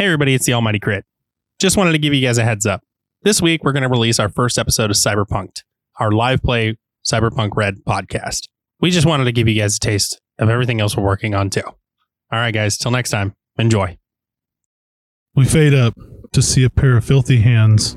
Hey, 0.00 0.06
everybody, 0.06 0.32
it's 0.32 0.46
the 0.46 0.54
Almighty 0.54 0.78
Crit. 0.78 1.04
Just 1.58 1.76
wanted 1.76 1.92
to 1.92 1.98
give 1.98 2.14
you 2.14 2.26
guys 2.26 2.38
a 2.38 2.42
heads 2.42 2.64
up. 2.64 2.80
This 3.20 3.42
week, 3.42 3.62
we're 3.62 3.72
going 3.72 3.82
to 3.82 3.88
release 3.90 4.18
our 4.18 4.30
first 4.30 4.58
episode 4.58 4.88
of 4.88 4.96
Cyberpunked, 4.96 5.62
our 5.98 6.10
live 6.10 6.42
play 6.42 6.78
Cyberpunk 7.04 7.50
Red 7.54 7.84
podcast. 7.86 8.48
We 8.80 8.90
just 8.90 9.06
wanted 9.06 9.24
to 9.24 9.32
give 9.32 9.46
you 9.46 9.60
guys 9.60 9.76
a 9.76 9.78
taste 9.78 10.18
of 10.38 10.48
everything 10.48 10.80
else 10.80 10.96
we're 10.96 11.04
working 11.04 11.34
on, 11.34 11.50
too. 11.50 11.64
All 11.66 11.76
right, 12.30 12.50
guys, 12.50 12.78
till 12.78 12.90
next 12.90 13.10
time, 13.10 13.34
enjoy. 13.58 13.98
We 15.34 15.44
fade 15.44 15.74
up 15.74 15.92
to 16.32 16.40
see 16.40 16.64
a 16.64 16.70
pair 16.70 16.96
of 16.96 17.04
filthy 17.04 17.42
hands. 17.42 17.94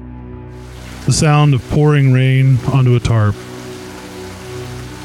The 1.06 1.14
sound 1.14 1.54
of 1.54 1.66
pouring 1.70 2.12
rain 2.12 2.58
onto 2.74 2.98
a 2.98 3.00
tarp. 3.00 3.36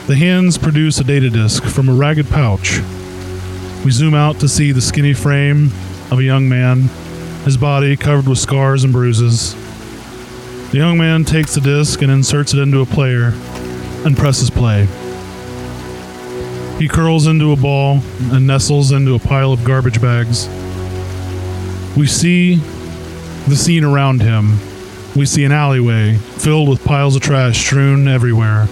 The 0.09 0.17
hands 0.17 0.59
produce 0.59 0.99
a 0.99 1.05
data 1.05 1.31
disk 1.31 1.63
from 1.63 1.89
a 1.89 1.95
ragged 1.95 2.29
pouch. 2.29 2.81
We 3.85 3.93
zoom 3.93 4.15
out 4.15 4.41
to 4.41 4.49
see 4.49 4.73
the 4.73 4.81
skinny 4.81 5.15
frame 5.15 5.71
of 6.11 6.19
a 6.19 6.25
young 6.25 6.49
man, 6.49 6.83
his 7.45 7.57
body 7.57 7.97
covered 7.97 8.29
with 8.29 8.39
scars 8.39 8.85
and 8.85 8.93
bruises. 8.93 9.55
The 10.71 10.79
young 10.79 10.99
man 10.99 11.25
takes 11.25 11.55
the 11.55 11.61
disc 11.61 12.03
and 12.03 12.11
inserts 12.11 12.55
it 12.55 12.61
into 12.61 12.81
a 12.81 12.87
player 12.87 13.33
and 14.05 14.17
presses 14.17 14.51
play. 14.51 14.87
He 16.79 16.89
curls 16.89 17.27
into 17.27 17.53
a 17.53 17.57
ball 17.57 18.01
and 18.31 18.47
nestles 18.47 18.93
into 18.93 19.15
a 19.15 19.19
pile 19.19 19.53
of 19.53 19.65
garbage 19.65 20.01
bags. 20.01 20.47
We 21.97 22.07
see 22.07 22.57
the 23.49 23.57
scene 23.57 23.83
around 23.83 24.23
him. 24.23 24.59
We 25.17 25.27
see 25.27 25.45
an 25.45 25.53
alleyway 25.53 26.15
filled 26.15 26.69
with 26.69 26.85
piles 26.85 27.17
of 27.17 27.23
trash 27.23 27.59
strewn 27.59 28.07
everywhere. 28.07 28.67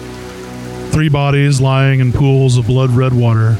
Three 0.93 1.09
bodies 1.09 1.61
lying 1.61 2.01
in 2.01 2.13
pools 2.13 2.57
of 2.57 2.67
blood 2.67 2.91
red 2.91 3.13
water. 3.13 3.57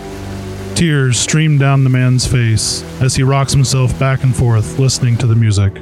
Tears 0.77 1.19
stream 1.19 1.57
down 1.57 1.85
the 1.85 1.91
man's 1.91 2.27
face 2.27 2.83
as 3.01 3.17
he 3.17 3.23
rocks 3.23 3.55
himself 3.55 3.99
back 3.99 4.23
and 4.23 4.37
forth, 4.37 4.79
listening 4.79 5.17
to 5.17 5.27
the 5.27 5.35
music. 5.35 5.73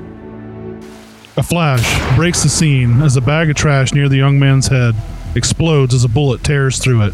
A 1.36 1.42
flash 1.42 2.14
breaks 2.14 2.44
the 2.44 2.48
scene 2.48 3.02
as 3.02 3.16
a 3.16 3.20
bag 3.20 3.50
of 3.50 3.56
trash 3.56 3.92
near 3.92 4.08
the 4.08 4.18
young 4.18 4.38
man's 4.38 4.68
head 4.68 4.94
explodes 5.34 5.94
as 5.94 6.04
a 6.04 6.08
bullet 6.08 6.44
tears 6.44 6.78
through 6.78 7.02
it. 7.02 7.12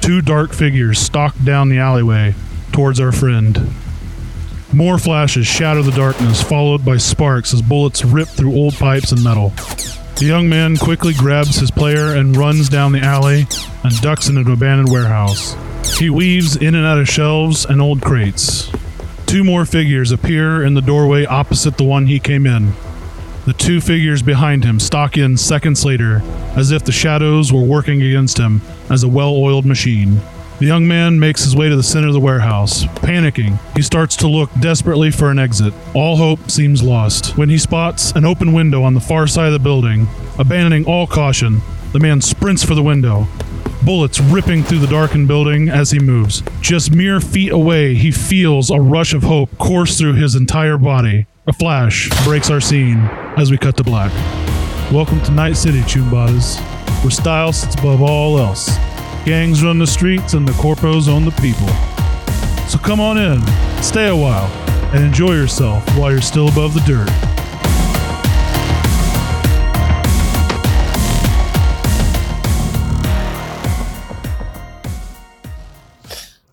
Two 0.00 0.22
dark 0.22 0.54
figures 0.54 0.98
stalk 0.98 1.34
down 1.44 1.68
the 1.68 1.76
alleyway 1.76 2.34
towards 2.72 3.00
our 3.00 3.12
friend. 3.12 3.70
More 4.72 4.96
flashes 4.96 5.46
shatter 5.46 5.82
the 5.82 5.92
darkness, 5.92 6.42
followed 6.42 6.86
by 6.86 6.96
sparks 6.96 7.52
as 7.52 7.60
bullets 7.60 8.02
rip 8.02 8.28
through 8.28 8.54
old 8.54 8.72
pipes 8.72 9.12
and 9.12 9.22
metal. 9.22 9.50
The 10.16 10.24
young 10.24 10.48
man 10.48 10.78
quickly 10.78 11.12
grabs 11.12 11.56
his 11.56 11.70
player 11.70 12.16
and 12.16 12.34
runs 12.34 12.70
down 12.70 12.92
the 12.92 13.00
alley 13.00 13.46
and 13.84 14.00
ducks 14.00 14.30
into 14.30 14.40
an 14.40 14.50
abandoned 14.50 14.90
warehouse. 14.90 15.54
He 15.98 16.10
weaves 16.10 16.56
in 16.56 16.74
and 16.74 16.86
out 16.86 16.98
of 16.98 17.08
shelves 17.08 17.64
and 17.64 17.80
old 17.80 18.02
crates. 18.02 18.70
Two 19.26 19.44
more 19.44 19.64
figures 19.64 20.12
appear 20.12 20.64
in 20.64 20.74
the 20.74 20.80
doorway 20.80 21.26
opposite 21.26 21.76
the 21.76 21.84
one 21.84 22.06
he 22.06 22.18
came 22.18 22.46
in. 22.46 22.72
The 23.46 23.52
two 23.52 23.80
figures 23.80 24.22
behind 24.22 24.64
him 24.64 24.78
stalk 24.78 25.16
in 25.16 25.36
seconds 25.36 25.84
later, 25.84 26.22
as 26.56 26.70
if 26.70 26.84
the 26.84 26.92
shadows 26.92 27.52
were 27.52 27.62
working 27.62 28.02
against 28.02 28.38
him 28.38 28.60
as 28.90 29.02
a 29.02 29.08
well 29.08 29.34
oiled 29.34 29.66
machine. 29.66 30.20
The 30.58 30.66
young 30.66 30.88
man 30.88 31.20
makes 31.20 31.44
his 31.44 31.54
way 31.54 31.68
to 31.68 31.76
the 31.76 31.82
center 31.82 32.08
of 32.08 32.14
the 32.14 32.20
warehouse. 32.20 32.84
Panicking, 32.84 33.58
he 33.76 33.82
starts 33.82 34.16
to 34.16 34.28
look 34.28 34.50
desperately 34.60 35.10
for 35.10 35.30
an 35.30 35.38
exit. 35.38 35.72
All 35.94 36.16
hope 36.16 36.50
seems 36.50 36.82
lost 36.82 37.38
when 37.38 37.48
he 37.48 37.58
spots 37.58 38.12
an 38.12 38.24
open 38.24 38.52
window 38.52 38.82
on 38.82 38.94
the 38.94 39.00
far 39.00 39.26
side 39.26 39.46
of 39.46 39.52
the 39.52 39.58
building. 39.60 40.08
Abandoning 40.38 40.84
all 40.84 41.06
caution, 41.06 41.60
the 41.92 42.00
man 42.00 42.20
sprints 42.20 42.64
for 42.64 42.74
the 42.74 42.82
window. 42.82 43.28
Bullets 43.88 44.20
ripping 44.20 44.64
through 44.64 44.80
the 44.80 44.86
darkened 44.86 45.28
building 45.28 45.70
as 45.70 45.90
he 45.90 45.98
moves. 45.98 46.42
Just 46.60 46.94
mere 46.94 47.22
feet 47.22 47.52
away, 47.52 47.94
he 47.94 48.10
feels 48.10 48.68
a 48.70 48.78
rush 48.78 49.14
of 49.14 49.22
hope 49.22 49.56
course 49.56 49.96
through 49.96 50.12
his 50.12 50.34
entire 50.34 50.76
body. 50.76 51.26
A 51.46 51.54
flash 51.54 52.10
breaks 52.22 52.50
our 52.50 52.60
scene 52.60 52.98
as 53.38 53.50
we 53.50 53.56
cut 53.56 53.78
to 53.78 53.84
black. 53.84 54.12
Welcome 54.92 55.22
to 55.22 55.30
Night 55.30 55.56
City, 55.56 55.80
Choombattas, 55.80 56.60
where 57.02 57.10
style 57.10 57.50
sits 57.50 57.76
above 57.76 58.02
all 58.02 58.38
else. 58.38 58.76
Gangs 59.24 59.64
run 59.64 59.78
the 59.78 59.86
streets 59.86 60.34
and 60.34 60.46
the 60.46 60.52
corpos 60.52 61.08
own 61.08 61.24
the 61.24 61.30
people. 61.40 61.68
So 62.68 62.76
come 62.76 63.00
on 63.00 63.16
in, 63.16 63.40
stay 63.82 64.08
a 64.08 64.14
while, 64.14 64.48
and 64.92 65.02
enjoy 65.02 65.32
yourself 65.32 65.82
while 65.96 66.12
you're 66.12 66.20
still 66.20 66.48
above 66.48 66.74
the 66.74 66.80
dirt. 66.80 67.37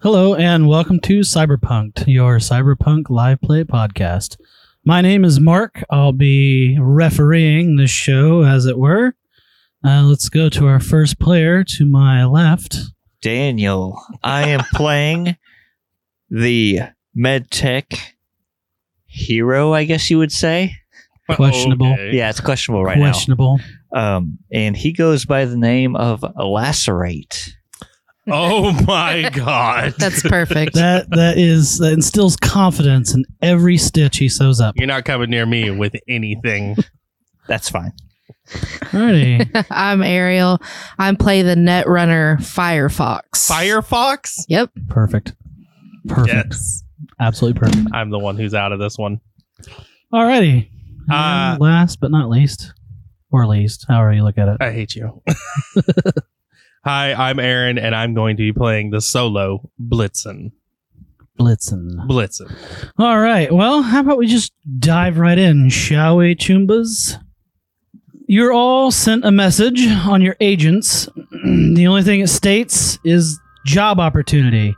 Hello 0.05 0.35
and 0.35 0.67
welcome 0.67 0.99
to 0.99 1.21
Cyberpunked, 1.21 2.05
your 2.05 2.37
Cyberpunk 2.37 3.09
live 3.09 3.41
play 3.41 3.63
podcast. 3.63 4.37
My 4.85 5.01
name 5.01 5.25
is 5.25 5.39
Mark. 5.39 5.83
I'll 5.89 6.11
be 6.11 6.77
refereeing 6.79 7.77
this 7.77 7.89
show, 7.89 8.43
as 8.43 8.67
it 8.67 8.77
were. 8.77 9.15
Uh, 9.83 10.03
let's 10.03 10.29
go 10.29 10.47
to 10.47 10.67
our 10.67 10.79
first 10.79 11.17
player 11.17 11.63
to 11.63 11.87
my 11.87 12.23
left. 12.23 12.77
Daniel. 13.23 13.99
I 14.21 14.49
am 14.49 14.59
playing 14.75 15.37
the 16.29 16.81
medtech 17.17 17.99
hero, 19.07 19.73
I 19.73 19.85
guess 19.85 20.11
you 20.11 20.19
would 20.19 20.31
say. 20.31 20.75
Questionable. 21.31 21.93
Okay. 21.93 22.15
Yeah, 22.15 22.29
it's 22.29 22.41
questionable 22.41 22.85
right 22.85 22.99
Questionable. 22.99 23.59
now. 23.91 24.17
Um, 24.17 24.37
and 24.53 24.77
he 24.77 24.93
goes 24.93 25.25
by 25.25 25.45
the 25.45 25.57
name 25.57 25.95
of 25.95 26.23
Lacerate. 26.37 27.55
Oh 28.27 28.71
my 28.87 29.29
God. 29.33 29.93
That's 29.97 30.21
perfect. 30.21 30.73
That 30.75 31.09
that 31.11 31.37
is 31.37 31.77
that 31.79 31.93
instills 31.93 32.35
confidence 32.35 33.13
in 33.13 33.23
every 33.41 33.77
stitch 33.77 34.17
he 34.17 34.29
sews 34.29 34.59
up. 34.59 34.75
You're 34.77 34.87
not 34.87 35.05
coming 35.05 35.29
near 35.29 35.45
me 35.45 35.71
with 35.71 35.95
anything. 36.07 36.75
That's 37.47 37.69
fine. 37.69 37.93
Alrighty. 38.47 39.65
I'm 39.71 40.01
Ariel. 40.03 40.59
I'm 40.97 41.15
play 41.15 41.41
the 41.41 41.55
net 41.55 41.87
runner 41.87 42.37
Firefox. 42.37 43.21
Firefox? 43.35 44.45
Yep. 44.47 44.71
Perfect. 44.89 45.33
Perfect. 46.07 46.47
Yes. 46.51 46.83
Absolutely 47.19 47.59
perfect. 47.59 47.87
I'm 47.93 48.09
the 48.09 48.19
one 48.19 48.37
who's 48.37 48.53
out 48.53 48.71
of 48.71 48.79
this 48.79 48.97
one. 48.97 49.19
Alrighty. 50.13 50.69
Uh, 51.11 51.57
last 51.59 51.99
but 51.99 52.09
not 52.09 52.29
least, 52.29 52.73
or 53.31 53.45
least, 53.45 53.85
however 53.87 54.13
you 54.13 54.23
look 54.23 54.37
at 54.37 54.47
it. 54.47 54.57
I 54.59 54.71
hate 54.71 54.95
you. 54.95 55.21
Hi, 56.85 57.13
I'm 57.13 57.39
Aaron, 57.39 57.79
and 57.79 57.95
I'm 57.95 58.13
going 58.13 58.37
to 58.37 58.43
be 58.43 58.53
playing 58.53 58.91
the 58.91 59.01
solo 59.01 59.71
Blitzen. 59.81 60.51
Blitzen. 61.39 61.89
Blitzen. 62.07 62.55
All 62.99 63.19
right. 63.19 63.51
Well, 63.51 63.81
how 63.81 64.01
about 64.01 64.19
we 64.19 64.27
just 64.27 64.53
dive 64.77 65.17
right 65.17 65.39
in, 65.39 65.69
shall 65.69 66.17
we, 66.17 66.35
Choombas? 66.35 67.19
You're 68.27 68.53
all 68.53 68.91
sent 68.91 69.25
a 69.25 69.31
message 69.31 69.83
on 69.87 70.21
your 70.21 70.35
agents. 70.39 71.09
the 71.73 71.87
only 71.87 72.03
thing 72.03 72.19
it 72.19 72.29
states 72.29 72.99
is 73.03 73.39
job 73.65 73.99
opportunity. 73.99 74.75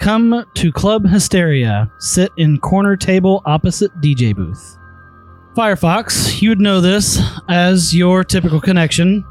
Come 0.00 0.44
to 0.54 0.72
Club 0.72 1.06
Hysteria. 1.06 1.92
Sit 2.00 2.32
in 2.38 2.58
corner 2.58 2.96
table 2.96 3.40
opposite 3.46 3.92
DJ 4.00 4.34
booth. 4.34 4.76
Firefox, 5.56 6.42
you'd 6.42 6.60
know 6.60 6.80
this 6.80 7.22
as 7.48 7.94
your 7.94 8.24
typical 8.24 8.60
connection. 8.60 9.24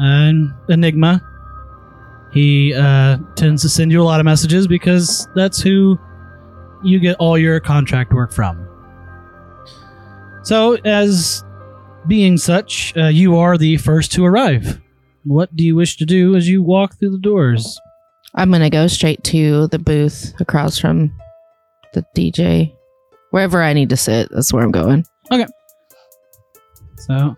And 0.00 0.52
Enigma. 0.68 1.22
He 2.32 2.72
uh, 2.72 3.18
tends 3.34 3.62
to 3.62 3.68
send 3.68 3.92
you 3.92 4.00
a 4.00 4.04
lot 4.04 4.20
of 4.20 4.24
messages 4.24 4.66
because 4.66 5.28
that's 5.34 5.60
who 5.60 5.98
you 6.82 6.98
get 6.98 7.16
all 7.16 7.36
your 7.36 7.60
contract 7.60 8.12
work 8.12 8.32
from. 8.32 8.66
So, 10.42 10.74
as 10.84 11.44
being 12.06 12.38
such, 12.38 12.96
uh, 12.96 13.08
you 13.08 13.36
are 13.36 13.58
the 13.58 13.76
first 13.76 14.12
to 14.12 14.24
arrive. 14.24 14.80
What 15.24 15.54
do 15.54 15.64
you 15.64 15.76
wish 15.76 15.96
to 15.98 16.06
do 16.06 16.34
as 16.34 16.48
you 16.48 16.62
walk 16.62 16.98
through 16.98 17.10
the 17.10 17.18
doors? 17.18 17.78
I'm 18.34 18.50
gonna 18.50 18.70
go 18.70 18.86
straight 18.86 19.22
to 19.24 19.66
the 19.68 19.78
booth 19.78 20.34
across 20.40 20.78
from 20.78 21.12
the 21.92 22.04
DJ. 22.16 22.74
Wherever 23.30 23.62
I 23.62 23.72
need 23.72 23.90
to 23.90 23.96
sit, 23.96 24.28
that's 24.30 24.52
where 24.52 24.62
I'm 24.64 24.70
going. 24.70 25.04
Okay. 25.30 25.46
So, 26.96 27.36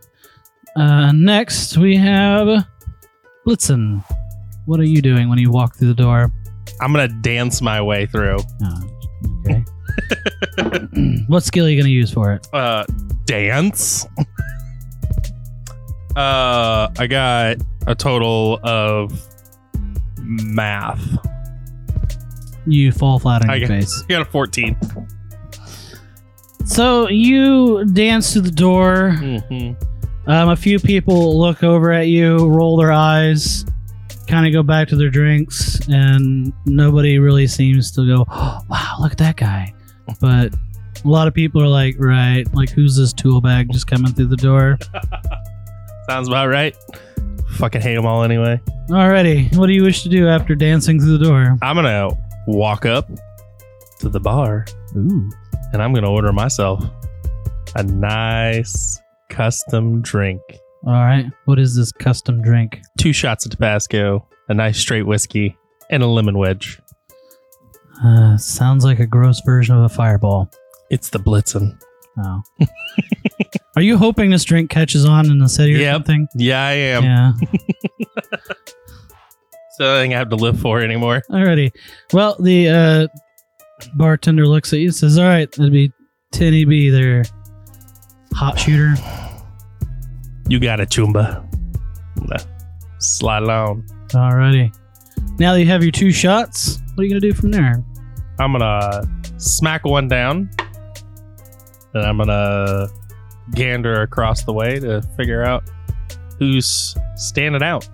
uh, 0.76 1.12
next 1.12 1.76
we 1.76 1.96
have 1.96 2.66
Blitzen. 3.46 4.04
What 4.66 4.78
are 4.80 4.84
you 4.84 5.02
doing 5.02 5.28
when 5.28 5.38
you 5.38 5.50
walk 5.50 5.76
through 5.76 5.88
the 5.88 6.02
door? 6.02 6.30
I'm 6.80 6.92
going 6.92 7.08
to 7.08 7.14
dance 7.22 7.60
my 7.60 7.80
way 7.82 8.06
through. 8.06 8.38
Oh, 8.62 8.90
okay. 9.46 9.64
what 11.26 11.42
skill 11.42 11.66
are 11.66 11.68
you 11.68 11.76
going 11.76 11.86
to 11.86 11.90
use 11.92 12.12
for 12.12 12.32
it? 12.32 12.46
Uh, 12.52 12.84
dance. 13.24 14.06
uh, 16.16 16.88
I 16.98 17.06
got 17.08 17.56
a 17.86 17.94
total 17.94 18.60
of 18.62 19.12
math. 20.18 21.02
You 22.66 22.92
fall 22.92 23.18
flat 23.18 23.42
on 23.42 23.50
I 23.50 23.56
your 23.56 23.68
got- 23.68 23.80
face. 23.80 24.04
I 24.04 24.12
got 24.12 24.22
a 24.22 24.24
14. 24.26 24.76
So 26.64 27.08
you 27.08 27.84
dance 27.86 28.32
to 28.34 28.40
the 28.40 28.50
door. 28.52 29.10
hmm 29.18 29.72
Um, 30.26 30.50
a 30.50 30.56
few 30.56 30.78
people 30.78 31.38
look 31.38 31.64
over 31.64 31.92
at 31.92 32.08
you, 32.08 32.48
roll 32.48 32.76
their 32.76 32.92
eyes, 32.92 33.64
kind 34.28 34.46
of 34.46 34.52
go 34.52 34.62
back 34.62 34.88
to 34.88 34.96
their 34.96 35.10
drinks, 35.10 35.80
and 35.88 36.52
nobody 36.64 37.18
really 37.18 37.46
seems 37.46 37.90
to 37.92 38.06
go, 38.06 38.24
oh, 38.28 38.60
"Wow, 38.68 38.96
look 39.00 39.12
at 39.12 39.18
that 39.18 39.36
guy." 39.36 39.74
but 40.20 40.54
a 41.04 41.08
lot 41.08 41.26
of 41.26 41.34
people 41.34 41.62
are 41.62 41.68
like, 41.68 41.96
right, 41.98 42.44
like 42.54 42.70
who's 42.70 42.96
this 42.96 43.12
tool 43.12 43.40
bag 43.40 43.70
just 43.72 43.86
coming 43.86 44.12
through 44.12 44.26
the 44.26 44.36
door? 44.36 44.78
Sounds 46.08 46.28
about 46.28 46.48
right. 46.48 46.76
Fucking 47.56 47.80
hate 47.80 47.94
them 47.94 48.06
all 48.06 48.22
anyway. 48.22 48.60
Alrighty, 48.88 49.54
what 49.56 49.66
do 49.66 49.72
you 49.72 49.82
wish 49.82 50.02
to 50.02 50.08
do 50.08 50.28
after 50.28 50.54
dancing 50.54 51.00
through 51.00 51.18
the 51.18 51.24
door? 51.24 51.56
I'm 51.62 51.76
gonna 51.76 52.10
walk 52.46 52.86
up 52.86 53.10
to 54.00 54.08
the 54.08 54.20
bar 54.20 54.66
Ooh. 54.96 55.30
and 55.72 55.82
I'm 55.82 55.92
gonna 55.92 56.10
order 56.10 56.32
myself 56.32 56.84
a 57.74 57.82
nice 57.82 59.00
custom 59.32 60.02
drink. 60.02 60.40
All 60.86 60.92
right, 60.92 61.26
what 61.46 61.58
is 61.58 61.74
this 61.76 61.90
custom 61.92 62.42
drink? 62.42 62.80
Two 62.98 63.12
shots 63.12 63.44
of 63.46 63.52
Tabasco, 63.52 64.26
a 64.48 64.54
nice 64.54 64.78
straight 64.78 65.02
whiskey, 65.06 65.56
and 65.90 66.02
a 66.02 66.06
lemon 66.06 66.36
wedge. 66.38 66.80
Uh, 68.04 68.36
sounds 68.36 68.84
like 68.84 68.98
a 68.98 69.06
gross 69.06 69.40
version 69.46 69.76
of 69.76 69.84
a 69.84 69.88
fireball. 69.88 70.50
It's 70.90 71.08
the 71.10 71.18
Blitzen. 71.18 71.78
Oh. 72.18 72.42
Are 73.76 73.82
you 73.82 73.96
hoping 73.96 74.30
this 74.30 74.44
drink 74.44 74.70
catches 74.70 75.04
on 75.06 75.30
in 75.30 75.38
the 75.38 75.48
city 75.48 75.74
or 75.74 75.78
Yep. 75.78 75.94
something? 75.94 76.28
Yeah, 76.36 76.62
I 76.66 76.72
am. 76.72 77.04
Yeah. 77.04 77.32
So 79.78 79.94
I 79.96 80.00
think 80.02 80.12
I 80.12 80.18
have 80.18 80.28
to 80.28 80.36
live 80.36 80.60
for 80.60 80.80
it 80.82 80.84
anymore. 80.84 81.22
Alrighty. 81.30 81.72
Well, 82.12 82.36
the 82.38 82.68
uh, 82.68 83.06
bartender 83.96 84.46
looks 84.46 84.70
at 84.74 84.80
you 84.80 84.88
and 84.88 84.94
says, 84.94 85.16
All 85.18 85.24
right, 85.24 85.50
that'd 85.50 85.72
be 85.72 85.90
10 86.32 86.52
EB 86.52 86.92
there. 86.92 87.24
Hot 88.34 88.58
shooter. 88.58 88.94
You 90.48 90.58
got 90.58 90.80
it, 90.80 90.88
Choomba. 90.88 91.46
Slide 92.98 93.42
along. 93.42 93.84
Alrighty. 94.08 94.74
Now 95.38 95.54
that 95.54 95.60
you 95.60 95.66
have 95.66 95.82
your 95.82 95.92
two 95.92 96.12
shots, 96.12 96.78
what 96.94 97.02
are 97.02 97.04
you 97.04 97.10
going 97.10 97.20
to 97.20 97.28
do 97.28 97.34
from 97.34 97.50
there? 97.50 97.82
I'm 98.38 98.52
gonna 98.52 99.02
smack 99.36 99.84
one 99.84 100.08
down, 100.08 100.50
and 101.94 102.04
I'm 102.04 102.18
gonna 102.18 102.88
gander 103.54 104.02
across 104.02 104.44
the 104.44 104.52
way 104.52 104.80
to 104.80 105.02
figure 105.16 105.44
out 105.44 105.62
who's 106.38 106.96
standing 107.14 107.62
out. 107.62 107.88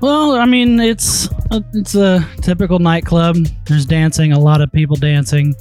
Well, 0.00 0.32
I 0.32 0.46
mean, 0.46 0.78
it's 0.78 1.28
a, 1.50 1.64
it's 1.74 1.94
a 1.94 2.26
typical 2.42 2.78
nightclub. 2.78 3.36
There's 3.66 3.86
dancing, 3.86 4.32
a 4.32 4.38
lot 4.38 4.60
of 4.60 4.70
people 4.72 4.96
dancing. 4.96 5.54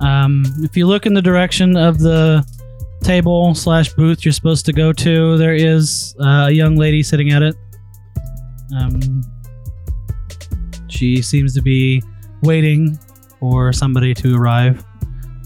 Um, 0.00 0.44
if 0.62 0.76
you 0.76 0.86
look 0.86 1.06
in 1.06 1.14
the 1.14 1.22
direction 1.22 1.76
of 1.76 1.98
the 1.98 2.46
table 3.02 3.54
slash 3.54 3.92
booth 3.92 4.24
you're 4.24 4.32
supposed 4.32 4.66
to 4.66 4.72
go 4.72 4.92
to, 4.92 5.36
there 5.38 5.54
is 5.54 6.14
uh, 6.20 6.46
a 6.48 6.50
young 6.50 6.76
lady 6.76 7.02
sitting 7.02 7.30
at 7.30 7.42
it. 7.42 7.56
Um, 8.76 9.22
she 10.88 11.22
seems 11.22 11.54
to 11.54 11.62
be 11.62 12.02
waiting 12.42 12.98
for 13.40 13.72
somebody 13.72 14.14
to 14.14 14.36
arrive. 14.36 14.84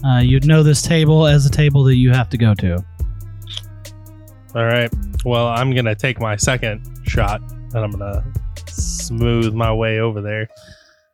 Uh, 0.05 0.19
you'd 0.19 0.45
know 0.45 0.63
this 0.63 0.81
table 0.81 1.27
as 1.27 1.45
a 1.45 1.49
table 1.49 1.83
that 1.85 1.95
you 1.95 2.11
have 2.11 2.29
to 2.29 2.37
go 2.37 2.53
to. 2.55 2.83
All 4.55 4.65
right. 4.65 4.91
Well, 5.25 5.47
I'm 5.47 5.73
gonna 5.73 5.95
take 5.95 6.19
my 6.19 6.35
second 6.35 7.01
shot, 7.07 7.41
and 7.41 7.77
I'm 7.77 7.91
gonna 7.91 8.23
smooth 8.67 9.53
my 9.53 9.73
way 9.73 9.99
over 9.99 10.21
there. 10.21 10.47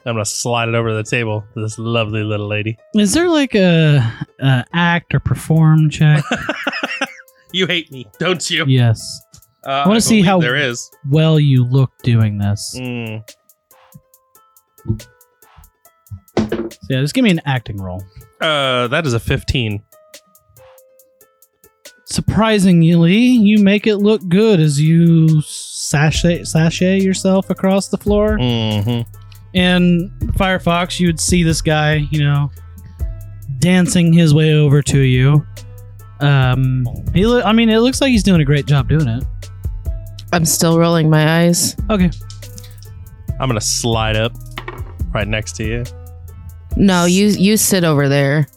I'm 0.05 0.13
gonna 0.15 0.25
slide 0.25 0.69
it 0.69 0.75
over 0.75 0.89
to 0.89 0.95
the 0.95 1.03
table 1.03 1.43
to 1.53 1.61
this 1.61 1.77
lovely 1.77 2.23
little 2.23 2.47
lady. 2.47 2.77
Is 2.95 3.13
there 3.13 3.29
like 3.29 3.53
a, 3.53 3.97
a 4.39 4.63
act 4.73 5.13
or 5.13 5.19
perform 5.19 5.89
check? 5.89 6.23
You 7.51 7.65
hate 7.65 7.91
me, 7.91 8.05
don't 8.19 8.47
you? 8.51 8.63
yes. 8.67 9.21
Uh, 9.63 9.83
wanna 9.87 9.99
see 10.01 10.21
how- 10.21 10.39
there 10.39 10.55
is. 10.55 10.87
well 11.09 11.39
you 11.39 11.63
look 11.65 11.89
doing 12.03 12.37
this. 12.37 12.75
Mm. 12.79 13.27
So 16.37 16.67
yeah, 16.91 17.01
just 17.01 17.15
give 17.15 17.23
me 17.23 17.31
an 17.31 17.41
acting 17.45 17.77
roll. 17.77 18.03
Uh, 18.39 18.87
that 18.89 19.05
is 19.07 19.13
a 19.15 19.19
15. 19.19 19.83
Surprisingly, 22.05 23.17
you 23.17 23.63
make 23.63 23.85
it 23.87 23.97
look 23.97 24.21
good 24.27 24.59
as 24.59 24.79
you 24.81 25.41
sashay 25.41 26.43
sashay 26.43 26.99
yourself 26.99 27.49
across 27.49 27.87
the 27.89 27.97
floor. 27.97 28.37
Mm-hmm. 28.37 29.09
And 29.55 30.09
Firefox, 30.35 30.99
you 30.99 31.07
would 31.07 31.19
see 31.19 31.43
this 31.43 31.61
guy, 31.61 32.07
you 32.11 32.23
know, 32.23 32.51
dancing 33.59 34.13
his 34.13 34.33
way 34.33 34.53
over 34.53 34.81
to 34.83 34.99
you. 34.99 35.45
Um, 36.19 36.85
he, 37.13 37.25
lo- 37.25 37.41
I 37.41 37.53
mean, 37.53 37.69
it 37.69 37.79
looks 37.79 38.01
like 38.01 38.11
he's 38.11 38.23
doing 38.23 38.41
a 38.41 38.45
great 38.45 38.65
job 38.65 38.89
doing 38.89 39.07
it. 39.07 39.23
I'm 40.31 40.45
still 40.45 40.77
rolling 40.77 41.09
my 41.09 41.41
eyes. 41.41 41.75
Okay, 41.89 42.11
I'm 43.39 43.49
gonna 43.49 43.59
slide 43.61 44.15
up 44.15 44.33
right 45.13 45.27
next 45.27 45.53
to 45.57 45.63
you. 45.63 45.83
No, 46.75 47.05
you 47.05 47.27
you 47.29 47.57
sit 47.57 47.83
over 47.83 48.07
there, 48.07 48.47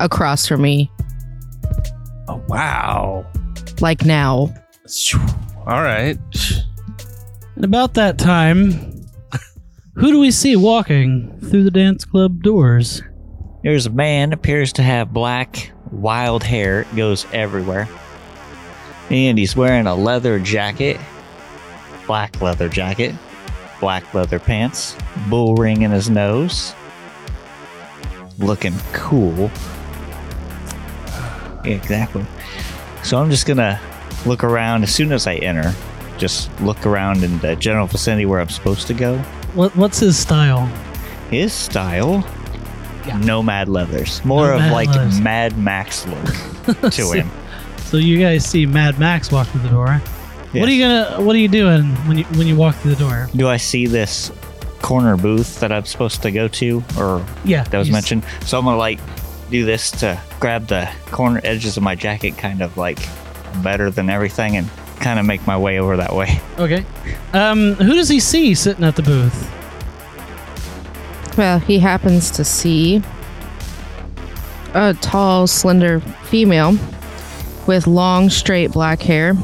across 0.00 0.46
from 0.48 0.62
me, 0.62 0.90
Oh 2.26 2.42
wow! 2.48 3.24
like 3.80 4.04
now. 4.04 4.52
All 5.66 5.82
right. 5.82 6.18
and 7.54 7.64
about 7.64 7.94
that 7.94 8.18
time, 8.18 8.93
who 9.94 10.10
do 10.10 10.18
we 10.18 10.30
see 10.30 10.56
walking 10.56 11.38
through 11.40 11.62
the 11.62 11.70
dance 11.70 12.04
club 12.04 12.42
doors? 12.42 13.02
There's 13.62 13.86
a 13.86 13.90
man 13.90 14.32
appears 14.32 14.72
to 14.74 14.82
have 14.82 15.12
black, 15.12 15.72
wild 15.90 16.42
hair. 16.42 16.84
Goes 16.96 17.26
everywhere. 17.32 17.88
And 19.10 19.38
he's 19.38 19.54
wearing 19.54 19.86
a 19.86 19.94
leather 19.94 20.40
jacket, 20.40 20.98
black 22.06 22.40
leather 22.42 22.68
jacket, 22.68 23.14
black 23.78 24.12
leather 24.14 24.38
pants, 24.38 24.96
bull 25.28 25.54
ring 25.54 25.82
in 25.82 25.92
his 25.92 26.10
nose. 26.10 26.74
Looking 28.38 28.74
cool. 28.92 29.50
Exactly. 31.64 32.26
So 33.04 33.18
I'm 33.18 33.30
just 33.30 33.46
gonna 33.46 33.80
look 34.26 34.42
around 34.42 34.82
as 34.82 34.92
soon 34.92 35.12
as 35.12 35.26
I 35.26 35.36
enter. 35.36 35.72
Just 36.18 36.50
look 36.60 36.84
around 36.84 37.22
in 37.22 37.38
the 37.38 37.54
general 37.56 37.86
vicinity 37.86 38.26
where 38.26 38.40
I'm 38.40 38.48
supposed 38.48 38.86
to 38.88 38.94
go. 38.94 39.22
What 39.54 39.74
What's 39.76 39.98
his 40.00 40.16
style? 40.16 40.66
His 41.30 41.52
style, 41.52 42.26
Yeah. 43.06 43.18
nomad 43.18 43.68
leathers, 43.68 44.24
more 44.24 44.52
of 44.52 44.60
like 44.70 44.88
leathers. 44.88 45.20
Mad 45.20 45.56
Max 45.58 46.06
look 46.06 46.90
to 46.92 47.10
him. 47.12 47.30
So 47.86 47.96
you 47.98 48.18
guys 48.18 48.44
see 48.44 48.66
Mad 48.66 48.98
Max 48.98 49.30
walk 49.32 49.46
through 49.48 49.62
the 49.62 49.68
door. 49.68 50.00
What 50.52 50.68
are 50.68 50.72
you 50.72 50.82
gonna 50.84 51.20
What 51.22 51.34
are 51.34 51.38
you 51.38 51.48
doing 51.48 51.84
when 52.06 52.18
you 52.18 52.24
when 52.36 52.46
you 52.46 52.56
walk 52.56 52.74
through 52.76 52.94
the 52.94 53.00
door? 53.04 53.28
Do 53.34 53.48
I 53.48 53.56
see 53.56 53.86
this 53.86 54.30
corner 54.82 55.16
booth 55.16 55.60
that 55.60 55.72
I'm 55.72 55.84
supposed 55.84 56.22
to 56.22 56.30
go 56.30 56.46
to, 56.48 56.84
or 56.98 57.24
Yeah, 57.44 57.64
that 57.64 57.78
was 57.78 57.88
you 57.88 57.92
s- 57.92 57.96
mentioned? 57.96 58.24
So 58.46 58.58
I'm 58.58 58.64
gonna 58.64 58.76
like 58.76 59.00
do 59.50 59.64
this 59.64 59.90
to 59.92 60.20
grab 60.40 60.66
the 60.68 60.88
corner 61.10 61.40
edges 61.44 61.76
of 61.76 61.82
my 61.82 61.94
jacket, 61.94 62.36
kind 62.38 62.62
of 62.62 62.76
like 62.76 62.98
better 63.62 63.90
than 63.90 64.10
everything, 64.10 64.56
and 64.56 64.68
kind 65.04 65.20
of 65.20 65.26
make 65.26 65.46
my 65.46 65.56
way 65.56 65.78
over 65.78 65.98
that 65.98 66.14
way. 66.14 66.40
Okay. 66.58 66.84
Um, 67.34 67.74
who 67.74 67.94
does 67.94 68.08
he 68.08 68.20
see 68.20 68.54
sitting 68.54 68.84
at 68.84 68.96
the 68.96 69.02
booth? 69.02 69.50
Well, 71.36 71.58
he 71.58 71.78
happens 71.78 72.30
to 72.32 72.44
see 72.44 73.02
a 74.72 74.94
tall, 74.94 75.46
slender 75.46 76.00
female 76.00 76.78
with 77.66 77.86
long, 77.86 78.30
straight 78.30 78.72
black 78.72 79.02
hair, 79.02 79.34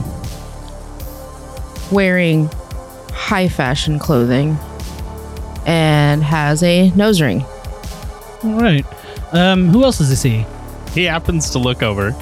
wearing 1.92 2.48
high 3.12 3.48
fashion 3.48 3.98
clothing, 3.98 4.56
and 5.66 6.24
has 6.24 6.62
a 6.62 6.90
nose 6.92 7.20
ring. 7.20 7.42
All 8.42 8.60
right. 8.60 8.86
Um, 9.32 9.68
who 9.68 9.84
else 9.84 9.98
does 9.98 10.08
he 10.08 10.16
see? 10.16 10.46
He 10.94 11.04
happens 11.04 11.50
to 11.50 11.58
look 11.58 11.82
over 11.82 12.16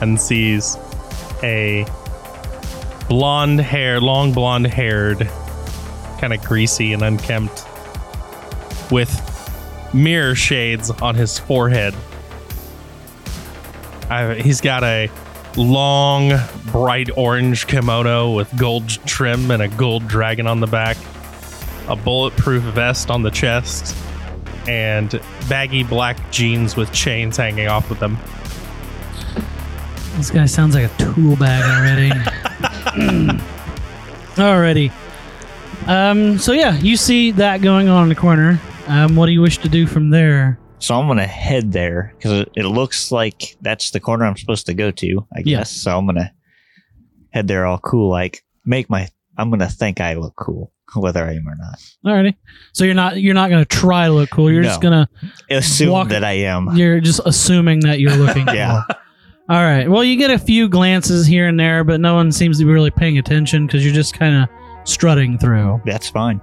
and 0.00 0.18
sees 0.18 0.78
a 1.42 1.84
blonde 3.10 3.58
hair, 3.58 4.00
long 4.00 4.32
blonde 4.32 4.68
haired, 4.68 5.28
kind 6.20 6.32
of 6.32 6.40
greasy 6.44 6.92
and 6.92 7.02
unkempt, 7.02 7.66
with 8.88 9.10
mirror 9.92 10.36
shades 10.36 10.90
on 10.92 11.16
his 11.16 11.36
forehead. 11.36 11.92
I, 14.08 14.36
he's 14.36 14.60
got 14.60 14.84
a 14.84 15.10
long, 15.56 16.32
bright 16.70 17.10
orange 17.16 17.66
kimono 17.66 18.30
with 18.30 18.56
gold 18.56 18.88
trim 19.06 19.50
and 19.50 19.60
a 19.60 19.68
gold 19.68 20.06
dragon 20.06 20.46
on 20.46 20.60
the 20.60 20.68
back, 20.68 20.96
a 21.88 21.96
bulletproof 21.96 22.62
vest 22.62 23.10
on 23.10 23.24
the 23.24 23.30
chest, 23.30 23.96
and 24.68 25.20
baggy 25.48 25.82
black 25.82 26.30
jeans 26.30 26.76
with 26.76 26.92
chains 26.92 27.36
hanging 27.36 27.66
off 27.66 27.90
of 27.90 27.98
them. 27.98 28.16
This 30.16 30.30
guy 30.30 30.46
sounds 30.46 30.76
like 30.76 30.84
a 30.84 30.96
tool 30.96 31.34
bag 31.34 31.64
already. 31.64 32.12
Alrighty. 34.36 34.92
Um, 35.86 36.38
so 36.38 36.52
yeah, 36.52 36.76
you 36.78 36.96
see 36.96 37.30
that 37.32 37.62
going 37.62 37.88
on 37.88 38.04
in 38.04 38.08
the 38.08 38.14
corner. 38.14 38.60
Um, 38.86 39.16
what 39.16 39.26
do 39.26 39.32
you 39.32 39.40
wish 39.40 39.58
to 39.58 39.68
do 39.68 39.86
from 39.86 40.10
there? 40.10 40.58
So 40.78 40.94
I'm 40.98 41.06
gonna 41.06 41.26
head 41.26 41.72
there 41.72 42.14
because 42.16 42.32
it, 42.40 42.48
it 42.56 42.64
looks 42.66 43.12
like 43.12 43.56
that's 43.60 43.90
the 43.90 44.00
corner 44.00 44.24
I'm 44.24 44.36
supposed 44.36 44.66
to 44.66 44.74
go 44.74 44.90
to. 44.90 45.26
I 45.36 45.40
Yeah. 45.44 45.58
guess 45.58 45.70
so. 45.70 45.96
I'm 45.96 46.06
gonna 46.06 46.32
head 47.30 47.48
there 47.48 47.66
all 47.66 47.78
cool, 47.78 48.10
like 48.10 48.42
make 48.64 48.88
my 48.88 49.08
I'm 49.36 49.50
gonna 49.50 49.68
think 49.68 50.00
I 50.00 50.14
look 50.14 50.36
cool, 50.36 50.72
whether 50.94 51.24
I 51.24 51.34
am 51.34 51.46
or 51.48 51.56
not. 51.56 51.78
Alrighty. 52.04 52.34
So 52.72 52.84
you're 52.84 52.94
not 52.94 53.20
you're 53.20 53.34
not 53.34 53.50
gonna 53.50 53.64
try 53.66 54.06
to 54.06 54.12
look 54.12 54.30
cool. 54.30 54.50
You're 54.50 54.62
just 54.62 54.80
gonna 54.80 55.08
Assume 55.50 55.90
Walk- 55.90 56.08
that 56.08 56.24
I 56.24 56.32
am. 56.32 56.76
you're 56.76 57.00
just 57.00 57.20
assuming 57.26 57.80
that 57.80 58.00
you're 58.00 58.16
looking 58.16 58.46
Yeah. 58.54 58.82
cool. 58.88 58.96
All 59.50 59.64
right. 59.64 59.90
Well, 59.90 60.04
you 60.04 60.16
get 60.16 60.30
a 60.30 60.38
few 60.38 60.68
glances 60.68 61.26
here 61.26 61.48
and 61.48 61.58
there, 61.58 61.82
but 61.82 62.00
no 62.00 62.14
one 62.14 62.30
seems 62.30 62.60
to 62.60 62.64
be 62.64 62.70
really 62.70 62.92
paying 62.92 63.18
attention 63.18 63.66
because 63.66 63.84
you're 63.84 63.92
just 63.92 64.16
kind 64.16 64.44
of 64.44 64.48
strutting 64.88 65.38
through. 65.38 65.82
That's 65.84 66.08
fine. 66.08 66.40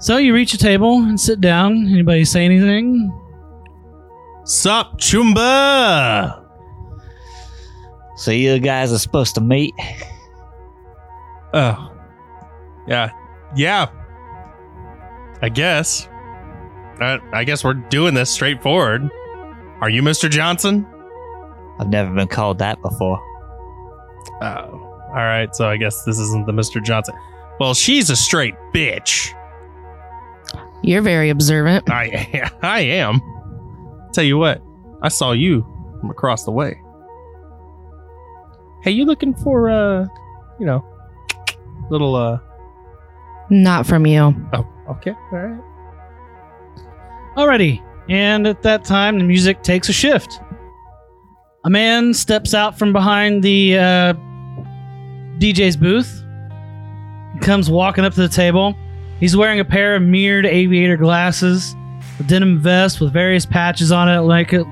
So 0.00 0.16
you 0.16 0.34
reach 0.34 0.52
a 0.52 0.58
table 0.58 1.02
and 1.04 1.20
sit 1.20 1.40
down. 1.40 1.86
Anybody 1.86 2.24
say 2.24 2.44
anything? 2.44 3.16
Sup, 4.42 4.98
Choomba? 4.98 6.44
So 8.16 8.32
you 8.32 8.58
guys 8.58 8.92
are 8.92 8.98
supposed 8.98 9.36
to 9.36 9.40
meet. 9.40 9.72
Oh. 11.54 11.92
Yeah. 12.88 13.10
Yeah. 13.54 13.86
I 15.42 15.48
guess. 15.48 16.08
Uh, 17.00 17.18
I 17.32 17.44
guess 17.44 17.62
we're 17.62 17.74
doing 17.74 18.14
this 18.14 18.30
straightforward. 18.30 19.08
Are 19.80 19.88
you 19.88 20.02
Mr. 20.02 20.28
Johnson? 20.28 20.86
I've 21.80 21.88
never 21.88 22.14
been 22.14 22.28
called 22.28 22.58
that 22.58 22.80
before. 22.82 23.18
Oh. 24.42 24.86
All 25.08 25.14
right. 25.14 25.48
So 25.56 25.66
I 25.66 25.78
guess 25.78 26.04
this 26.04 26.18
isn't 26.18 26.46
the 26.46 26.52
Mr. 26.52 26.82
Johnson. 26.82 27.14
Well, 27.58 27.72
she's 27.72 28.10
a 28.10 28.16
straight 28.16 28.54
bitch. 28.74 29.34
You're 30.82 31.02
very 31.02 31.30
observant. 31.30 31.90
I 31.90 32.50
I 32.62 32.80
am. 32.80 33.20
Tell 34.12 34.24
you 34.24 34.38
what, 34.38 34.62
I 35.02 35.08
saw 35.08 35.32
you 35.32 35.62
from 36.00 36.10
across 36.10 36.44
the 36.44 36.50
way. 36.50 36.80
Hey, 38.82 38.90
you 38.92 39.04
looking 39.04 39.34
for 39.34 39.68
uh, 39.68 40.06
you 40.58 40.66
know, 40.66 40.84
little 41.90 42.14
uh? 42.14 42.38
Not 43.50 43.86
from 43.86 44.06
you. 44.06 44.34
Oh, 44.52 44.66
okay, 44.90 45.12
all 45.32 45.38
right. 45.38 45.60
Alrighty. 47.36 47.82
And 48.08 48.46
at 48.46 48.62
that 48.62 48.84
time, 48.84 49.18
the 49.18 49.24
music 49.24 49.62
takes 49.62 49.88
a 49.88 49.92
shift. 49.92 50.40
A 51.64 51.70
man 51.70 52.14
steps 52.14 52.54
out 52.54 52.78
from 52.78 52.92
behind 52.92 53.42
the 53.42 53.76
uh, 53.76 54.14
DJ's 55.38 55.76
booth. 55.76 56.22
Comes 57.42 57.70
walking 57.70 58.04
up 58.04 58.14
to 58.14 58.20
the 58.20 58.28
table. 58.28 58.74
He's 59.18 59.36
wearing 59.36 59.60
a 59.60 59.64
pair 59.64 59.94
of 59.94 60.02
mirrored 60.02 60.46
aviator 60.46 60.96
glasses, 60.96 61.74
a 62.18 62.22
denim 62.22 62.58
vest 62.58 63.00
with 63.00 63.12
various 63.12 63.44
patches 63.44 63.92
on 63.92 64.08
it, 64.08 64.20
like 64.20 64.52
it 64.52 64.66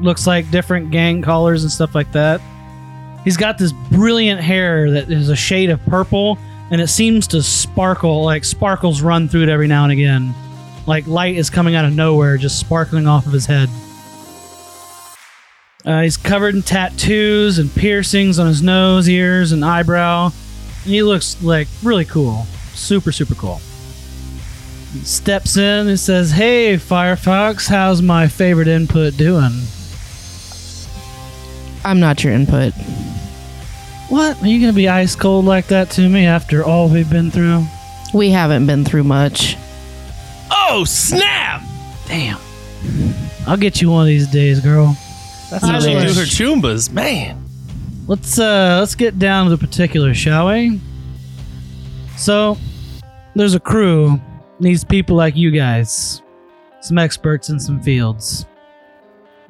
looks 0.00 0.26
like 0.26 0.50
different 0.50 0.90
gang 0.90 1.22
collars 1.22 1.62
and 1.62 1.72
stuff 1.72 1.94
like 1.94 2.12
that. 2.12 2.40
He's 3.24 3.36
got 3.36 3.56
this 3.56 3.72
brilliant 3.90 4.40
hair 4.40 4.90
that 4.90 5.10
is 5.10 5.30
a 5.30 5.36
shade 5.36 5.70
of 5.70 5.82
purple, 5.86 6.38
and 6.70 6.80
it 6.80 6.88
seems 6.88 7.26
to 7.28 7.42
sparkle, 7.42 8.22
like 8.24 8.44
sparkles 8.44 9.00
run 9.00 9.28
through 9.28 9.44
it 9.44 9.48
every 9.48 9.66
now 9.66 9.84
and 9.84 9.92
again 9.92 10.34
like 10.88 11.06
light 11.06 11.36
is 11.36 11.50
coming 11.50 11.74
out 11.74 11.84
of 11.84 11.94
nowhere, 11.94 12.38
just 12.38 12.58
sparkling 12.58 13.06
off 13.06 13.26
of 13.26 13.32
his 13.32 13.46
head. 13.46 13.68
Uh, 15.88 16.02
he's 16.02 16.18
covered 16.18 16.54
in 16.54 16.60
tattoos 16.62 17.58
and 17.58 17.74
piercings 17.74 18.38
on 18.38 18.46
his 18.46 18.60
nose, 18.60 19.08
ears, 19.08 19.52
and 19.52 19.64
eyebrow. 19.64 20.26
And 20.84 20.92
he 20.92 21.02
looks 21.02 21.42
like 21.42 21.66
really 21.82 22.04
cool, 22.04 22.44
super 22.74 23.10
super 23.10 23.34
cool. 23.34 23.58
He 24.92 25.00
steps 25.00 25.56
in 25.56 25.88
and 25.88 25.98
says, 25.98 26.30
"Hey, 26.30 26.76
Firefox, 26.76 27.68
how's 27.68 28.02
my 28.02 28.28
favorite 28.28 28.68
input 28.68 29.16
doing?" 29.16 29.62
I'm 31.86 32.00
not 32.00 32.22
your 32.22 32.34
input. 32.34 32.74
What? 34.10 34.42
Are 34.42 34.46
you 34.46 34.60
gonna 34.60 34.74
be 34.74 34.90
ice 34.90 35.14
cold 35.14 35.46
like 35.46 35.68
that 35.68 35.88
to 35.92 36.06
me 36.06 36.26
after 36.26 36.62
all 36.62 36.90
we've 36.90 37.08
been 37.08 37.30
through? 37.30 37.64
We 38.12 38.28
haven't 38.28 38.66
been 38.66 38.84
through 38.84 39.04
much. 39.04 39.56
Oh 40.50 40.84
snap! 40.84 41.62
Damn. 42.06 42.38
I'll 43.46 43.56
get 43.56 43.80
you 43.80 43.90
one 43.90 44.02
of 44.02 44.08
these 44.08 44.26
days, 44.26 44.60
girl. 44.60 44.94
That's 45.50 45.64
how 45.64 45.80
she 45.80 45.92
do 45.92 45.98
her 45.98 46.26
choombas, 46.26 46.90
man. 46.90 47.44
Let's 48.06 48.38
uh 48.38 48.76
let's 48.80 48.94
get 48.94 49.18
down 49.18 49.44
to 49.44 49.50
the 49.50 49.58
particulars, 49.58 50.16
shall 50.16 50.48
we? 50.48 50.80
So, 52.16 52.58
there's 53.34 53.54
a 53.54 53.60
crew 53.60 54.20
needs 54.60 54.84
people 54.84 55.16
like 55.16 55.36
you 55.36 55.50
guys, 55.50 56.22
some 56.80 56.98
experts 56.98 57.48
in 57.48 57.60
some 57.60 57.80
fields, 57.80 58.46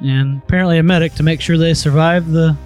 and 0.00 0.42
apparently 0.42 0.78
a 0.78 0.82
medic 0.82 1.14
to 1.14 1.22
make 1.22 1.40
sure 1.40 1.56
they 1.56 1.74
survive 1.74 2.30
the 2.30 2.56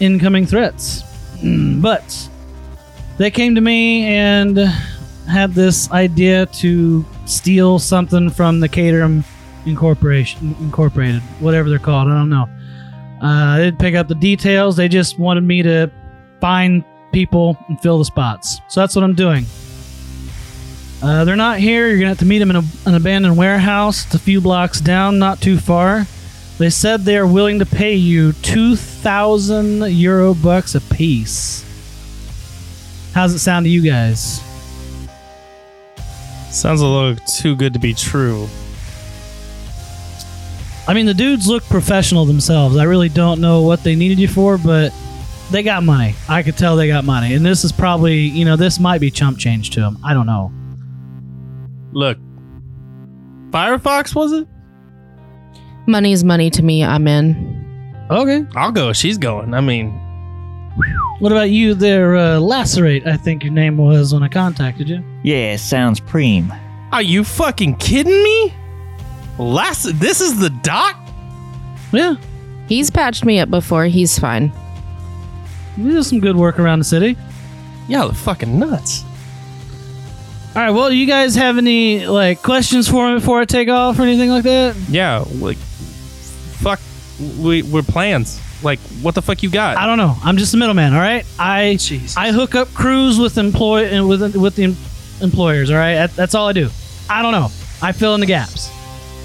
incoming 0.00 0.46
threats. 0.46 1.02
but 1.80 2.28
they 3.16 3.30
came 3.30 3.54
to 3.54 3.60
me 3.60 4.04
and 4.04 4.58
had 5.28 5.54
this 5.54 5.90
idea 5.90 6.46
to 6.46 7.04
steal 7.26 7.78
something 7.78 8.28
from 8.30 8.60
the 8.60 8.68
Caterham 8.68 9.22
Incorporation 9.66 10.56
Incorporated, 10.60 11.22
whatever 11.40 11.68
they're 11.68 11.78
called. 11.78 12.08
I 12.08 12.14
don't 12.14 12.30
know. 12.30 12.48
Uh, 13.22 13.56
they 13.58 13.64
didn't 13.64 13.78
pick 13.78 13.94
up 13.94 14.08
the 14.08 14.14
details. 14.14 14.76
They 14.76 14.88
just 14.88 15.18
wanted 15.18 15.42
me 15.42 15.62
to 15.62 15.90
find 16.40 16.84
people 17.12 17.56
and 17.68 17.80
fill 17.80 17.98
the 17.98 18.04
spots. 18.04 18.60
So 18.68 18.80
that's 18.80 18.94
what 18.94 19.04
I'm 19.04 19.14
doing. 19.14 19.44
Uh, 21.02 21.24
they're 21.24 21.36
not 21.36 21.58
here. 21.58 21.88
You're 21.88 21.98
gonna 21.98 22.08
have 22.08 22.18
to 22.18 22.26
meet 22.26 22.38
them 22.38 22.50
in 22.50 22.56
a, 22.56 22.62
an 22.86 22.94
abandoned 22.94 23.36
warehouse. 23.36 24.06
It's 24.06 24.14
a 24.14 24.18
few 24.18 24.40
blocks 24.40 24.80
down, 24.80 25.18
not 25.18 25.40
too 25.40 25.58
far. 25.58 26.06
They 26.58 26.70
said 26.70 27.00
they 27.00 27.16
are 27.16 27.26
willing 27.26 27.58
to 27.60 27.66
pay 27.66 27.94
you 27.94 28.32
two 28.32 28.76
thousand 28.76 29.90
euro 29.92 30.34
bucks 30.34 30.74
a 30.74 30.80
piece. 30.80 31.64
How's 33.14 33.32
it 33.32 33.38
sound 33.38 33.64
to 33.64 33.70
you 33.70 33.82
guys? 33.82 34.42
Sounds 36.50 36.80
a 36.80 36.86
little 36.86 37.16
too 37.26 37.56
good 37.56 37.72
to 37.72 37.78
be 37.78 37.94
true. 37.94 38.46
I 40.90 40.92
mean, 40.92 41.06
the 41.06 41.14
dudes 41.14 41.46
look 41.46 41.62
professional 41.66 42.24
themselves. 42.24 42.76
I 42.76 42.82
really 42.82 43.08
don't 43.08 43.40
know 43.40 43.62
what 43.62 43.84
they 43.84 43.94
needed 43.94 44.18
you 44.18 44.26
for, 44.26 44.58
but 44.58 44.92
they 45.52 45.62
got 45.62 45.84
money. 45.84 46.16
I 46.28 46.42
could 46.42 46.58
tell 46.58 46.74
they 46.74 46.88
got 46.88 47.04
money. 47.04 47.34
And 47.34 47.46
this 47.46 47.62
is 47.62 47.70
probably, 47.70 48.16
you 48.18 48.44
know, 48.44 48.56
this 48.56 48.80
might 48.80 49.00
be 49.00 49.08
chump 49.08 49.38
change 49.38 49.70
to 49.70 49.80
them. 49.80 49.98
I 50.04 50.14
don't 50.14 50.26
know. 50.26 50.52
Look, 51.92 52.18
Firefox 53.50 54.16
was 54.16 54.32
it? 54.32 54.48
Money's 55.86 56.24
money 56.24 56.50
to 56.50 56.60
me. 56.60 56.82
I'm 56.82 57.06
in. 57.06 58.04
Okay. 58.10 58.44
I'll 58.56 58.72
go. 58.72 58.92
She's 58.92 59.16
going. 59.16 59.54
I 59.54 59.60
mean, 59.60 59.92
What 61.20 61.30
about 61.30 61.50
you 61.50 61.74
there, 61.74 62.16
uh, 62.16 62.40
Lacerate? 62.40 63.06
I 63.06 63.16
think 63.16 63.44
your 63.44 63.52
name 63.52 63.76
was 63.76 64.12
when 64.12 64.24
I 64.24 64.28
contacted 64.28 64.88
you. 64.88 65.04
Yeah, 65.22 65.54
sounds 65.54 66.00
preem. 66.00 66.50
are 66.90 67.00
you 67.00 67.22
fucking 67.22 67.76
kidding 67.76 68.24
me? 68.24 68.52
Last, 69.40 69.84
this 69.98 70.20
is 70.20 70.38
the 70.38 70.50
doc. 70.50 70.96
Yeah. 71.92 72.16
He's 72.68 72.90
patched 72.90 73.24
me 73.24 73.40
up 73.40 73.50
before. 73.50 73.86
He's 73.86 74.18
fine. 74.18 74.52
You 75.76 75.92
did 75.92 76.04
some 76.04 76.20
good 76.20 76.36
work 76.36 76.58
around 76.58 76.80
the 76.80 76.84
city. 76.84 77.16
Y'all 77.88 78.10
are 78.10 78.14
fucking 78.14 78.58
nuts. 78.58 79.02
All 80.54 80.62
right. 80.62 80.70
Well, 80.70 80.92
you 80.92 81.06
guys 81.06 81.34
have 81.36 81.58
any, 81.58 82.06
like, 82.06 82.42
questions 82.42 82.88
for 82.88 83.08
me 83.08 83.14
before 83.14 83.40
I 83.40 83.44
take 83.46 83.68
off 83.68 83.98
or 83.98 84.02
anything 84.02 84.30
like 84.30 84.44
that? 84.44 84.76
Yeah, 84.88 85.24
like, 85.36 85.56
fuck, 85.56 86.80
we 87.38 87.62
we're 87.62 87.82
plans. 87.82 88.40
Like, 88.62 88.78
what 89.00 89.14
the 89.14 89.22
fuck 89.22 89.42
you 89.42 89.50
got? 89.50 89.78
I 89.78 89.86
don't 89.86 89.96
know. 89.96 90.16
I'm 90.22 90.36
just 90.36 90.52
a 90.52 90.58
middleman, 90.58 90.92
all 90.92 91.00
right? 91.00 91.24
I 91.38 91.76
Jeez. 91.78 92.14
I 92.16 92.30
hook 92.30 92.54
up 92.54 92.68
crews 92.74 93.18
with 93.18 93.38
employ 93.38 93.86
and 93.86 94.06
with 94.06 94.36
with 94.36 94.56
the 94.56 94.64
em- 94.64 94.76
employers. 95.22 95.70
All 95.70 95.78
right, 95.78 95.94
that, 95.94 96.14
that's 96.14 96.34
all 96.34 96.46
I 96.46 96.52
do. 96.52 96.68
I 97.08 97.22
don't 97.22 97.32
know. 97.32 97.48
I 97.80 97.92
fill 97.92 98.14
in 98.14 98.20
the 98.20 98.26
gaps. 98.26 98.70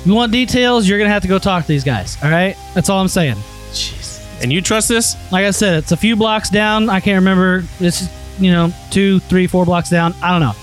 You 0.06 0.14
want 0.14 0.32
details? 0.32 0.88
You're 0.88 1.00
gonna 1.00 1.10
have 1.10 1.24
to 1.24 1.28
go 1.28 1.40
talk 1.40 1.64
to 1.64 1.68
these 1.68 1.84
guys. 1.84 2.18
All 2.24 2.30
right, 2.30 2.56
that's 2.74 2.90
all 2.90 3.02
I'm 3.02 3.08
saying. 3.08 3.36
Jeez. 3.72 4.22
And 4.42 4.54
you 4.54 4.62
trust 4.62 4.88
this? 4.88 5.16
Like 5.32 5.46
I 5.46 5.52
said, 5.52 5.76
it's 5.76 5.92
a 5.92 5.98
few 5.98 6.16
blocks 6.16 6.50
down. 6.50 6.90
I 6.90 7.00
can't 7.00 7.16
remember. 7.16 7.64
It's 7.80 8.08
you 8.40 8.52
know 8.52 8.72
two, 8.92 9.20
three, 9.22 9.48
four 9.48 9.66
blocks 9.66 9.90
down. 9.90 10.14
I 10.22 10.32
don't 10.32 10.42
know. 10.42 10.54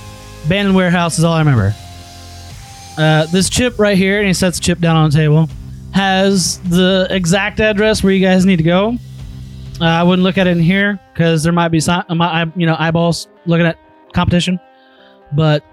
Abandoned 0.47 0.77
warehouse 0.77 1.19
is 1.19 1.25
all 1.25 1.33
I 1.33 1.41
remember. 1.41 1.75
Uh, 2.97 3.27
this 3.27 3.49
chip 3.49 3.79
right 3.79 3.97
here, 3.97 4.19
and 4.19 4.27
he 4.27 4.33
sets 4.35 4.59
the 4.59 4.65
chip 4.65 4.79
down 4.79 4.97
on 4.97 5.11
the 5.11 5.17
table, 5.17 5.49
has 5.93 6.61
the 6.61 7.07
exact 7.11 7.59
address 7.59 8.05
where 8.05 8.13
you 8.13 8.25
guys 8.25 8.45
need 8.45 8.57
to 8.57 8.63
go. 8.63 8.97
Uh, 9.81 9.85
I 9.87 10.03
wouldn't 10.03 10.23
look 10.23 10.39
at 10.39 10.47
it 10.47 10.51
in 10.51 10.63
here 10.63 11.01
because 11.13 11.43
there 11.43 11.53
might 11.53 11.69
be 11.69 11.81
some, 11.81 12.05
you 12.57 12.67
know, 12.67 12.77
eyeballs 12.79 13.27
looking 13.47 13.67
at 13.67 13.79
competition. 14.13 14.61
But 15.33 15.65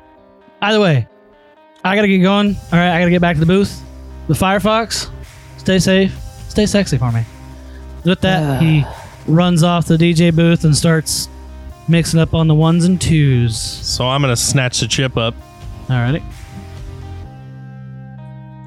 either 0.61 0.79
way, 0.79 1.07
I 1.83 1.95
gotta 1.95 2.07
get 2.07 2.19
going. 2.19 2.55
All 2.55 2.79
right, 2.79 2.95
I 2.95 3.00
gotta 3.00 3.12
get 3.12 3.21
back 3.21 3.36
to 3.36 3.39
the 3.39 3.45
booth. 3.45 3.81
The 4.27 4.33
Firefox, 4.33 5.09
stay 5.57 5.79
safe, 5.79 6.13
stay 6.50 6.65
sexy 6.65 6.98
for 6.98 7.12
me. 7.12 7.24
With 8.05 8.21
that, 8.21 8.62
he 8.62 8.83
runs 9.27 9.63
off 9.63 9.86
the 9.88 9.98
DJ 9.98 10.36
booth 10.36 10.63
and 10.63 10.75
starts 10.75 11.29
mixing 11.88 12.19
up 12.19 12.33
on 12.33 12.48
the 12.48 12.55
ones 12.55 12.86
and 12.86 13.00
twos. 13.01 13.57
So 13.57 14.07
I'm 14.07 14.21
gonna 14.21 14.36
snatch 14.36 14.79
the 14.79 14.88
chip 14.88 15.17
up 15.17 15.33
Alrighty. 15.88 16.21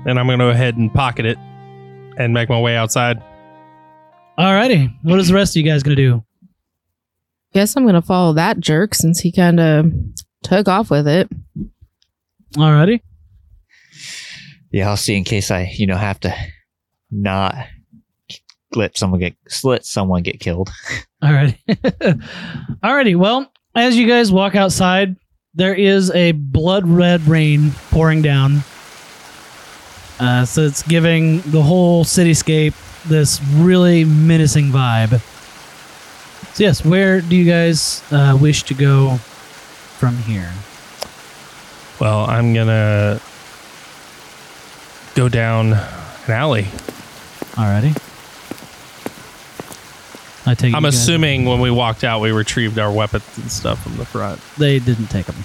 and 0.06 0.18
I'm 0.18 0.26
gonna 0.26 0.38
go 0.38 0.48
ahead 0.50 0.76
and 0.76 0.92
pocket 0.92 1.26
it 1.26 1.38
and 2.18 2.32
make 2.34 2.48
my 2.48 2.60
way 2.60 2.76
outside. 2.76 3.22
Alrighty. 4.38 4.92
What 5.02 5.18
is 5.18 5.28
the 5.28 5.34
rest 5.34 5.54
of 5.54 5.62
you 5.62 5.70
guys 5.70 5.82
gonna 5.82 5.96
do? 5.96 6.24
Guess 7.52 7.76
I'm 7.76 7.84
gonna 7.86 8.02
follow 8.02 8.32
that 8.32 8.58
jerk 8.58 8.94
since 8.94 9.20
he 9.20 9.30
kind 9.30 9.60
of 9.60 9.92
took 10.42 10.66
off 10.66 10.90
with 10.90 11.06
it. 11.06 11.28
Alrighty. 12.54 13.00
Yeah, 14.70 14.88
I'll 14.88 14.96
see 14.96 15.16
in 15.16 15.24
case 15.24 15.50
I, 15.50 15.72
you 15.76 15.86
know, 15.86 15.96
have 15.96 16.20
to 16.20 16.34
not 17.10 17.54
let 18.74 18.96
someone 18.96 19.20
get 19.20 19.34
let 19.64 19.84
someone 19.84 20.22
get 20.22 20.40
killed. 20.40 20.70
Alrighty. 21.22 21.58
Alrighty. 22.82 23.16
Well, 23.16 23.52
as 23.74 23.96
you 23.96 24.06
guys 24.06 24.32
walk 24.32 24.54
outside, 24.54 25.16
there 25.54 25.74
is 25.74 26.10
a 26.12 26.32
blood 26.32 26.88
red 26.88 27.26
rain 27.26 27.72
pouring 27.90 28.22
down. 28.22 28.62
Uh, 30.18 30.44
so 30.44 30.62
it's 30.62 30.82
giving 30.82 31.40
the 31.42 31.62
whole 31.62 32.04
cityscape 32.04 32.74
this 33.04 33.42
really 33.54 34.04
menacing 34.04 34.66
vibe. 34.66 35.20
So 36.54 36.64
yes, 36.64 36.84
where 36.84 37.20
do 37.20 37.34
you 37.34 37.50
guys 37.50 38.02
uh, 38.10 38.38
wish 38.40 38.62
to 38.64 38.74
go 38.74 39.16
from 39.98 40.16
here? 40.18 40.50
Well, 42.02 42.28
I'm 42.28 42.52
gonna 42.52 43.20
go 45.14 45.28
down 45.28 45.74
an 45.74 46.30
alley. 46.32 46.64
Alrighty. 47.54 47.96
I 50.44 50.54
take. 50.54 50.72
it 50.72 50.76
I'm 50.76 50.82
you 50.84 50.90
guys- 50.90 51.00
assuming 51.00 51.44
when 51.44 51.60
we 51.60 51.70
walked 51.70 52.02
out, 52.02 52.20
we 52.20 52.32
retrieved 52.32 52.80
our 52.80 52.90
weapons 52.90 53.22
and 53.36 53.48
stuff 53.52 53.80
from 53.84 53.98
the 53.98 54.04
front. 54.04 54.40
they 54.58 54.80
didn't 54.80 55.10
take 55.10 55.26
them. 55.26 55.36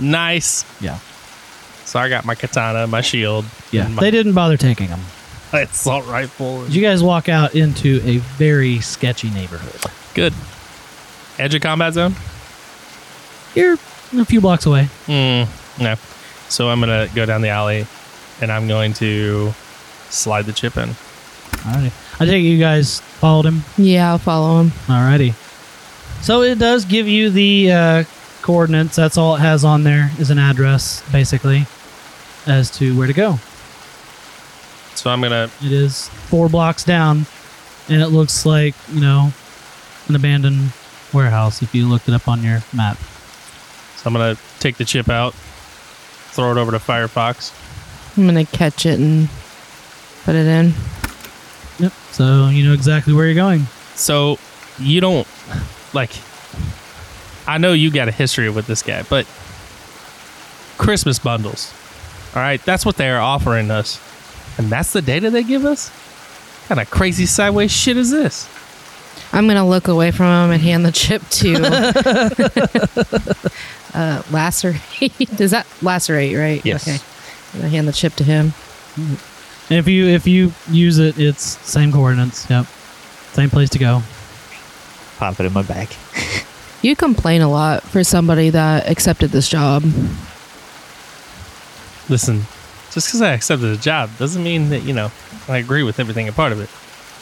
Nice. 0.00 0.64
Yeah. 0.80 0.98
So 1.84 2.00
I 2.00 2.08
got 2.08 2.24
my 2.24 2.34
katana, 2.34 2.88
my 2.88 3.00
shield, 3.00 3.44
Yeah, 3.70 3.84
and 3.86 3.94
my 3.94 4.02
they 4.02 4.10
didn't 4.10 4.32
bother 4.32 4.56
taking 4.56 4.88
them. 4.88 5.00
assault 5.52 6.06
rifle. 6.08 6.66
You 6.68 6.82
guys 6.82 7.04
walk 7.04 7.28
out 7.28 7.54
into 7.54 8.00
a 8.04 8.16
very 8.16 8.80
sketchy 8.80 9.30
neighborhood. 9.30 9.80
Good. 10.12 10.34
Edge 11.38 11.54
of 11.54 11.62
combat 11.62 11.94
zone. 11.94 12.16
You're 13.54 13.78
a 14.14 14.24
few 14.24 14.40
blocks 14.40 14.66
away. 14.66 14.84
Hmm. 15.06 15.44
No. 15.82 15.94
So 16.48 16.68
I'm 16.68 16.80
gonna 16.80 17.08
go 17.14 17.26
down 17.26 17.42
the 17.42 17.48
alley, 17.48 17.86
and 18.40 18.52
I'm 18.52 18.68
going 18.68 18.92
to 18.94 19.52
slide 20.10 20.46
the 20.46 20.52
chip 20.52 20.76
in. 20.76 20.90
Alrighty. 20.90 21.92
I 22.20 22.26
think 22.26 22.44
you 22.44 22.58
guys 22.58 23.00
followed 23.00 23.46
him. 23.46 23.62
Yeah, 23.76 24.10
I'll 24.10 24.18
follow 24.18 24.60
him. 24.60 24.70
Alrighty. 24.86 25.34
So 26.22 26.42
it 26.42 26.58
does 26.58 26.84
give 26.84 27.06
you 27.06 27.30
the 27.30 27.72
uh, 27.72 28.04
coordinates. 28.42 28.96
That's 28.96 29.18
all 29.18 29.36
it 29.36 29.40
has 29.40 29.64
on 29.64 29.82
there 29.82 30.10
is 30.18 30.30
an 30.30 30.38
address, 30.38 31.02
basically, 31.12 31.66
as 32.46 32.70
to 32.78 32.96
where 32.96 33.06
to 33.06 33.12
go. 33.12 33.38
So 34.94 35.10
I'm 35.10 35.20
gonna 35.20 35.50
It 35.62 35.72
is 35.72 36.08
four 36.08 36.48
blocks 36.48 36.84
down, 36.84 37.26
and 37.88 38.00
it 38.00 38.08
looks 38.08 38.46
like 38.46 38.74
you 38.92 39.00
know 39.00 39.32
an 40.08 40.14
abandoned 40.14 40.72
warehouse 41.12 41.62
if 41.62 41.74
you 41.74 41.86
looked 41.88 42.08
it 42.08 42.14
up 42.14 42.28
on 42.28 42.42
your 42.42 42.60
map. 42.72 42.96
So 44.06 44.10
I'm 44.10 44.14
gonna 44.14 44.38
take 44.60 44.76
the 44.76 44.84
chip 44.84 45.08
out, 45.08 45.34
throw 45.34 46.52
it 46.52 46.58
over 46.58 46.70
to 46.70 46.78
Firefox. 46.78 47.52
I'm 48.16 48.24
gonna 48.24 48.44
catch 48.44 48.86
it 48.86 49.00
and 49.00 49.28
put 50.22 50.36
it 50.36 50.46
in. 50.46 50.72
Yep. 51.80 51.92
So 52.12 52.46
you 52.46 52.64
know 52.64 52.72
exactly 52.72 53.14
where 53.14 53.26
you're 53.26 53.34
going. 53.34 53.66
So 53.96 54.38
you 54.78 55.00
don't 55.00 55.26
like. 55.92 56.12
I 57.48 57.58
know 57.58 57.72
you 57.72 57.90
got 57.90 58.06
a 58.06 58.12
history 58.12 58.48
with 58.48 58.68
this 58.68 58.80
guy, 58.80 59.02
but 59.02 59.26
Christmas 60.78 61.18
bundles. 61.18 61.74
All 62.36 62.42
right, 62.42 62.64
that's 62.64 62.86
what 62.86 62.98
they 62.98 63.10
are 63.10 63.20
offering 63.20 63.72
us, 63.72 64.00
and 64.56 64.68
that's 64.68 64.92
the 64.92 65.02
data 65.02 65.30
they 65.30 65.42
give 65.42 65.64
us. 65.64 65.88
What 65.88 66.68
kind 66.68 66.80
of 66.80 66.90
crazy 66.90 67.26
sideways 67.26 67.72
shit 67.72 67.96
is 67.96 68.12
this? 68.12 68.48
I'm 69.32 69.48
gonna 69.48 69.66
look 69.68 69.88
away 69.88 70.12
from 70.12 70.26
him 70.26 70.52
and 70.52 70.62
hand 70.62 70.86
the 70.86 70.92
chip 70.92 71.22
to 71.28 71.56
uh, 73.96 74.22
lacerate. 74.30 74.80
Is 75.40 75.50
that 75.50 75.66
lacerate, 75.82 76.36
right? 76.36 76.64
Yes. 76.64 76.86
Okay. 76.86 76.98
I'm 77.54 77.60
gonna 77.60 77.70
hand 77.70 77.88
the 77.88 77.92
chip 77.92 78.12
to 78.14 78.24
him. 78.24 78.52
And 78.96 79.78
if 79.78 79.88
you 79.88 80.06
if 80.06 80.26
you 80.26 80.52
use 80.70 80.98
it, 80.98 81.18
it's 81.18 81.42
same 81.68 81.90
coordinates. 81.90 82.48
Yep. 82.48 82.66
Same 83.32 83.50
place 83.50 83.70
to 83.70 83.78
go. 83.78 84.02
Pop 85.18 85.40
it 85.40 85.46
in 85.46 85.52
my 85.52 85.62
bag. 85.62 85.88
You 86.82 86.94
complain 86.94 87.40
a 87.40 87.48
lot 87.48 87.82
for 87.82 88.04
somebody 88.04 88.50
that 88.50 88.88
accepted 88.88 89.30
this 89.30 89.48
job. 89.48 89.82
Listen, 92.08 92.42
just 92.92 93.08
because 93.08 93.22
I 93.22 93.32
accepted 93.32 93.70
a 93.70 93.76
job 93.76 94.10
doesn't 94.18 94.44
mean 94.44 94.68
that 94.68 94.82
you 94.82 94.92
know 94.92 95.10
I 95.48 95.56
agree 95.56 95.82
with 95.82 95.98
everything 95.98 96.28
a 96.28 96.32
part 96.32 96.52
of 96.52 96.60
it. 96.60 96.68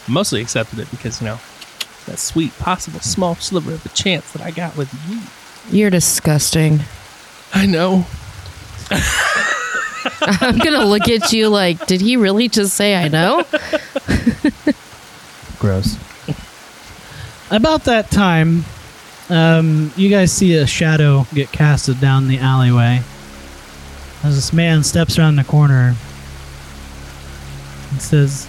I 0.06 0.12
mostly 0.12 0.42
accepted 0.42 0.80
it 0.80 0.90
because 0.90 1.20
you 1.22 1.28
know 1.28 1.38
that 2.06 2.18
sweet 2.18 2.52
possible 2.58 3.00
small 3.00 3.36
sliver 3.36 3.72
of 3.72 3.86
a 3.86 3.88
chance 3.90 4.32
that 4.32 4.42
I 4.42 4.50
got 4.50 4.76
with 4.76 4.92
you. 5.08 5.20
You're 5.70 5.90
disgusting. 5.90 6.80
I 7.52 7.66
know. 7.66 8.06
I'm 10.20 10.58
gonna 10.58 10.84
look 10.84 11.08
at 11.08 11.32
you 11.32 11.48
like, 11.48 11.86
did 11.86 12.00
he 12.00 12.16
really 12.16 12.48
just 12.48 12.74
say 12.74 12.94
I 12.94 13.08
know? 13.08 13.44
Gross. 15.58 15.96
About 17.50 17.84
that 17.84 18.10
time, 18.10 18.64
um, 19.30 19.92
you 19.96 20.10
guys 20.10 20.32
see 20.32 20.56
a 20.56 20.66
shadow 20.66 21.26
get 21.32 21.50
casted 21.52 22.00
down 22.00 22.28
the 22.28 22.38
alleyway. 22.38 23.02
As 24.22 24.34
this 24.34 24.52
man 24.52 24.82
steps 24.82 25.18
around 25.18 25.36
the 25.36 25.44
corner 25.44 25.94
and 27.90 28.02
says, 28.02 28.46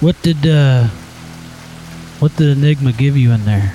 "What 0.00 0.20
did 0.22 0.46
uh, 0.46 0.84
what 2.18 2.34
did 2.36 2.56
Enigma 2.56 2.92
give 2.92 3.16
you 3.16 3.32
in 3.32 3.44
there? 3.44 3.74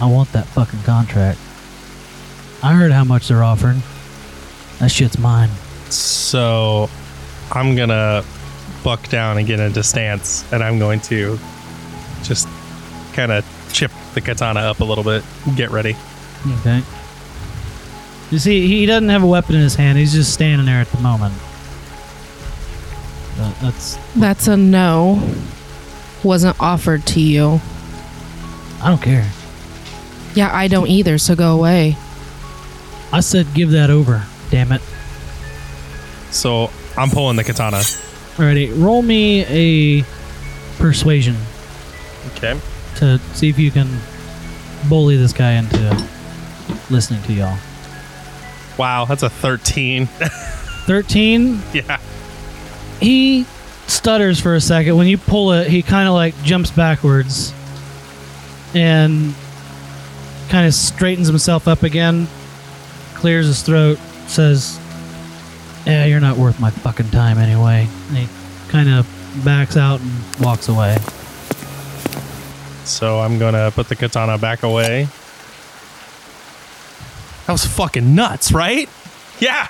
I 0.00 0.06
want 0.06 0.32
that 0.32 0.46
fucking 0.46 0.82
contract. 0.82 1.38
I 2.62 2.74
heard 2.74 2.92
how 2.92 3.04
much 3.04 3.28
they're 3.28 3.44
offering. 3.44 3.82
That 4.78 4.90
shit's 4.90 5.18
mine." 5.18 5.50
So 5.90 6.90
I'm 7.52 7.76
gonna 7.76 8.24
buck 8.82 9.08
down 9.08 9.38
and 9.38 9.46
get 9.46 9.60
into 9.60 9.82
stance, 9.82 10.44
and 10.52 10.62
I'm 10.62 10.78
going 10.78 11.00
to 11.00 11.38
just 12.22 12.48
kind 13.14 13.32
of 13.32 13.44
chip 13.72 13.90
the 14.14 14.20
katana 14.20 14.60
up 14.60 14.80
a 14.80 14.84
little 14.84 15.04
bit. 15.04 15.24
Get 15.56 15.70
ready. 15.70 15.96
Okay. 16.60 16.82
You 18.30 18.38
see, 18.38 18.66
he 18.66 18.86
doesn't 18.86 19.08
have 19.08 19.22
a 19.22 19.26
weapon 19.26 19.54
in 19.54 19.60
his 19.60 19.74
hand. 19.74 19.98
He's 19.98 20.12
just 20.12 20.32
standing 20.32 20.66
there 20.66 20.80
at 20.80 20.88
the 20.88 21.00
moment. 21.00 21.34
But 23.38 23.54
that's. 23.60 23.98
That's 24.16 24.48
a 24.48 24.56
no. 24.56 25.22
Wasn't 26.22 26.56
offered 26.60 27.06
to 27.06 27.20
you. 27.20 27.60
I 28.82 28.88
don't 28.88 29.02
care. 29.02 29.28
Yeah, 30.36 30.54
I 30.54 30.68
don't 30.68 30.86
either, 30.88 31.18
so 31.18 31.34
go 31.34 31.52
away. 31.56 31.96
I 33.12 33.20
said 33.20 33.46
give 33.54 33.70
that 33.72 33.90
over. 33.90 34.24
Damn 34.50 34.70
it. 34.70 34.82
So 36.30 36.70
I'm 36.96 37.10
pulling 37.10 37.36
the 37.36 37.42
katana. 37.44 37.78
Alrighty, 37.78 38.70
roll 38.80 39.00
me 39.02 39.44
a 39.46 40.04
persuasion 40.78 41.36
Okay. 42.36 42.60
to 42.96 43.18
see 43.32 43.48
if 43.48 43.58
you 43.58 43.70
can 43.70 43.88
bully 44.88 45.16
this 45.16 45.32
guy 45.32 45.52
into 45.52 46.06
listening 46.90 47.22
to 47.22 47.32
y'all. 47.32 47.56
Wow, 48.76 49.06
that's 49.06 49.22
a 49.22 49.30
13. 49.30 50.06
13. 50.86 51.62
yeah. 51.72 51.98
He 53.00 53.46
stutters 53.86 54.38
for 54.38 54.54
a 54.54 54.60
second. 54.60 54.96
When 54.96 55.06
you 55.06 55.16
pull 55.16 55.52
it, 55.52 55.68
he 55.68 55.80
kind 55.82 56.06
of 56.08 56.14
like 56.14 56.40
jumps 56.42 56.70
backwards 56.70 57.54
and 58.74 59.34
kind 60.48 60.66
of 60.66 60.74
straightens 60.74 61.26
himself 61.26 61.68
up 61.68 61.82
again, 61.82 62.26
clears 63.14 63.46
his 63.46 63.62
throat, 63.62 63.98
says, 64.26 64.78
Yeah, 65.86 66.04
you're 66.04 66.20
not 66.20 66.36
worth 66.36 66.60
my 66.60 66.70
fucking 66.70 67.10
time 67.10 67.38
anyway. 67.38 67.88
And 68.08 68.18
he 68.18 68.28
kind 68.68 68.88
of 68.88 69.06
backs 69.44 69.76
out 69.76 70.00
and 70.00 70.10
walks 70.40 70.68
away. 70.68 70.98
So 72.84 73.20
I'm 73.20 73.38
gonna 73.38 73.70
put 73.72 73.88
the 73.88 73.96
katana 73.96 74.38
back 74.38 74.62
away. 74.62 75.08
That 77.46 77.52
was 77.52 77.64
fucking 77.64 78.14
nuts, 78.14 78.52
right? 78.52 78.88
Yeah. 79.38 79.68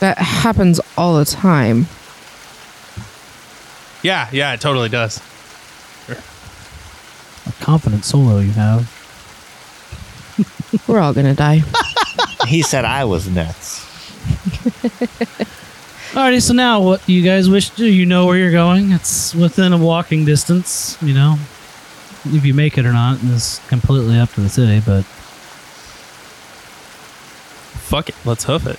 That 0.00 0.18
happens 0.18 0.80
all 0.96 1.18
the 1.18 1.24
time. 1.24 1.86
Yeah, 4.02 4.28
yeah, 4.32 4.52
it 4.54 4.60
totally 4.60 4.88
does. 4.88 5.20
A 6.08 7.52
confident 7.60 8.04
solo 8.04 8.38
you 8.40 8.50
have. 8.52 8.97
We're 10.86 11.00
all 11.00 11.12
gonna 11.14 11.34
die. 11.34 11.62
he 12.46 12.62
said 12.62 12.84
I 12.84 13.04
was 13.04 13.28
nuts. 13.28 13.84
Alrighty, 16.12 16.42
so 16.42 16.54
now 16.54 16.80
what 16.82 17.04
do 17.06 17.12
you 17.12 17.22
guys 17.22 17.48
wish 17.50 17.70
to 17.70 17.76
do? 17.76 17.86
You 17.86 18.06
know 18.06 18.26
where 18.26 18.38
you're 18.38 18.50
going. 18.50 18.92
It's 18.92 19.34
within 19.34 19.72
a 19.72 19.78
walking 19.78 20.24
distance, 20.24 20.96
you 21.02 21.14
know. 21.14 21.36
If 22.24 22.44
you 22.44 22.54
make 22.54 22.76
it 22.78 22.84
or 22.86 22.92
not 22.92 23.22
is 23.24 23.60
completely 23.68 24.18
up 24.18 24.30
to 24.32 24.40
the 24.40 24.48
city, 24.48 24.82
but 24.84 25.04
Fuck 27.88 28.10
it. 28.10 28.16
Let's 28.26 28.44
hoof 28.44 28.66
it. 28.66 28.78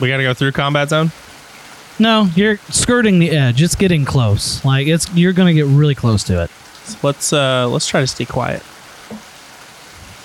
We 0.00 0.08
gotta 0.08 0.22
go 0.22 0.34
through 0.34 0.52
combat 0.52 0.90
zone? 0.90 1.10
no, 1.98 2.28
you're 2.34 2.56
skirting 2.68 3.18
the 3.18 3.30
edge. 3.30 3.62
It's 3.62 3.74
getting 3.74 4.04
close. 4.04 4.62
Like 4.64 4.86
it's 4.86 5.12
you're 5.14 5.32
gonna 5.32 5.54
get 5.54 5.64
really 5.66 5.94
close 5.94 6.22
to 6.24 6.42
it. 6.42 6.50
So 6.84 6.98
let's 7.02 7.32
uh 7.32 7.66
let's 7.68 7.86
try 7.86 8.00
to 8.02 8.06
stay 8.06 8.26
quiet. 8.26 8.62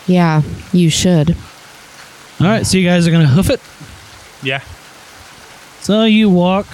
Yeah, 0.07 0.41
you 0.71 0.89
should. 0.89 1.35
All 2.39 2.47
right, 2.47 2.65
so 2.65 2.77
you 2.77 2.87
guys 2.87 3.07
are 3.07 3.11
gonna 3.11 3.27
hoof 3.27 3.49
it. 3.49 3.61
Yeah. 4.45 4.59
So 5.81 6.03
you 6.03 6.29
walk. 6.29 6.67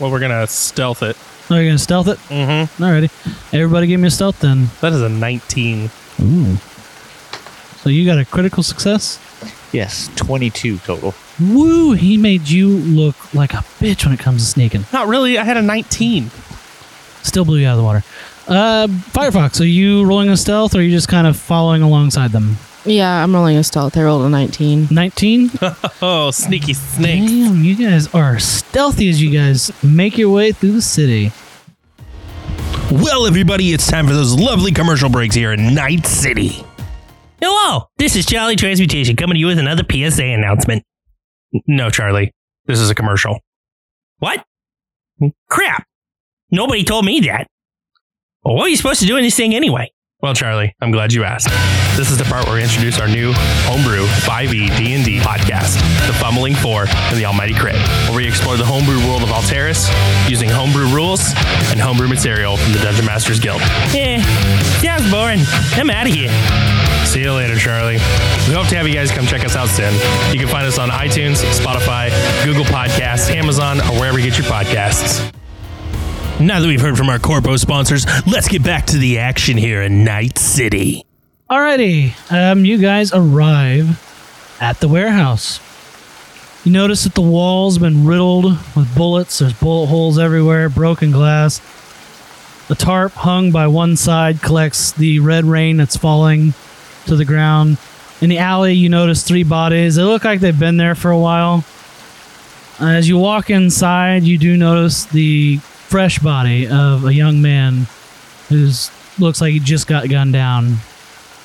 Well, 0.00 0.10
we're 0.10 0.20
gonna 0.20 0.46
stealth 0.46 1.02
it. 1.02 1.16
Oh, 1.50 1.56
you're 1.56 1.64
gonna 1.64 1.78
stealth 1.78 2.08
it. 2.08 2.18
Mm-hmm. 2.28 2.82
Alrighty, 2.82 3.54
everybody, 3.54 3.86
give 3.86 4.00
me 4.00 4.08
a 4.08 4.10
stealth 4.10 4.40
then. 4.40 4.68
That 4.80 4.92
is 4.92 5.02
a 5.02 5.08
19. 5.08 5.90
Ooh. 6.20 6.56
So 7.82 7.90
you 7.90 8.04
got 8.04 8.18
a 8.18 8.24
critical 8.24 8.62
success. 8.62 9.18
Yes, 9.72 10.10
22 10.16 10.78
total. 10.78 11.14
Woo! 11.40 11.92
He 11.92 12.16
made 12.16 12.48
you 12.48 12.68
look 12.68 13.34
like 13.34 13.52
a 13.54 13.58
bitch 13.78 14.04
when 14.04 14.14
it 14.14 14.20
comes 14.20 14.42
to 14.44 14.50
sneaking. 14.50 14.84
Not 14.92 15.08
really. 15.08 15.38
I 15.38 15.44
had 15.44 15.56
a 15.56 15.62
19. 15.62 16.30
Still 17.22 17.44
blew 17.44 17.58
you 17.58 17.66
out 17.66 17.72
of 17.72 17.78
the 17.78 17.84
water. 17.84 18.02
Uh, 18.46 18.86
Firefox, 18.88 19.60
are 19.60 19.64
you 19.64 20.04
rolling 20.04 20.30
a 20.30 20.36
stealth 20.36 20.74
or 20.74 20.78
are 20.78 20.82
you 20.82 20.90
just 20.90 21.08
kind 21.08 21.26
of 21.26 21.36
following 21.36 21.82
alongside 21.82 22.32
them? 22.32 22.56
Yeah, 22.84 23.22
I'm 23.22 23.34
rolling 23.34 23.56
a 23.56 23.64
stealth. 23.64 23.96
I 23.96 24.02
rolled 24.04 24.24
a 24.24 24.28
19. 24.28 24.88
19? 24.90 25.50
Oh, 26.00 26.30
sneaky 26.30 26.74
snake. 26.74 27.26
Damn, 27.28 27.64
you 27.64 27.74
guys 27.74 28.12
are 28.14 28.38
stealthy 28.38 29.08
as 29.08 29.20
you 29.20 29.30
guys 29.30 29.70
make 29.82 30.16
your 30.16 30.30
way 30.30 30.52
through 30.52 30.72
the 30.72 30.82
city. 30.82 31.32
Well, 32.90 33.26
everybody, 33.26 33.72
it's 33.72 33.86
time 33.88 34.06
for 34.06 34.14
those 34.14 34.38
lovely 34.38 34.70
commercial 34.72 35.10
breaks 35.10 35.34
here 35.34 35.52
in 35.52 35.74
Night 35.74 36.06
City. 36.06 36.64
Hello, 37.40 37.86
this 37.98 38.14
is 38.16 38.26
Charlie 38.26 38.56
Transmutation 38.56 39.16
coming 39.16 39.34
to 39.34 39.40
you 39.40 39.46
with 39.48 39.58
another 39.58 39.82
PSA 39.90 40.24
announcement. 40.24 40.84
No, 41.66 41.90
Charlie, 41.90 42.32
this 42.66 42.78
is 42.78 42.90
a 42.90 42.94
commercial. 42.94 43.40
What? 44.20 44.44
Crap. 45.50 45.84
Nobody 46.50 46.84
told 46.84 47.04
me 47.04 47.20
that. 47.20 47.46
Well, 48.44 48.54
what 48.54 48.66
are 48.66 48.68
you 48.68 48.76
supposed 48.76 49.00
to 49.00 49.06
do 49.06 49.16
in 49.16 49.24
this 49.24 49.36
thing 49.36 49.54
anyway? 49.54 49.90
Well, 50.22 50.34
Charlie, 50.34 50.74
I'm 50.80 50.92
glad 50.92 51.12
you 51.12 51.24
asked. 51.24 51.48
This 51.98 52.12
is 52.12 52.16
the 52.16 52.22
part 52.22 52.46
where 52.46 52.54
we 52.54 52.62
introduce 52.62 53.00
our 53.00 53.08
new 53.08 53.32
homebrew 53.66 54.04
E 54.04 54.22
5e 54.22 54.76
D&D 54.76 55.18
podcast, 55.18 55.74
The 56.06 56.12
Fumbling 56.12 56.54
Four 56.54 56.86
and 56.86 57.16
the 57.18 57.24
Almighty 57.24 57.54
Crit, 57.54 57.74
where 58.06 58.14
we 58.14 58.24
explore 58.24 58.56
the 58.56 58.64
homebrew 58.64 59.04
world 59.08 59.24
of 59.24 59.30
Alteris 59.30 59.90
using 60.30 60.48
homebrew 60.48 60.86
rules 60.94 61.34
and 61.72 61.80
homebrew 61.80 62.06
material 62.06 62.56
from 62.56 62.72
the 62.72 62.78
Dungeon 62.78 63.04
Masters 63.04 63.40
Guild. 63.40 63.60
Eh, 63.96 64.22
sounds 64.78 65.10
boring. 65.10 65.40
I'm 65.74 65.90
out 65.90 66.06
of 66.06 66.14
here. 66.14 66.30
See 67.04 67.22
you 67.22 67.32
later, 67.32 67.58
Charlie. 67.58 67.98
We 68.46 68.54
hope 68.54 68.68
to 68.68 68.76
have 68.76 68.86
you 68.86 68.94
guys 68.94 69.10
come 69.10 69.26
check 69.26 69.44
us 69.44 69.56
out 69.56 69.68
soon. 69.68 69.92
You 70.32 70.38
can 70.38 70.46
find 70.46 70.68
us 70.68 70.78
on 70.78 70.90
iTunes, 70.90 71.42
Spotify, 71.58 72.14
Google 72.44 72.64
Podcasts, 72.66 73.28
Amazon, 73.28 73.80
or 73.80 73.98
wherever 73.98 74.20
you 74.20 74.30
get 74.30 74.38
your 74.38 74.46
podcasts. 74.46 75.34
Now 76.38 76.60
that 76.60 76.68
we've 76.68 76.80
heard 76.80 76.96
from 76.96 77.08
our 77.08 77.18
Corpo 77.18 77.56
sponsors, 77.56 78.06
let's 78.24 78.46
get 78.46 78.62
back 78.62 78.86
to 78.86 78.98
the 78.98 79.18
action 79.18 79.58
here 79.58 79.82
in 79.82 80.04
Night 80.04 80.38
City. 80.38 81.02
Alrighty, 81.50 82.12
um, 82.30 82.66
you 82.66 82.76
guys 82.76 83.10
arrive 83.14 84.58
at 84.60 84.80
the 84.80 84.88
warehouse. 84.88 85.60
You 86.62 86.72
notice 86.72 87.04
that 87.04 87.14
the 87.14 87.22
walls 87.22 87.76
have 87.76 87.82
been 87.82 88.04
riddled 88.04 88.44
with 88.76 88.94
bullets. 88.94 89.38
There's 89.38 89.54
bullet 89.54 89.86
holes 89.86 90.18
everywhere, 90.18 90.68
broken 90.68 91.10
glass. 91.10 91.62
The 92.68 92.74
tarp 92.74 93.12
hung 93.12 93.50
by 93.50 93.66
one 93.66 93.96
side 93.96 94.42
collects 94.42 94.92
the 94.92 95.20
red 95.20 95.46
rain 95.46 95.78
that's 95.78 95.96
falling 95.96 96.52
to 97.06 97.16
the 97.16 97.24
ground. 97.24 97.78
In 98.20 98.28
the 98.28 98.36
alley, 98.36 98.74
you 98.74 98.90
notice 98.90 99.22
three 99.22 99.42
bodies. 99.42 99.96
They 99.96 100.02
look 100.02 100.24
like 100.24 100.40
they've 100.40 100.58
been 100.58 100.76
there 100.76 100.94
for 100.94 101.10
a 101.10 101.18
while. 101.18 101.64
As 102.78 103.08
you 103.08 103.16
walk 103.16 103.48
inside, 103.48 104.22
you 104.22 104.36
do 104.36 104.54
notice 104.58 105.06
the 105.06 105.56
fresh 105.56 106.18
body 106.18 106.68
of 106.68 107.06
a 107.06 107.14
young 107.14 107.40
man 107.40 107.86
who 108.50 108.68
looks 109.18 109.40
like 109.40 109.52
he 109.54 109.60
just 109.60 109.86
got 109.86 110.10
gunned 110.10 110.34
down 110.34 110.76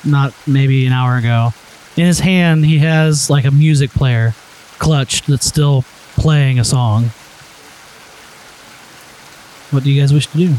not 0.06 0.34
maybe 0.46 0.86
an 0.86 0.94
hour 0.94 1.18
ago. 1.18 1.54
In 1.96 2.06
his 2.06 2.20
hand, 2.20 2.66
he 2.66 2.80
has 2.80 3.30
like 3.30 3.46
a 3.46 3.52
music 3.52 3.92
player 3.92 4.34
clutched 4.80 5.28
that's 5.28 5.46
still 5.46 5.84
playing 6.16 6.60
a 6.60 6.63
song. 6.63 7.06
What 9.72 9.84
do 9.84 9.92
you 9.92 10.02
guys 10.02 10.13
wish 10.13 10.28
to 10.28 10.38
do? 10.38 10.56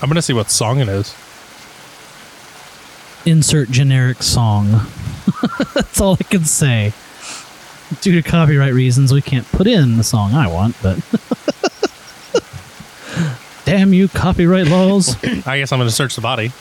I'm 0.00 0.08
gonna 0.08 0.22
see 0.22 0.32
what 0.32 0.50
song 0.50 0.80
it 0.80 0.88
is. 0.88 1.14
Insert 3.26 3.70
generic 3.70 4.22
song. 4.22 4.70
that's 5.74 6.00
all 6.00 6.14
I 6.14 6.22
can 6.22 6.44
say. 6.44 6.92
Due 8.00 8.20
to 8.20 8.28
copyright 8.28 8.74
reasons, 8.74 9.12
we 9.12 9.22
can't 9.22 9.50
put 9.50 9.66
in 9.66 9.96
the 9.96 10.04
song 10.04 10.34
I 10.34 10.48
want, 10.48 10.76
but. 10.82 10.98
Damn 13.64 13.92
you, 13.92 14.08
copyright 14.08 14.66
laws. 14.66 15.16
I 15.46 15.58
guess 15.58 15.72
I'm 15.72 15.78
gonna 15.78 15.90
search 15.90 16.14
the 16.14 16.22
body. 16.22 16.52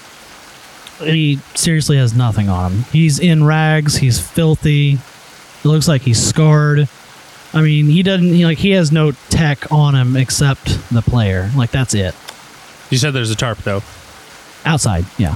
He 0.99 1.39
seriously 1.55 1.97
has 1.97 2.13
nothing 2.15 2.49
on 2.49 2.71
him. 2.71 2.83
He's 2.91 3.19
in 3.19 3.43
rags. 3.43 3.95
He's 3.97 4.19
filthy. 4.19 4.93
It 4.93 5.65
looks 5.65 5.87
like 5.87 6.01
he's 6.01 6.23
scarred. 6.23 6.87
I 7.53 7.61
mean, 7.61 7.85
he 7.85 8.03
doesn't. 8.03 8.27
He, 8.33 8.45
like 8.45 8.57
he 8.57 8.71
has 8.71 8.91
no 8.91 9.11
tech 9.29 9.71
on 9.71 9.95
him 9.95 10.15
except 10.15 10.65
the 10.93 11.01
player. 11.01 11.49
Like 11.55 11.71
that's 11.71 11.93
it. 11.93 12.15
You 12.89 12.97
said 12.97 13.11
there's 13.11 13.31
a 13.31 13.35
tarp 13.35 13.57
though, 13.59 13.81
Outside, 14.65 15.05
yeah. 15.17 15.35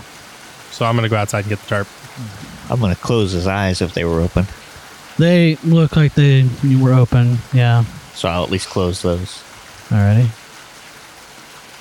so 0.72 0.86
I'm 0.86 0.96
gonna 0.96 1.10
go 1.10 1.18
outside 1.18 1.40
and 1.42 1.50
get 1.50 1.60
the 1.60 1.68
tarp. 1.68 1.88
I'm 2.70 2.80
going 2.80 2.96
to 2.96 3.02
close 3.02 3.34
his 3.34 3.48
eyes 3.48 3.82
if 3.82 3.94
they 3.94 4.06
were 4.06 4.22
open. 4.22 4.46
They 5.20 5.56
look 5.58 5.98
like 5.98 6.14
they 6.14 6.48
were 6.80 6.94
open. 6.94 7.38
Yeah. 7.54 7.84
So 8.14 8.30
I'll 8.30 8.44
at 8.46 8.50
least 8.50 8.70
close 8.70 9.02
those. 9.02 9.44
Alrighty. 9.90 10.30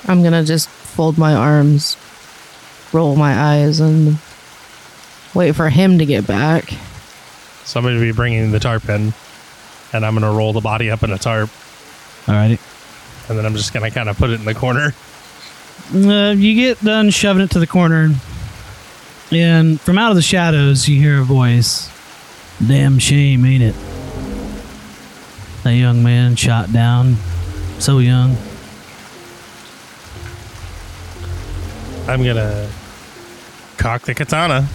I'm 0.08 0.22
going 0.22 0.32
to 0.32 0.42
just 0.44 0.68
fold 0.68 1.16
my 1.16 1.34
arms, 1.34 1.96
roll 2.92 3.16
my 3.16 3.34
eyes, 3.34 3.80
and 3.80 4.18
wait 5.34 5.52
for 5.52 5.68
him 5.68 5.98
to 5.98 6.06
get 6.06 6.26
back. 6.26 6.72
So 7.64 7.78
I'm 7.78 7.84
gonna 7.86 8.00
be 8.00 8.12
bringing 8.12 8.50
the 8.50 8.58
tarp 8.60 8.88
in, 8.88 9.12
and 9.92 10.04
I'm 10.06 10.14
gonna 10.14 10.32
roll 10.32 10.52
the 10.52 10.60
body 10.60 10.90
up 10.90 11.02
in 11.02 11.10
a 11.12 11.18
tarp, 11.18 11.50
Alrighty. 12.26 12.58
and 13.28 13.38
then 13.38 13.46
I'm 13.46 13.54
just 13.54 13.72
gonna 13.72 13.90
kind 13.90 14.08
of 14.08 14.16
put 14.18 14.30
it 14.30 14.40
in 14.40 14.44
the 14.44 14.54
corner. 14.54 14.94
Uh, 15.94 16.32
you 16.36 16.54
get 16.54 16.82
done 16.84 17.10
shoving 17.10 17.42
it 17.42 17.50
to 17.52 17.58
the 17.58 17.66
corner, 17.66 18.10
and 19.30 19.80
from 19.80 19.98
out 19.98 20.10
of 20.10 20.16
the 20.16 20.22
shadows, 20.22 20.88
you 20.88 21.00
hear 21.00 21.20
a 21.20 21.24
voice. 21.24 21.88
Damn 22.66 22.98
shame, 22.98 23.44
ain't 23.46 23.62
it? 23.62 23.74
That 25.62 25.74
young 25.74 26.02
man 26.02 26.36
shot 26.36 26.72
down, 26.72 27.16
so 27.78 27.98
young. 27.98 28.36
I'm 32.08 32.24
gonna 32.24 32.68
cock 33.80 34.02
the 34.02 34.14
katana. 34.14 34.68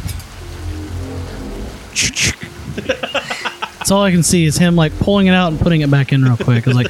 That's 3.77 3.91
all 3.91 4.01
I 4.01 4.09
can 4.11 4.23
see 4.23 4.45
is 4.45 4.57
him 4.57 4.75
like 4.75 4.97
pulling 4.97 5.27
it 5.27 5.35
out 5.35 5.51
and 5.51 5.61
putting 5.61 5.81
it 5.81 5.91
back 5.91 6.11
in 6.11 6.23
real 6.23 6.37
quick. 6.37 6.65
It's 6.65 6.75
like, 6.75 6.89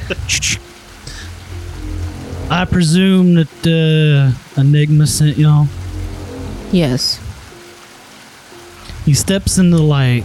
I 2.50 2.64
presume 2.64 3.34
that 3.34 4.34
uh, 4.56 4.60
Enigma 4.60 5.06
sent 5.06 5.36
y'all. 5.36 5.68
Yes. 6.72 7.20
He 9.04 9.12
steps 9.12 9.58
into 9.58 9.76
the 9.76 9.82
light. 9.82 10.24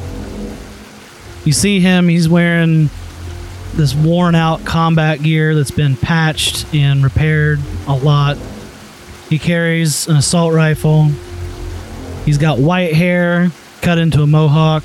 You 1.43 1.51
see 1.51 1.81
him, 1.81 2.07
he's 2.07 2.29
wearing 2.29 2.89
this 3.73 3.93
worn 3.93 4.33
out 4.33 4.63
combat 4.63 5.21
gear 5.21 5.53
that's 5.55 5.71
been 5.71 5.97
patched 5.97 6.73
and 6.73 7.03
repaired 7.03 7.59
a 7.85 7.95
lot. 7.95 8.37
He 9.29 9.37
carries 9.39 10.07
an 10.07 10.15
assault 10.15 10.53
rifle. 10.53 11.09
He's 12.25 12.37
got 12.37 12.59
white 12.59 12.93
hair 12.93 13.51
cut 13.81 13.97
into 13.97 14.21
a 14.21 14.27
mohawk. 14.27 14.83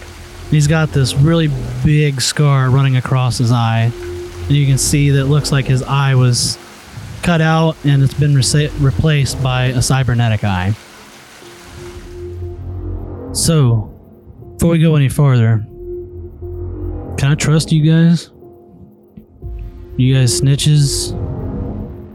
He's 0.50 0.66
got 0.66 0.90
this 0.90 1.14
really 1.14 1.50
big 1.84 2.20
scar 2.20 2.70
running 2.70 2.96
across 2.96 3.38
his 3.38 3.52
eye. 3.52 3.92
And 3.94 4.50
you 4.50 4.66
can 4.66 4.78
see 4.78 5.10
that 5.10 5.22
it 5.22 5.26
looks 5.26 5.52
like 5.52 5.66
his 5.66 5.82
eye 5.82 6.14
was 6.14 6.58
cut 7.22 7.40
out 7.40 7.76
and 7.84 8.02
it's 8.02 8.14
been 8.14 8.34
resa- 8.34 8.70
replaced 8.78 9.42
by 9.42 9.64
a 9.66 9.82
cybernetic 9.82 10.44
eye. 10.44 10.74
So, 13.32 13.92
before 14.54 14.70
we 14.70 14.78
go 14.78 14.96
any 14.96 15.08
farther, 15.08 15.58
can 17.18 17.32
I 17.32 17.34
trust 17.34 17.72
you 17.72 17.90
guys? 17.90 18.30
You 19.96 20.14
guys 20.14 20.40
snitches? 20.40 21.12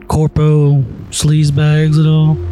Corpo 0.08 0.82
sleazebags 1.10 2.00
at 2.00 2.08
all? 2.08 2.51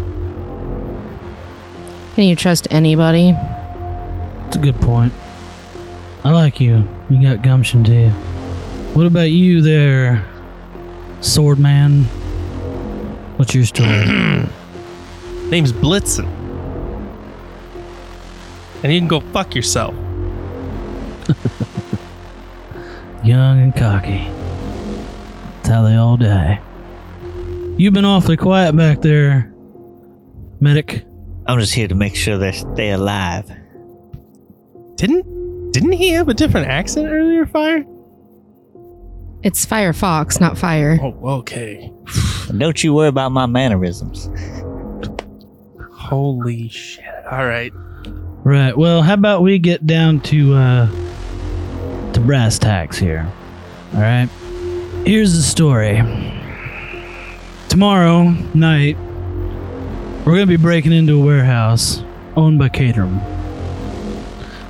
Can 2.20 2.28
you 2.28 2.36
trust 2.36 2.68
anybody? 2.70 3.32
That's 3.32 4.58
a 4.58 4.60
good 4.60 4.76
point. 4.82 5.14
I 6.26 6.32
like 6.32 6.60
you. 6.60 6.86
You 7.10 7.22
got 7.22 7.44
gumption 7.44 7.82
to 7.86 7.94
you. 7.94 8.10
What 8.90 9.06
about 9.06 9.32
you 9.32 9.62
there, 9.62 10.28
sword 11.22 11.60
man? 11.60 12.04
What's 13.38 13.56
your 13.56 13.64
story? 13.64 13.90
Name's 15.50 15.72
Blitzen, 15.72 16.26
and 18.84 18.92
you 18.92 19.00
can 19.00 19.08
go 19.08 19.22
fuck 19.22 19.56
yourself. 19.56 19.96
Young 23.24 23.62
and 23.62 23.74
cocky. 23.74 24.30
That's 25.56 25.70
how 25.70 25.84
they 25.84 25.96
all 25.96 26.18
die. 26.18 26.60
You've 27.78 27.94
been 27.94 28.04
awfully 28.04 28.36
quiet 28.36 28.76
back 28.76 29.00
there, 29.00 29.54
medic. 30.60 31.06
I'm 31.50 31.60
just 31.60 31.74
here 31.74 31.88
to 31.88 31.96
make 31.96 32.16
sure 32.16 32.38
they 32.38 32.52
stay 32.52 32.92
alive. 32.92 33.52
Didn't 34.94 35.72
didn't 35.72 35.94
he 35.94 36.10
have 36.10 36.30
a 36.30 36.34
different 36.36 36.68
accent 36.68 37.08
earlier, 37.10 37.48
Fire? 37.48 37.84
It's 39.42 39.66
Firefox, 39.66 40.40
not 40.40 40.60
fire. 40.60 41.00
Oh, 41.02 41.38
okay. 41.40 41.92
Don't 42.56 42.84
you 42.84 42.94
worry 42.94 43.08
about 43.08 43.32
my 43.32 43.48
mannerisms. 43.48 44.30
Holy 45.92 46.70
shit. 46.70 47.04
All 47.32 47.48
right. 47.48 47.72
Right. 48.44 48.78
Well, 48.78 49.02
how 49.02 49.16
about 49.16 49.42
we 49.42 49.58
get 49.58 49.88
down 49.88 50.20
to 50.22 50.54
uh 50.54 50.88
to 52.14 52.20
brass 52.20 52.60
tacks 52.60 53.00
here. 53.00 53.28
All 53.96 54.02
right. 54.02 54.30
Here's 55.04 55.36
the 55.36 55.42
story. 55.42 55.98
Tomorrow 57.70 58.30
night, 58.54 58.98
we're 60.30 60.36
gonna 60.36 60.46
be 60.46 60.58
breaking 60.58 60.92
into 60.94 61.20
a 61.20 61.26
warehouse 61.26 62.04
owned 62.36 62.60
by 62.60 62.70
Caterham. 62.70 63.20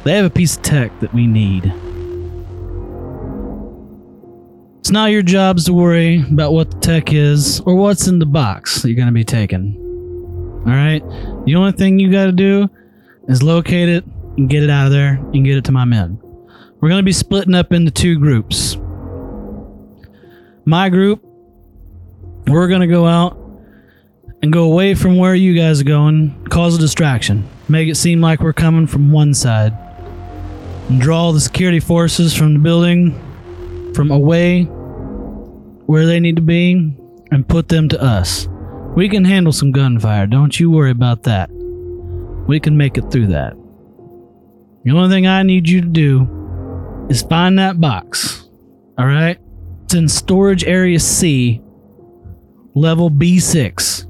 They 0.05 0.13
have 0.15 0.23
a 0.23 0.29
piece 0.29 0.55
of 0.55 0.63
tech 0.63 0.97
that 1.01 1.13
we 1.13 1.27
need. 1.27 1.65
It's 4.79 4.89
not 4.89 5.11
your 5.11 5.21
jobs 5.21 5.65
to 5.65 5.73
worry 5.73 6.21
about 6.21 6.53
what 6.53 6.71
the 6.71 6.79
tech 6.79 7.11
is 7.11 7.59
or 7.61 7.75
what's 7.75 8.07
in 8.07 8.19
the 8.19 8.25
box 8.25 8.81
that 8.81 8.89
you're 8.89 8.97
gonna 8.97 9.11
be 9.11 9.25
taking. 9.25 9.75
All 10.65 10.73
right. 10.73 11.01
The 11.45 11.55
only 11.55 11.71
thing 11.71 11.99
you 11.99 12.11
got 12.11 12.25
to 12.25 12.31
do 12.31 12.69
is 13.27 13.41
locate 13.41 13.87
it 13.87 14.03
and 14.37 14.49
get 14.49 14.61
it 14.61 14.69
out 14.69 14.87
of 14.87 14.91
there 14.91 15.13
and 15.33 15.45
get 15.45 15.57
it 15.57 15.63
to 15.65 15.71
my 15.71 15.85
men. 15.85 16.19
We're 16.79 16.89
going 16.89 16.99
to 16.99 17.05
be 17.05 17.13
splitting 17.13 17.55
up 17.55 17.71
into 17.71 17.91
two 17.91 18.19
groups. 18.19 18.77
My 20.65 20.89
group, 20.89 21.23
we're 22.47 22.67
going 22.67 22.81
to 22.81 22.87
go 22.87 23.05
out 23.05 23.38
and 24.41 24.53
go 24.53 24.63
away 24.63 24.93
from 24.93 25.17
where 25.17 25.35
you 25.35 25.53
guys 25.53 25.81
are 25.81 25.85
going, 25.85 26.45
cause 26.45 26.75
a 26.75 26.79
distraction, 26.79 27.47
make 27.67 27.89
it 27.89 27.95
seem 27.95 28.21
like 28.21 28.39
we're 28.39 28.53
coming 28.53 28.87
from 28.87 29.11
one 29.11 29.33
side, 29.33 29.73
and 30.89 31.01
draw 31.01 31.31
the 31.31 31.39
security 31.39 31.79
forces 31.79 32.33
from 32.33 32.53
the 32.53 32.59
building 32.59 33.13
from 33.93 34.11
away 34.11 34.63
where 34.63 36.05
they 36.05 36.19
need 36.19 36.35
to 36.35 36.41
be 36.41 36.95
and 37.31 37.47
put 37.47 37.67
them 37.67 37.89
to 37.89 38.01
us. 38.01 38.47
We 38.95 39.09
can 39.09 39.25
handle 39.25 39.53
some 39.53 39.71
gunfire, 39.71 40.27
don't 40.27 40.59
you 40.59 40.71
worry 40.71 40.91
about 40.91 41.23
that. 41.23 41.49
We 42.47 42.59
can 42.59 42.77
make 42.77 42.97
it 42.97 43.11
through 43.11 43.27
that. 43.27 43.53
The 44.83 44.91
only 44.91 45.09
thing 45.09 45.27
I 45.27 45.43
need 45.43 45.67
you 45.67 45.81
to 45.81 45.87
do 45.87 47.07
is 47.09 47.21
find 47.21 47.59
that 47.59 47.79
box. 47.81 48.49
All 48.97 49.05
right? 49.05 49.37
It's 49.83 49.93
in 49.93 50.07
storage 50.07 50.63
area 50.63 50.99
C, 50.99 51.61
level 52.73 53.11
B6. 53.11 54.08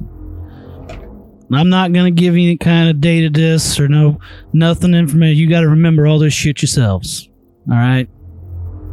I'm 1.51 1.69
not 1.69 1.93
to 1.93 2.11
give 2.11 2.33
any 2.33 2.57
kind 2.57 2.89
of 2.89 3.01
data 3.01 3.29
disc 3.29 3.79
or 3.79 3.87
no 3.87 4.19
nothing 4.53 4.93
information. 4.93 5.37
You 5.37 5.49
got 5.49 5.61
to 5.61 5.69
remember 5.69 6.05
all 6.05 6.19
this 6.19 6.33
shit 6.33 6.61
yourselves. 6.61 7.29
All 7.69 7.75
right? 7.75 8.07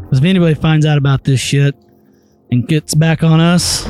Because 0.02 0.18
if 0.18 0.24
anybody 0.24 0.54
finds 0.54 0.86
out 0.86 0.98
about 0.98 1.24
this 1.24 1.40
shit 1.40 1.74
and 2.50 2.66
gets 2.66 2.94
back 2.94 3.22
on 3.22 3.40
us, 3.40 3.86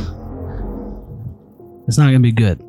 it's 1.87 1.99
not 1.99 2.05
to 2.15 2.21
be 2.21 2.33
good. 2.33 2.61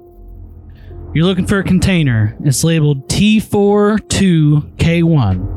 You're 1.14 1.26
looking 1.26 1.48
for 1.48 1.60
a 1.60 1.64
container. 1.64 2.38
It's 2.44 2.64
labeled 2.64 3.10
T42K1. 3.10 5.54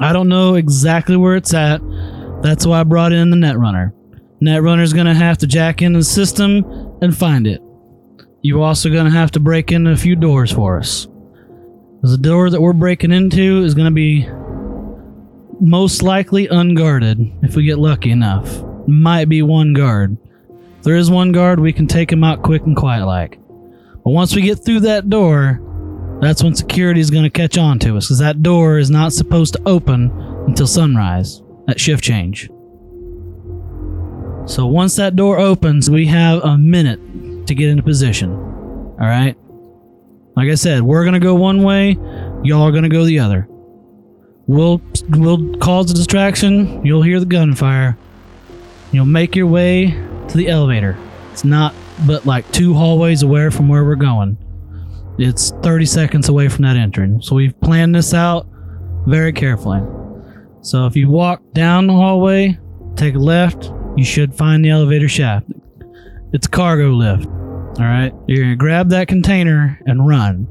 I 0.00 0.12
don't 0.12 0.28
know 0.28 0.54
exactly 0.54 1.16
where 1.16 1.36
it's 1.36 1.52
at. 1.52 1.80
That's 2.42 2.66
why 2.66 2.80
I 2.80 2.84
brought 2.84 3.12
in 3.12 3.30
the 3.30 3.36
Netrunner. 3.36 3.92
Netrunner's 4.40 4.92
to 5.06 5.14
have 5.14 5.38
to 5.38 5.46
jack 5.46 5.82
into 5.82 5.98
the 5.98 6.04
system 6.04 6.64
and 7.02 7.16
find 7.16 7.46
it. 7.46 7.60
You're 8.46 8.62
also 8.62 8.90
going 8.90 9.06
to 9.06 9.10
have 9.10 9.32
to 9.32 9.40
break 9.40 9.72
in 9.72 9.88
a 9.88 9.96
few 9.96 10.14
doors 10.14 10.52
for 10.52 10.78
us. 10.78 11.08
The 12.02 12.16
door 12.16 12.48
that 12.48 12.60
we're 12.60 12.74
breaking 12.74 13.10
into 13.10 13.64
is 13.64 13.74
going 13.74 13.86
to 13.86 13.90
be 13.90 14.24
most 15.60 16.04
likely 16.04 16.46
unguarded 16.46 17.18
if 17.42 17.56
we 17.56 17.64
get 17.64 17.80
lucky 17.80 18.12
enough. 18.12 18.62
Might 18.86 19.28
be 19.28 19.42
one 19.42 19.72
guard. 19.72 20.16
If 20.78 20.84
there 20.84 20.94
is 20.94 21.10
one 21.10 21.32
guard, 21.32 21.58
we 21.58 21.72
can 21.72 21.88
take 21.88 22.12
him 22.12 22.22
out 22.22 22.44
quick 22.44 22.62
and 22.62 22.76
quiet 22.76 23.04
like. 23.04 23.40
But 24.04 24.12
once 24.12 24.32
we 24.36 24.42
get 24.42 24.64
through 24.64 24.80
that 24.80 25.10
door, 25.10 25.60
that's 26.20 26.44
when 26.44 26.54
security 26.54 27.00
is 27.00 27.10
going 27.10 27.24
to 27.24 27.30
catch 27.30 27.58
on 27.58 27.80
to 27.80 27.96
us 27.96 28.06
because 28.06 28.20
that 28.20 28.44
door 28.44 28.78
is 28.78 28.90
not 28.90 29.12
supposed 29.12 29.54
to 29.54 29.62
open 29.66 30.12
until 30.46 30.68
sunrise 30.68 31.42
at 31.66 31.80
shift 31.80 32.04
change. 32.04 32.48
So 34.46 34.68
once 34.68 34.94
that 34.94 35.16
door 35.16 35.36
opens, 35.40 35.90
we 35.90 36.06
have 36.06 36.44
a 36.44 36.56
minute 36.56 37.00
to 37.46 37.54
get 37.54 37.68
into 37.68 37.82
position. 37.82 38.32
All 38.32 38.96
right? 38.98 39.36
Like 40.36 40.50
I 40.50 40.54
said, 40.54 40.82
we're 40.82 41.04
to 41.14 41.20
go 41.20 41.34
one 41.34 41.62
way, 41.62 41.96
y'all 42.42 42.62
are 42.62 42.72
to 42.82 42.88
go 42.88 43.04
the 43.04 43.18
other. 43.18 43.48
We'll 44.46 44.80
we'll 45.08 45.56
cause 45.56 45.90
a 45.90 45.94
distraction, 45.94 46.84
you'll 46.84 47.02
hear 47.02 47.18
the 47.18 47.26
gunfire. 47.26 47.96
You'll 48.92 49.06
make 49.06 49.34
your 49.34 49.46
way 49.46 49.90
to 50.28 50.36
the 50.36 50.48
elevator. 50.48 50.96
It's 51.32 51.44
not 51.44 51.74
but 52.06 52.26
like 52.26 52.50
two 52.52 52.74
hallways 52.74 53.22
away 53.22 53.50
from 53.50 53.68
where 53.68 53.84
we're 53.84 53.96
going. 53.96 54.36
It's 55.18 55.50
30 55.62 55.86
seconds 55.86 56.28
away 56.28 56.48
from 56.48 56.62
that 56.62 56.76
entrance. 56.76 57.26
So 57.26 57.36
we've 57.36 57.58
planned 57.60 57.94
this 57.94 58.12
out 58.12 58.46
very 59.06 59.32
carefully. 59.32 59.80
So 60.60 60.86
if 60.86 60.94
you 60.96 61.08
walk 61.08 61.40
down 61.54 61.86
the 61.86 61.94
hallway, 61.94 62.58
take 62.96 63.14
a 63.14 63.18
left, 63.18 63.72
you 63.96 64.04
should 64.04 64.34
find 64.34 64.64
the 64.64 64.70
elevator 64.70 65.08
shaft. 65.08 65.46
It's 66.32 66.46
a 66.46 66.50
cargo 66.50 66.90
lift. 66.90 67.26
All 67.26 67.84
right. 67.84 68.12
You're 68.26 68.42
going 68.44 68.50
to 68.50 68.56
grab 68.56 68.90
that 68.90 69.08
container 69.08 69.80
and 69.86 70.06
run. 70.06 70.46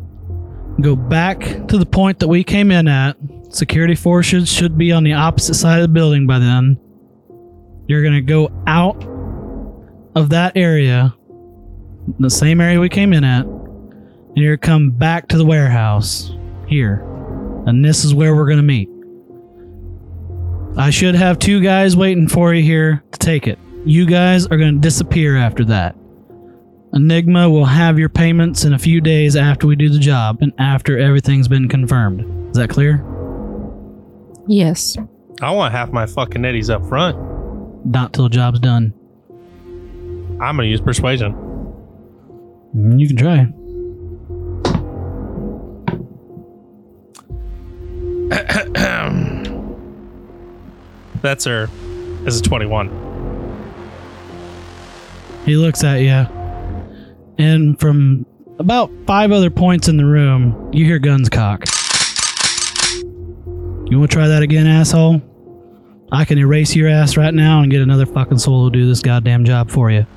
Go 0.82 0.96
back 0.96 1.40
to 1.68 1.78
the 1.78 1.86
point 1.86 2.20
that 2.20 2.28
we 2.28 2.44
came 2.44 2.72
in 2.72 2.88
at. 2.88 3.18
Security 3.50 3.96
forces 3.96 4.52
should 4.52 4.78
be 4.78 4.92
on 4.92 5.04
the 5.04 5.14
opposite 5.14 5.56
side 5.56 5.78
of 5.78 5.84
the 5.84 5.88
building 5.88 6.28
by 6.28 6.40
then. 6.40 6.78
You're 7.88 8.02
going 8.02 8.14
to 8.14 8.22
go 8.22 8.52
out 8.68 9.02
of 10.16 10.30
that 10.30 10.56
area, 10.56 11.16
the 12.20 12.30
same 12.30 12.62
area 12.62 12.80
we 12.80 12.90
came 12.90 13.14
in 13.14 13.24
at, 13.24 13.46
and 13.46 14.38
you're 14.38 14.58
gonna 14.58 14.68
come 14.74 14.92
back 14.92 15.28
to 15.30 15.38
the 15.38 15.46
warehouse 15.46 16.32
here. 16.68 17.06
And 17.68 17.84
this 17.84 18.04
is 18.04 18.14
where 18.14 18.36
we're 18.36 18.46
going 18.46 18.58
to 18.58 18.64
meet. 18.64 18.90
I 20.78 20.90
should 20.90 21.16
have 21.16 21.40
two 21.40 21.62
guys 21.62 21.96
waiting 21.96 22.28
for 22.28 22.54
you 22.54 22.64
here 22.64 23.04
to 23.12 23.20
take 23.20 23.48
it. 23.48 23.58
You 23.86 24.06
guys 24.06 24.46
are 24.48 24.58
going 24.58 24.76
to 24.76 24.82
disappear 24.82 25.38
after 25.38 25.64
that. 25.66 25.96
Enigma 26.94 27.50
will 27.50 27.66
have 27.66 28.00
your 28.00 28.10
payments 28.10 28.64
in 28.64 28.74
a 28.74 28.80
few 28.80 29.02
days 29.02 29.36
after 29.36 29.68
we 29.68 29.76
do 29.76 29.90
the 29.90 30.00
job 30.00 30.38
and 30.42 30.54
after 30.58 30.98
everything's 30.98 31.48
been 31.48 31.68
confirmed. 31.68 32.22
Is 32.52 32.58
that 32.58 32.70
clear? 32.70 33.04
Yes. 34.48 34.96
I 35.42 35.52
want 35.52 35.74
half 35.74 35.92
my 35.92 36.06
fucking 36.06 36.44
eddies 36.46 36.70
up 36.70 36.86
front. 36.88 37.18
Not 37.86 38.14
till 38.14 38.24
the 38.24 38.30
job's 38.30 38.60
done. 38.60 38.94
I'm 40.42 40.56
gonna 40.58 40.64
use 40.66 40.82
persuasion. 40.82 41.34
Mm, 42.76 43.00
You 43.00 43.08
can 43.08 43.18
try. 43.18 43.48
That's 51.22 51.46
her. 51.46 51.68
This 52.24 52.36
is 52.36 52.42
21. 52.42 53.05
He 55.46 55.56
looks 55.58 55.84
at 55.84 56.02
you, 56.02 56.26
and 57.38 57.80
from 57.80 58.26
about 58.58 58.92
five 59.06 59.32
other 59.32 59.52
points 59.52 59.88
in 59.88 59.98
the 59.98 60.06
room, 60.06 60.72
you 60.74 60.86
hear 60.86 60.98
guns 60.98 61.30
cock. 61.30 61.66
You 63.88 64.00
want 64.00 64.10
to 64.10 64.16
try 64.16 64.28
that 64.28 64.42
again, 64.42 64.66
asshole? 64.66 65.22
I 66.12 66.26
can 66.26 66.40
erase 66.40 66.76
your 66.76 66.90
ass 66.90 67.16
right 67.18 67.34
now 67.34 67.62
and 67.62 67.72
get 67.72 67.82
another 67.82 68.08
fucking 68.08 68.40
soul 68.40 68.72
to 68.72 68.76
do 68.76 68.88
this 68.88 69.02
goddamn 69.02 69.46
job 69.46 69.70
for 69.70 69.92
you. 69.92 70.08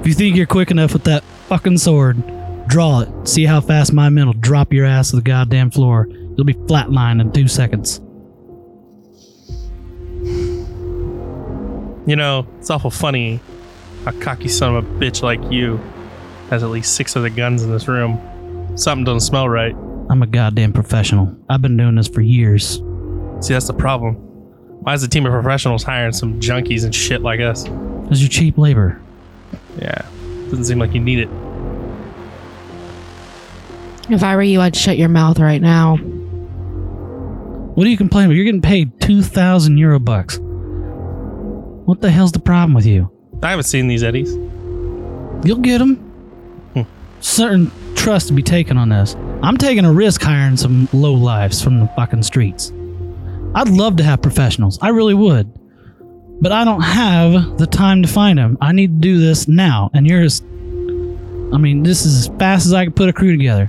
If 0.00 0.06
you 0.06 0.14
think 0.14 0.36
you're 0.36 0.46
quick 0.46 0.70
enough 0.70 0.94
with 0.94 1.04
that 1.04 1.22
fucking 1.48 1.76
sword, 1.76 2.22
draw 2.68 3.00
it. 3.00 3.28
See 3.28 3.44
how 3.44 3.60
fast 3.60 3.92
my 3.92 4.08
men 4.08 4.26
will 4.26 4.32
drop 4.32 4.72
your 4.72 4.86
ass 4.86 5.10
to 5.10 5.16
the 5.16 5.22
goddamn 5.22 5.70
floor. 5.70 6.08
You'll 6.08 6.44
be 6.44 6.54
flatlined 6.54 7.20
in 7.20 7.32
two 7.32 7.48
seconds. 7.48 8.00
You 12.06 12.16
know, 12.16 12.46
it's 12.58 12.70
awful 12.70 12.90
funny 12.90 13.40
a 14.06 14.12
cocky 14.14 14.48
son 14.48 14.74
of 14.74 14.84
a 14.84 14.88
bitch 14.98 15.22
like 15.22 15.40
you 15.52 15.76
has 16.48 16.62
at 16.62 16.70
least 16.70 16.94
six 16.94 17.16
other 17.16 17.28
guns 17.28 17.62
in 17.62 17.70
this 17.70 17.86
room. 17.86 18.18
Something 18.76 19.04
doesn't 19.04 19.20
smell 19.20 19.48
right. 19.48 19.74
I'm 20.08 20.22
a 20.22 20.26
goddamn 20.26 20.72
professional. 20.72 21.36
I've 21.48 21.62
been 21.62 21.76
doing 21.76 21.94
this 21.94 22.08
for 22.08 22.20
years. 22.20 22.82
See, 23.40 23.52
that's 23.52 23.66
the 23.66 23.74
problem. 23.74 24.14
Why 24.82 24.94
is 24.94 25.02
a 25.02 25.08
team 25.08 25.26
of 25.26 25.32
professionals 25.32 25.82
hiring 25.82 26.12
some 26.12 26.40
junkies 26.40 26.84
and 26.84 26.94
shit 26.94 27.20
like 27.20 27.40
us? 27.40 27.64
Because 27.64 28.22
you're 28.22 28.30
cheap 28.30 28.56
labor. 28.56 29.00
Yeah, 29.78 30.02
doesn't 30.44 30.64
seem 30.64 30.78
like 30.78 30.94
you 30.94 31.00
need 31.00 31.20
it. 31.20 31.28
If 34.08 34.22
I 34.24 34.34
were 34.34 34.42
you, 34.42 34.60
I'd 34.60 34.74
shut 34.74 34.98
your 34.98 35.08
mouth 35.08 35.38
right 35.38 35.60
now. 35.60 35.96
What 37.74 37.86
are 37.86 37.90
you 37.90 37.96
complaining 37.96 38.30
about? 38.30 38.36
You're 38.36 38.44
getting 38.46 38.62
paid 38.62 39.00
2,000 39.00 39.78
euro 39.78 40.00
bucks. 40.00 40.40
What 41.90 42.00
the 42.00 42.08
hell's 42.08 42.30
the 42.30 42.38
problem 42.38 42.72
with 42.72 42.86
you? 42.86 43.10
I 43.42 43.50
haven't 43.50 43.64
seen 43.64 43.88
these 43.88 44.04
eddies. 44.04 44.32
You'll 45.44 45.58
get 45.60 45.78
them. 45.78 45.96
Hmm. 46.74 46.82
certain 47.18 47.72
trust 47.96 48.28
to 48.28 48.32
be 48.32 48.44
taken 48.44 48.78
on 48.78 48.90
this. 48.90 49.16
I'm 49.42 49.56
taking 49.56 49.84
a 49.84 49.92
risk 49.92 50.22
hiring 50.22 50.56
some 50.56 50.88
low 50.92 51.14
lives 51.14 51.60
from 51.60 51.80
the 51.80 51.88
fucking 51.96 52.22
streets. 52.22 52.72
I'd 53.56 53.70
love 53.70 53.96
to 53.96 54.04
have 54.04 54.22
professionals. 54.22 54.78
I 54.80 54.90
really 54.90 55.14
would. 55.14 55.52
But 56.40 56.52
I 56.52 56.64
don't 56.64 56.80
have 56.80 57.58
the 57.58 57.66
time 57.66 58.02
to 58.02 58.08
find 58.08 58.38
them. 58.38 58.56
I 58.60 58.70
need 58.70 59.02
to 59.02 59.08
do 59.08 59.18
this 59.18 59.48
now. 59.48 59.90
And 59.92 60.06
you're 60.06 60.22
as 60.22 60.42
I 60.42 61.58
mean, 61.58 61.82
this 61.82 62.06
is 62.06 62.28
as 62.28 62.38
fast 62.38 62.66
as 62.66 62.72
I 62.72 62.84
can 62.84 62.92
put 62.92 63.08
a 63.08 63.12
crew 63.12 63.36
together. 63.36 63.68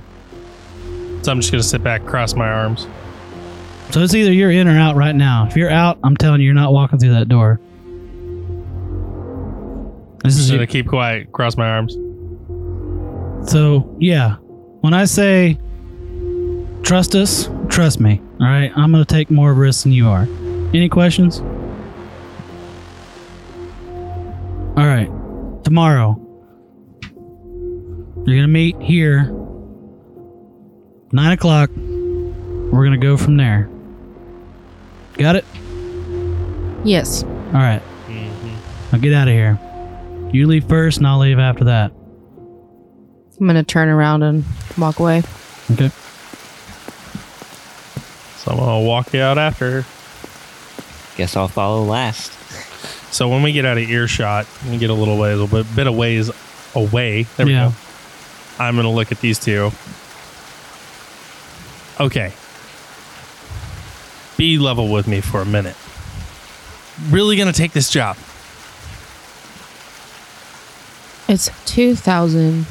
So 1.22 1.32
I'm 1.32 1.40
just 1.40 1.50
gonna 1.50 1.64
sit 1.64 1.82
back, 1.82 2.06
cross 2.06 2.34
my 2.34 2.46
arms. 2.46 2.86
So 3.90 4.00
it's 4.00 4.14
either 4.14 4.32
you're 4.32 4.52
in 4.52 4.68
or 4.68 4.78
out 4.78 4.94
right 4.94 5.16
now. 5.16 5.48
If 5.48 5.56
you're 5.56 5.70
out, 5.70 5.98
I'm 6.04 6.16
telling 6.16 6.40
you, 6.40 6.44
you're 6.44 6.54
not 6.54 6.72
walking 6.72 7.00
through 7.00 7.14
that 7.14 7.28
door. 7.28 7.58
This 10.22 10.38
is 10.38 10.50
gonna 10.50 10.66
keep 10.66 10.86
quiet, 10.86 11.32
cross 11.32 11.56
my 11.56 11.68
arms. 11.68 11.94
So, 13.50 13.96
yeah, 13.98 14.36
when 14.82 14.94
I 14.94 15.04
say 15.04 15.58
trust 16.82 17.14
us, 17.14 17.48
trust 17.68 18.00
me. 18.00 18.20
All 18.40 18.46
right, 18.46 18.70
I'm 18.76 18.92
going 18.92 19.04
to 19.04 19.14
take 19.14 19.30
more 19.30 19.54
risks 19.54 19.84
than 19.84 19.92
you 19.92 20.08
are. 20.08 20.28
Any 20.74 20.88
questions? 20.88 21.40
All 24.76 24.86
right, 24.86 25.08
tomorrow, 25.64 26.16
you're 27.12 28.36
going 28.36 28.42
to 28.42 28.48
meet 28.48 28.80
here, 28.80 29.24
9 31.12 31.32
o'clock. 31.32 31.70
We're 31.70 32.84
going 32.84 32.92
to 32.92 33.06
go 33.06 33.16
from 33.16 33.36
there. 33.36 33.68
Got 35.14 35.36
it? 35.36 35.44
Yes. 36.84 37.22
All 37.22 37.52
right, 37.52 37.82
mm-hmm. 38.06 38.92
now 38.92 38.98
get 38.98 39.12
out 39.12 39.28
of 39.28 39.34
here. 39.34 39.58
You 40.32 40.46
leave 40.46 40.64
first, 40.68 40.98
and 40.98 41.06
I'll 41.06 41.18
leave 41.18 41.38
after 41.38 41.64
that. 41.64 41.92
I'm 43.40 43.46
gonna 43.46 43.62
turn 43.64 43.88
around 43.88 44.22
and 44.22 44.44
walk 44.78 44.98
away. 44.98 45.18
Okay. 45.72 45.88
So 48.38 48.52
I'm 48.52 48.58
gonna 48.58 48.80
walk 48.80 49.12
you 49.12 49.20
out 49.20 49.38
after. 49.38 49.84
Guess 51.16 51.36
I'll 51.36 51.48
follow 51.48 51.84
last. 51.84 52.32
So 53.12 53.28
when 53.28 53.42
we 53.42 53.52
get 53.52 53.66
out 53.66 53.76
of 53.76 53.84
earshot, 53.90 54.46
we 54.70 54.78
get 54.78 54.88
a 54.88 54.94
little 54.94 55.18
ways, 55.18 55.38
a 55.38 55.46
bit, 55.46 55.66
bit 55.76 55.86
of 55.86 55.94
ways 55.94 56.30
away. 56.74 57.24
There 57.36 57.44
we 57.44 57.52
Yeah. 57.52 57.68
go. 57.68 57.74
I'm 58.64 58.74
gonna 58.74 58.90
look 58.90 59.12
at 59.12 59.20
these 59.20 59.38
two. 59.38 59.70
Okay. 62.00 62.32
Be 64.38 64.56
level 64.56 64.88
with 64.90 65.06
me 65.06 65.20
for 65.20 65.42
a 65.42 65.44
minute. 65.44 65.76
Really 67.10 67.36
gonna 67.36 67.52
take 67.52 67.72
this 67.72 67.90
job? 67.90 68.16
It's 71.32 71.48
two 71.64 71.96
thousand 71.96 72.66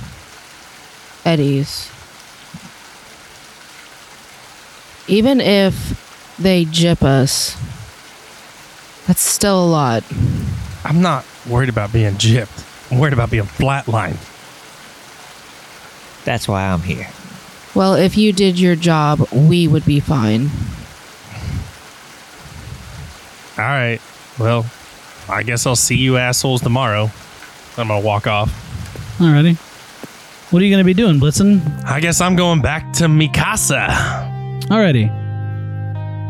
eddies. 1.26 1.90
Even 5.08 5.42
if 5.42 6.36
they 6.38 6.66
jip 6.66 7.02
us, 7.02 7.58
that's 9.08 9.22
still 9.22 9.66
a 9.66 9.66
lot. 9.66 10.04
I'm 10.84 11.02
not 11.02 11.26
worried 11.50 11.70
about 11.70 11.92
being 11.92 12.14
gypped. 12.14 12.92
I'm 12.92 13.00
worried 13.00 13.14
about 13.14 13.32
being 13.32 13.46
flatlined. 13.46 14.20
That's 16.24 16.48
why 16.48 16.68
I'm 16.68 16.82
here. 16.82 17.08
Well, 17.74 17.96
if 17.96 18.16
you 18.16 18.32
did 18.32 18.60
your 18.60 18.76
job, 18.76 19.28
we 19.32 19.68
would 19.68 19.86
be 19.86 20.00
fine. 20.00 20.52
All 23.58 23.66
right. 23.66 24.00
Well, 24.38 24.68
I 25.28 25.42
guess 25.42 25.66
I'll 25.66 25.76
see 25.76 25.98
you 25.98 26.18
assholes 26.18 26.62
tomorrow. 26.62 27.10
I'm 27.78 27.88
gonna 27.88 28.00
walk 28.00 28.28
off. 28.28 28.50
Alrighty. 29.20 29.56
What 30.52 30.62
are 30.62 30.66
you 30.66 30.72
to 30.76 30.84
be 30.84 30.94
doing, 30.94 31.20
Blitzen? 31.20 31.62
I 31.86 32.00
guess 32.02 32.20
I'm 32.20 32.36
going 32.36 32.62
back 32.62 32.92
to 32.94 33.06
Mikasa. 33.06 33.88
Alrighty. 34.68 35.10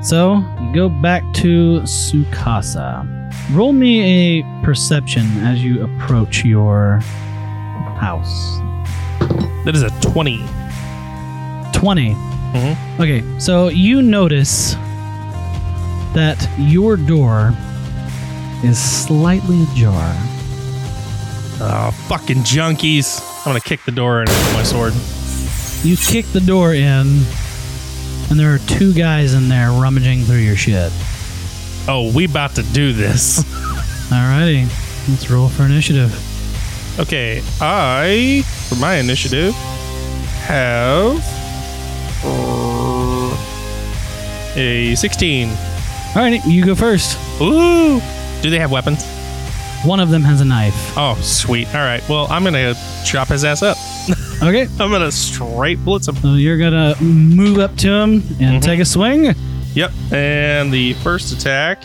So, 0.06 0.44
you 0.62 0.74
go 0.74 0.90
back 0.90 1.24
to 1.36 1.82
Sukasa. 1.82 3.08
Roll 3.52 3.74
me 3.74 4.40
a 4.40 4.44
perception 4.64 5.26
as 5.46 5.64
you 5.64 5.84
approach 5.84 6.44
your 6.46 7.00
house. 8.00 8.58
That 9.66 9.74
is 9.76 9.84
a 9.84 9.90
20. 10.02 10.44
20. 11.74 12.14
Mhm. 12.54 12.78
Okay, 13.00 13.24
so 13.40 13.70
you 13.70 14.02
notice 14.02 14.76
that 16.14 16.48
your 16.58 16.98
door 16.98 17.54
is 18.64 18.78
slightly 18.78 19.64
ajar. 19.74 20.14
Oh, 21.60 21.92
fucking 22.08 22.38
junkies. 22.38 23.22
I'm 23.40 23.50
gonna 23.50 23.60
kick 23.60 23.84
the 23.86 23.92
door 23.92 24.22
in 24.22 24.28
with 24.28 24.54
my 24.54 24.64
sword. 24.64 24.94
You 25.84 25.98
kick 25.98 26.26
the 26.28 26.40
door 26.40 26.74
in, 26.74 27.24
and 28.30 28.40
there 28.40 28.54
are 28.54 28.60
two 28.60 28.94
guys 28.94 29.34
in 29.34 29.50
there 29.50 29.72
rummaging 29.72 30.24
through 30.24 30.38
your 30.38 30.56
shit. 30.56 30.92
Oh, 31.88 32.12
we 32.16 32.26
about 32.26 32.56
to 32.56 32.64
do 32.64 32.94
this. 32.94 33.44
Alrighty, 34.10 34.68
let's 35.10 35.30
roll 35.30 35.50
for 35.50 35.64
initiative. 35.64 36.14
Okay, 37.00 37.42
I, 37.60 38.44
for 38.68 38.76
my 38.76 38.96
initiative, 38.96 39.54
have 40.44 41.18
uh, 42.24 43.36
a 44.56 44.94
16. 44.96 45.48
Alrighty, 45.48 46.42
you 46.46 46.66
go 46.66 46.76
first. 46.76 47.18
Ooh! 47.42 48.00
Do 48.42 48.50
they 48.50 48.60
have 48.60 48.72
weapons? 48.72 49.04
One 49.84 50.00
of 50.00 50.10
them 50.10 50.22
has 50.24 50.42
a 50.42 50.46
knife. 50.46 50.94
Oh, 50.98 51.18
sweet. 51.22 51.68
All 51.70 51.82
right. 51.82 52.08
Well, 52.08 52.28
I'm 52.30 52.44
gonna 52.44 52.76
chop 53.06 53.30
his 53.30 53.44
ass 53.44 53.62
up. 53.64 53.78
Okay, 54.44 54.64
I'm 54.80 54.90
gonna 54.90 55.12
straight 55.12 55.78
blitz 55.86 56.08
him. 56.08 56.16
so 56.16 56.34
you're 56.34 56.58
gonna 56.58 56.96
move 57.00 57.60
up 57.60 57.76
to 57.78 57.88
him 57.92 58.24
and 58.40 58.60
Mhm. 58.60 58.62
take 58.64 58.80
a 58.80 58.86
swing. 58.86 59.36
Yep. 59.76 59.92
And 60.12 60.74
the 60.74 60.94
first 60.94 61.32
attack 61.32 61.84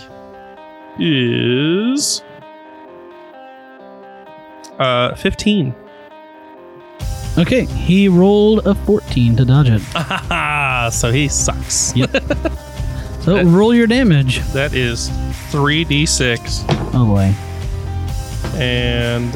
is 0.99 2.23
uh 4.79 5.15
15. 5.17 5.75
Okay, 7.37 7.67
he 7.67 8.09
rolled 8.09 8.67
a 8.67 8.75
14 8.75 9.37
to 9.37 9.45
dodge 9.45 9.69
it. 9.69 9.83
so 10.95 11.13
he 11.13 11.29
sucks. 11.29 11.95
Yep. 11.95 12.23
So 13.21 13.43
roll 13.43 13.75
your 13.75 13.89
damage. 13.89 14.39
That 14.53 14.73
is 14.73 15.11
3d6 15.51 16.65
Oh 16.95 17.05
boy. 17.07 17.35
And 18.55 19.33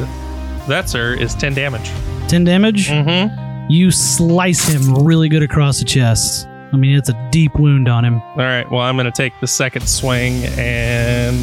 that 0.67 0.89
sir 0.89 1.13
is 1.13 1.33
10 1.35 1.53
damage. 1.53 1.91
10 2.27 2.43
damage. 2.43 2.87
Mhm. 2.89 3.69
You 3.69 3.91
slice 3.91 4.67
him 4.67 5.03
really 5.03 5.29
good 5.29 5.43
across 5.43 5.79
the 5.79 5.85
chest. 5.85 6.47
I 6.73 6.77
mean, 6.77 6.95
it's 6.95 7.09
a 7.09 7.29
deep 7.31 7.55
wound 7.55 7.87
on 7.89 8.03
him. 8.05 8.21
All 8.21 8.37
right. 8.37 8.69
Well, 8.71 8.81
I'm 8.81 8.95
going 8.95 9.05
to 9.05 9.11
take 9.11 9.33
the 9.41 9.47
second 9.47 9.87
swing 9.87 10.43
and 10.57 11.37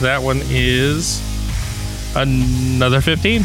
that 0.00 0.20
one 0.22 0.40
is 0.50 1.22
another 2.16 3.00
15. 3.00 3.44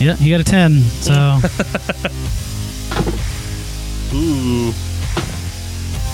Yeah, 0.00 0.14
he 0.16 0.30
got 0.30 0.40
a 0.40 0.44
10. 0.44 0.80
So, 1.00 1.12
Ooh. 4.14 4.72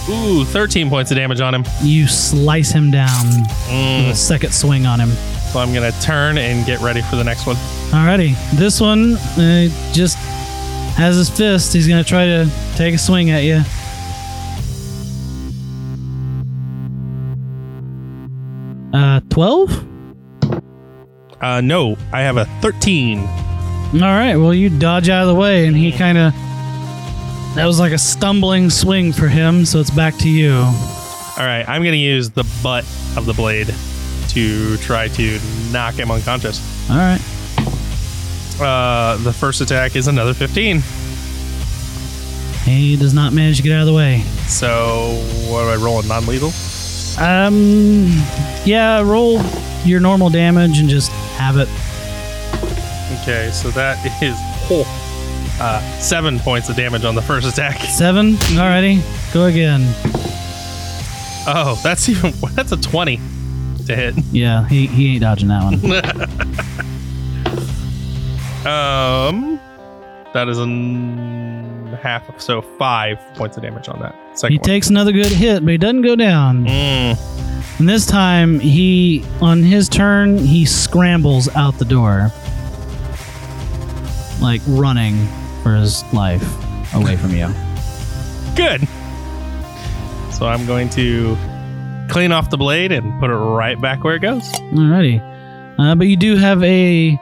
Ooh, 0.09 0.45
13 0.45 0.91
points 0.91 1.11
of 1.11 1.17
damage 1.17 1.41
on 1.41 1.55
him. 1.55 1.65
you 1.83 2.07
slice 2.07 2.71
him 2.71 2.91
down 2.91 3.27
with 3.27 3.49
Mm. 3.71 4.11
a 4.11 4.15
second 4.15 4.53
swing 4.53 4.85
on 4.87 5.01
him. 5.01 5.11
So 5.53 5.61
I'm 5.61 5.73
going 5.73 5.91
to 5.91 6.01
turn 6.01 6.37
and 6.37 6.67
get 6.67 6.81
ready 6.81 7.01
for 7.03 7.17
the 7.17 7.25
next 7.25 7.47
one. 7.47 7.57
Alrighty, 7.91 8.35
this 8.59 8.81
one 8.81 9.15
uh, 9.15 9.69
just 9.93 10.17
has 10.97 11.17
his 11.17 11.31
fist. 11.31 11.73
He's 11.73 11.89
gonna 11.89 12.05
try 12.05 12.25
to 12.27 12.49
take 12.77 12.95
a 12.95 12.99
swing 12.99 13.31
at 13.31 13.45
you. 13.45 13.63
Uh, 18.93 19.21
twelve. 19.29 19.71
Uh, 21.41 21.61
no, 21.61 21.97
I 22.13 22.21
have 22.23 22.37
a 22.39 22.47
13. 22.63 23.19
All 23.19 23.27
right. 24.01 24.35
Well, 24.37 24.55
you 24.55 24.71
dodge 24.71 25.09
out 25.11 25.23
of 25.23 25.29
the 25.29 25.35
way, 25.35 25.67
and 25.67 25.77
he 25.77 25.93
kind 25.93 26.17
of. 26.17 26.33
That 27.55 27.67
was 27.67 27.79
like 27.79 27.93
a 27.93 27.99
stumbling 27.99 28.69
swing 28.69 29.13
for 29.13 29.29
him, 29.29 29.65
so 29.65 29.79
it's 29.79 29.91
back 29.91 30.17
to 30.19 30.29
you. 30.29 30.55
All 30.55 31.45
right, 31.45 31.65
I'm 31.69 31.83
going 31.83 31.93
to 31.93 31.99
use 31.99 32.31
the 32.31 32.45
butt 32.63 32.85
of 33.17 33.27
the 33.27 33.33
blade 33.33 33.73
to 34.31 34.77
try 34.79 35.07
to 35.09 35.39
knock 35.71 35.95
him 35.95 36.11
unconscious. 36.11 36.61
All 36.91 36.97
right. 36.97 37.21
Uh, 38.61 39.17
the 39.19 39.33
first 39.33 39.61
attack 39.61 39.95
is 39.95 40.09
another 40.09 40.35
15. 40.35 40.83
He 42.65 42.97
does 42.97 43.15
not 43.15 43.33
manage 43.33 43.59
to 43.59 43.63
get 43.63 43.73
out 43.73 43.83
of 43.83 43.87
the 43.87 43.95
way. 43.95 44.23
So 44.49 45.15
what 45.49 45.63
do 45.65 45.69
I 45.69 45.77
roll? 45.77 46.01
A 46.01 46.07
non-lethal? 46.07 46.51
Um, 47.23 48.07
yeah, 48.65 49.01
roll 49.01 49.41
your 49.85 50.01
normal 50.01 50.31
damage 50.31 50.81
and 50.81 50.89
just 50.89 51.13
have 51.37 51.57
it. 51.57 51.69
Okay, 53.21 53.51
so 53.53 53.71
that 53.71 54.05
is 54.21 54.35
oh, 54.71 55.04
uh, 55.61 55.81
seven 56.01 56.39
points 56.41 56.69
of 56.69 56.77
damage 56.77 57.05
on 57.05 57.15
the 57.15 57.23
first 57.23 57.47
attack. 57.47 57.79
Seven. 57.97 58.33
Alrighty, 58.57 59.01
go 59.33 59.45
again. 59.47 59.83
Oh, 61.47 61.79
that's 61.83 62.09
even 62.09 62.33
that's 62.55 62.73
a 62.73 62.77
20 62.77 63.17
to 63.87 63.95
hit. 63.97 64.15
Yeah, 64.33 64.67
he, 64.69 64.87
he 64.87 65.13
ain't 65.13 65.21
dodging 65.23 65.49
that 65.49 65.63
one. 65.63 65.75
Um, 68.67 69.61
that 70.33 70.49
is 70.49 70.59
a 70.59 70.65
half, 72.03 72.29
of, 72.31 72.41
so 72.41 72.63
five 72.63 73.19
points 73.35 73.57
of 73.59 73.63
damage 73.63 73.89
on 73.89 74.01
that. 74.01 74.15
Second 74.39 74.53
He 74.55 74.59
one. 74.59 74.65
takes 74.65 74.89
another 74.91 75.13
good 75.13 75.27
hit, 75.31 75.63
but 75.65 75.71
he 75.73 75.77
doesn't 75.79 76.01
go 76.03 76.17
down. 76.17 76.65
Mm, 76.67 77.79
And 77.79 77.89
this 77.89 78.07
time, 78.07 78.59
he, 78.59 79.23
on 79.43 79.63
his 79.63 79.89
turn, 79.89 80.39
he 80.39 80.65
scrambles 80.65 81.49
out 81.55 81.79
the 81.79 81.85
door. 81.85 82.33
Like 84.41 84.63
running 84.67 85.29
for 85.65 85.75
his 85.75 86.05
life 86.13 86.45
away 86.95 87.17
from 87.17 87.33
you. 87.35 87.49
good. 88.55 88.87
So 90.33 90.47
I'm 90.47 90.67
going 90.67 90.89
to 90.91 91.37
clean 92.09 92.31
off 92.33 92.51
the 92.51 92.57
blade 92.57 92.93
and 92.93 93.19
put 93.21 93.31
it 93.31 93.35
right 93.35 93.81
back 93.81 94.05
where 94.05 94.15
it 94.17 94.21
goes. 94.21 94.43
Alrighty. 94.73 95.21
Uh, 95.79 95.95
but 95.97 96.07
you 96.07 96.17
do 96.17 96.37
have 96.37 96.63
a 96.63 97.19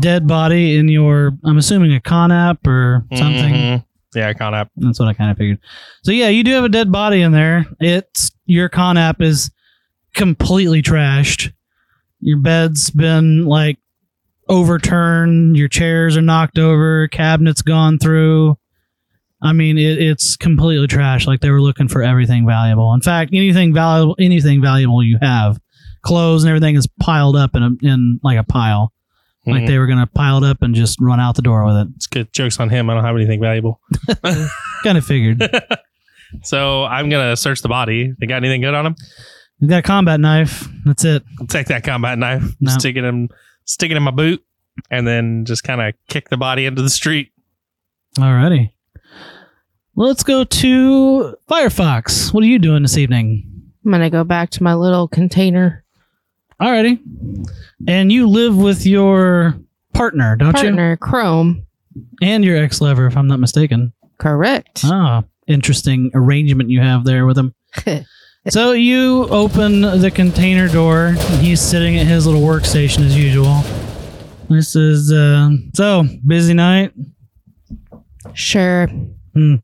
dead 0.00 0.26
body 0.28 0.76
in 0.76 0.88
your, 0.88 1.32
I'm 1.44 1.56
assuming 1.58 1.94
a 1.94 2.00
conapt 2.00 2.66
or 2.66 3.04
something. 3.16 3.54
Mhm. 3.54 3.84
Yeah, 4.14 4.32
can't. 4.32 4.68
That's 4.76 4.98
what 5.00 5.08
I 5.08 5.14
kind 5.14 5.30
of 5.30 5.36
figured. 5.38 5.58
So 6.02 6.12
yeah, 6.12 6.28
you 6.28 6.42
do 6.44 6.52
have 6.52 6.64
a 6.64 6.68
dead 6.68 6.90
body 6.92 7.22
in 7.22 7.32
there. 7.32 7.66
It's 7.80 8.30
your 8.46 8.68
conapt 8.68 9.22
is 9.22 9.50
completely 10.14 10.82
trashed. 10.82 11.52
Your 12.20 12.38
bed's 12.38 12.90
been 12.90 13.44
like 13.46 13.78
overturned. 14.48 15.56
Your 15.56 15.68
chairs 15.68 16.16
are 16.16 16.22
knocked 16.22 16.58
over. 16.58 17.08
Cabinets 17.08 17.62
gone 17.62 17.98
through. 17.98 18.56
I 19.40 19.52
mean, 19.52 19.78
it, 19.78 19.98
it's 20.02 20.36
completely 20.36 20.86
trash. 20.88 21.26
Like 21.26 21.40
they 21.40 21.50
were 21.50 21.60
looking 21.60 21.88
for 21.88 22.02
everything 22.02 22.46
valuable. 22.46 22.92
In 22.94 23.00
fact, 23.00 23.30
anything 23.32 23.72
valuable, 23.72 24.16
anything 24.18 24.60
valuable 24.60 25.02
you 25.02 25.18
have, 25.22 25.60
clothes 26.02 26.42
and 26.42 26.48
everything 26.50 26.74
is 26.76 26.88
piled 27.00 27.36
up 27.36 27.54
in 27.54 27.62
a, 27.62 27.70
in 27.82 28.18
like 28.24 28.38
a 28.38 28.42
pile. 28.44 28.92
Like 29.46 29.62
Mhm. 29.62 29.66
they 29.68 29.78
were 29.78 29.86
gonna 29.86 30.06
pile 30.08 30.42
it 30.42 30.48
up 30.48 30.60
and 30.62 30.74
just 30.74 31.00
run 31.00 31.20
out 31.20 31.36
the 31.36 31.42
door 31.42 31.64
with 31.64 31.76
it. 31.76 31.88
It's 31.96 32.06
good. 32.06 32.32
Jokes 32.32 32.58
on 32.60 32.68
him. 32.68 32.90
I 32.90 32.94
don't 32.94 33.04
have 33.04 33.14
anything 33.16 33.40
valuable. 33.40 33.80
Kind 34.82 34.98
of 34.98 35.04
figured. 35.04 35.42
So 36.42 36.84
I'm 36.84 37.08
gonna 37.08 37.36
search 37.36 37.62
the 37.62 37.68
body. 37.70 38.12
They 38.20 38.26
got 38.26 38.36
anything 38.36 38.60
good 38.60 38.74
on 38.74 38.84
him? 38.84 38.96
You 39.60 39.68
got 39.68 39.78
a 39.78 39.82
combat 39.82 40.20
knife. 40.20 40.68
That's 40.84 41.02
it. 41.06 41.22
I'll 41.40 41.46
take 41.46 41.68
that 41.68 41.84
combat 41.84 42.18
knife, 42.18 42.54
No. 42.60 42.70
stick 42.72 42.96
it 42.96 43.04
in, 43.04 43.30
stick 43.68 43.90
it 43.90 43.96
in 43.96 44.02
my 44.02 44.10
boot, 44.10 44.44
and 44.90 45.06
then 45.06 45.44
just 45.44 45.64
kind 45.64 45.80
of 45.80 45.94
kick 46.08 46.28
the 46.28 46.36
body 46.36 46.66
into 46.66 46.82
the 46.82 46.90
street. 46.90 47.30
Alrighty. 48.16 48.72
Let's 49.94 50.22
go 50.22 50.44
to 50.44 51.36
Firefox. 51.48 52.32
What 52.32 52.42
are 52.44 52.46
you 52.46 52.58
doing 52.58 52.82
this 52.82 52.96
evening? 52.96 53.44
I'm 53.84 53.90
gonna 53.92 54.10
go 54.10 54.24
back 54.24 54.50
to 54.50 54.62
my 54.62 54.74
little 54.74 55.08
container 55.08 55.84
Alrighty. 56.60 56.98
And 57.86 58.10
you 58.10 58.28
live 58.28 58.56
with 58.56 58.84
your 58.84 59.56
partner, 59.94 60.34
don't 60.36 60.48
you? 60.56 60.62
partner, 60.62 60.96
Chrome. 60.96 61.66
And 62.20 62.44
your 62.44 62.56
ex 62.56 62.80
lover, 62.80 63.06
if 63.06 63.16
I'm 63.16 63.28
not 63.28 63.40
mistaken. 63.40 63.92
Correct. 64.18 64.80
Ah, 64.84 65.22
interesting 65.46 66.10
arrangement 66.14 66.70
you 66.70 66.80
have 66.80 67.04
there 67.04 67.26
with 67.26 67.38
him. 67.38 67.54
so 68.50 68.72
you 68.72 69.28
open 69.28 69.80
the 69.80 70.10
container 70.10 70.68
door. 70.68 71.06
And 71.06 71.40
he's 71.40 71.60
sitting 71.60 71.98
at 71.98 72.06
his 72.06 72.26
little 72.26 72.42
workstation 72.42 73.04
as 73.04 73.16
usual. 73.16 73.62
This 74.48 74.74
is 74.74 75.12
uh, 75.12 75.50
so 75.74 76.04
busy 76.26 76.54
night. 76.54 76.92
Sure. 78.34 78.86
Hmm. 79.34 79.56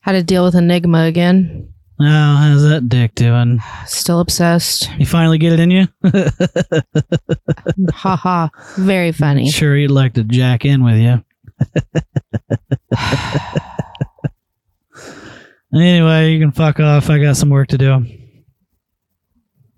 Had 0.00 0.12
to 0.12 0.22
deal 0.22 0.44
with 0.44 0.54
Enigma 0.54 1.04
again. 1.04 1.72
Oh, 2.00 2.04
how's 2.04 2.62
that 2.62 2.88
dick 2.88 3.14
doing? 3.14 3.60
Still 3.86 4.20
obsessed. 4.20 4.88
You 4.98 5.04
finally 5.04 5.36
get 5.36 5.52
it 5.52 5.60
in 5.60 5.70
you? 5.70 5.88
ha 7.92 8.16
ha. 8.16 8.50
Very 8.76 9.10
funny. 9.10 9.50
Sure, 9.50 9.74
he'd 9.74 9.88
like 9.88 10.14
to 10.14 10.22
jack 10.22 10.64
in 10.64 10.84
with 10.84 10.96
you. 10.96 11.24
anyway, 15.74 16.32
you 16.32 16.40
can 16.40 16.52
fuck 16.52 16.80
off. 16.80 17.10
I 17.10 17.18
got 17.18 17.36
some 17.36 17.50
work 17.50 17.68
to 17.68 17.78
do. 17.78 18.04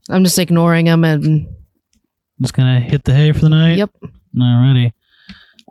I'm 0.08 0.24
just 0.24 0.38
ignoring 0.38 0.86
him 0.86 1.04
and 1.04 1.24
I'm 1.24 1.46
Just 2.40 2.54
gonna 2.54 2.80
hit 2.80 3.04
the 3.04 3.14
hay 3.14 3.32
for 3.32 3.40
the 3.40 3.48
night. 3.48 3.76
yep. 3.78 3.90
Alrighty. 4.36 4.92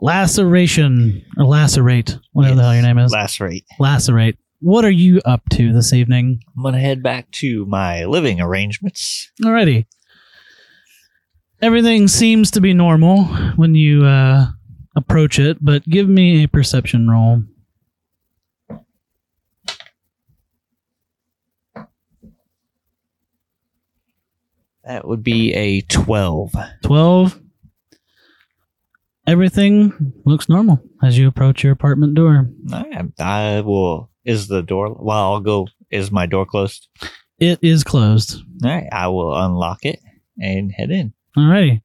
Laceration 0.00 1.22
or 1.36 1.44
lacerate, 1.44 2.18
whatever 2.32 2.54
the 2.56 2.62
hell 2.62 2.74
your 2.74 2.82
name 2.82 2.98
is. 2.98 3.12
Lacerate. 3.12 3.64
lacerate. 3.78 4.38
What 4.60 4.84
are 4.84 4.90
you 4.90 5.20
up 5.24 5.42
to 5.50 5.72
this 5.72 5.92
evening? 5.92 6.40
I'm 6.56 6.62
gonna 6.62 6.78
head 6.78 7.02
back 7.02 7.30
to 7.32 7.66
my 7.66 8.04
living 8.06 8.40
arrangements. 8.40 9.30
Alrighty. 9.42 9.86
Everything 11.62 12.08
seems 12.08 12.50
to 12.52 12.60
be 12.62 12.72
normal 12.72 13.24
when 13.56 13.74
you 13.74 14.04
uh, 14.06 14.46
approach 14.96 15.38
it, 15.38 15.58
but 15.60 15.84
give 15.84 16.08
me 16.08 16.44
a 16.44 16.48
perception 16.48 17.10
roll. 17.10 17.42
That 24.90 25.06
would 25.06 25.22
be 25.22 25.54
a 25.54 25.82
twelve. 25.82 26.52
12. 26.82 27.40
Everything 29.24 30.12
looks 30.24 30.48
normal 30.48 30.82
as 31.00 31.16
you 31.16 31.28
approach 31.28 31.62
your 31.62 31.72
apartment 31.72 32.14
door. 32.14 32.50
I, 32.72 33.04
I 33.20 33.60
will. 33.60 34.10
Is 34.24 34.48
the 34.48 34.62
door? 34.62 34.96
Well, 34.98 35.16
I'll 35.16 35.40
go. 35.40 35.68
Is 35.92 36.10
my 36.10 36.26
door 36.26 36.44
closed? 36.44 36.88
It 37.38 37.60
is 37.62 37.84
closed. 37.84 38.42
All 38.64 38.68
right. 38.68 38.88
I 38.90 39.06
will 39.06 39.32
unlock 39.32 39.84
it 39.84 40.00
and 40.40 40.72
head 40.72 40.90
in. 40.90 41.12
Alrighty. 41.38 41.82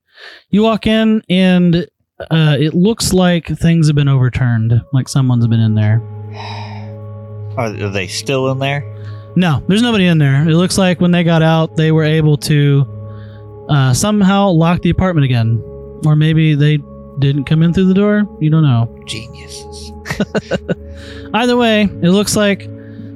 You 0.49 0.63
walk 0.63 0.87
in 0.87 1.21
and 1.29 1.85
uh, 2.31 2.57
it 2.59 2.73
looks 2.73 3.13
like 3.13 3.45
things 3.45 3.85
have 3.85 3.95
been 3.95 4.07
overturned, 4.07 4.81
like 4.93 5.09
someone's 5.09 5.45
been 5.45 5.59
in 5.59 5.75
there. 5.75 6.01
Are, 7.55 7.67
are 7.67 7.89
they 7.91 8.07
still 8.07 8.49
in 8.49 8.57
there? 8.57 8.81
No, 9.35 9.63
there's 9.67 9.83
nobody 9.83 10.07
in 10.07 10.17
there. 10.17 10.41
It 10.49 10.55
looks 10.55 10.77
like 10.77 10.99
when 11.01 11.11
they 11.11 11.23
got 11.23 11.43
out, 11.43 11.75
they 11.75 11.91
were 11.91 12.03
able 12.03 12.37
to 12.37 12.94
uh, 13.69 13.93
somehow 13.93 14.49
lock 14.49 14.81
the 14.81 14.89
apartment 14.89 15.25
again. 15.25 15.61
Or 16.05 16.15
maybe 16.15 16.55
they 16.55 16.77
didn't 17.19 17.45
come 17.45 17.63
in 17.63 17.73
through 17.73 17.85
the 17.85 17.93
door. 17.93 18.27
You 18.39 18.49
don't 18.49 18.63
know. 18.63 18.93
Geniuses. 19.05 19.91
Either 21.33 21.57
way, 21.57 21.83
it 21.83 22.09
looks 22.11 22.35
like 22.35 22.69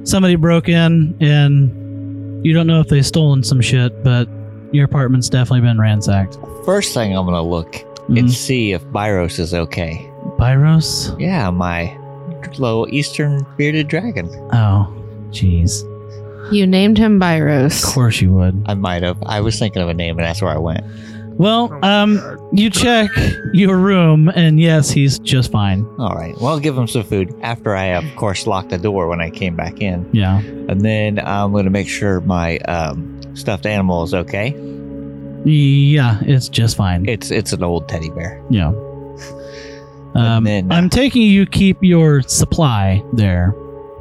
somebody 0.04 0.34
broke 0.36 0.68
in 0.68 1.16
and 1.20 2.44
you 2.44 2.52
don't 2.54 2.66
know 2.66 2.80
if 2.80 2.88
they 2.88 3.02
stolen 3.02 3.42
some 3.42 3.60
shit, 3.60 4.02
but 4.02 4.28
your 4.72 4.84
apartment's 4.84 5.28
definitely 5.28 5.60
been 5.60 5.78
ransacked. 5.78 6.38
First 6.64 6.94
thing 6.94 7.16
I'm 7.16 7.24
gonna 7.26 7.42
look 7.42 7.72
Mhm. 8.08 8.18
and 8.18 8.30
see 8.32 8.72
if 8.72 8.82
Byros 8.86 9.38
is 9.38 9.52
okay. 9.54 10.06
Pyros? 10.38 11.18
Yeah, 11.20 11.50
my 11.50 11.96
little 12.58 12.86
Eastern 12.90 13.46
bearded 13.56 13.88
dragon. 13.88 14.28
Oh, 14.52 14.92
jeez. 15.30 15.82
You 16.50 16.66
named 16.66 16.98
him 16.98 17.20
Byros. 17.20 17.84
Of 17.86 17.94
course 17.94 18.20
you 18.20 18.32
would. 18.32 18.62
I 18.66 18.74
might 18.74 19.02
have. 19.02 19.18
I 19.24 19.40
was 19.40 19.58
thinking 19.58 19.82
of 19.82 19.88
a 19.88 19.94
name, 19.94 20.18
and 20.18 20.26
that's 20.26 20.42
where 20.42 20.50
I 20.52 20.58
went. 20.58 20.84
Well, 21.38 21.72
um, 21.84 22.20
you 22.52 22.68
check 22.68 23.08
your 23.54 23.78
room, 23.78 24.28
and 24.34 24.60
yes, 24.60 24.90
he's 24.90 25.18
just 25.18 25.50
fine. 25.50 25.86
All 25.98 26.14
right. 26.14 26.34
Well, 26.36 26.48
I'll 26.48 26.60
give 26.60 26.76
him 26.76 26.86
some 26.86 27.02
food 27.04 27.34
after 27.40 27.74
I, 27.74 27.86
of 27.96 28.04
course, 28.16 28.46
locked 28.46 28.70
the 28.70 28.78
door 28.78 29.08
when 29.08 29.20
I 29.22 29.30
came 29.30 29.56
back 29.56 29.80
in, 29.80 30.06
Yeah. 30.12 30.38
and 30.40 30.82
then 30.82 31.18
I'm 31.18 31.52
gonna 31.52 31.70
make 31.70 31.88
sure 31.88 32.20
my 32.20 32.58
um, 32.58 33.20
stuffed 33.34 33.64
animal 33.64 34.02
is 34.02 34.12
okay. 34.12 34.50
Yeah, 35.44 36.18
it's 36.22 36.50
just 36.50 36.76
fine. 36.76 37.08
It's 37.08 37.30
it's 37.30 37.54
an 37.54 37.62
old 37.62 37.88
teddy 37.88 38.10
bear. 38.10 38.42
Yeah. 38.50 38.72
Um, 40.14 40.44
then, 40.44 40.70
uh, 40.70 40.74
I'm 40.74 40.90
taking 40.90 41.22
you 41.22 41.46
keep 41.46 41.78
your 41.80 42.20
supply 42.22 43.02
there 43.14 43.54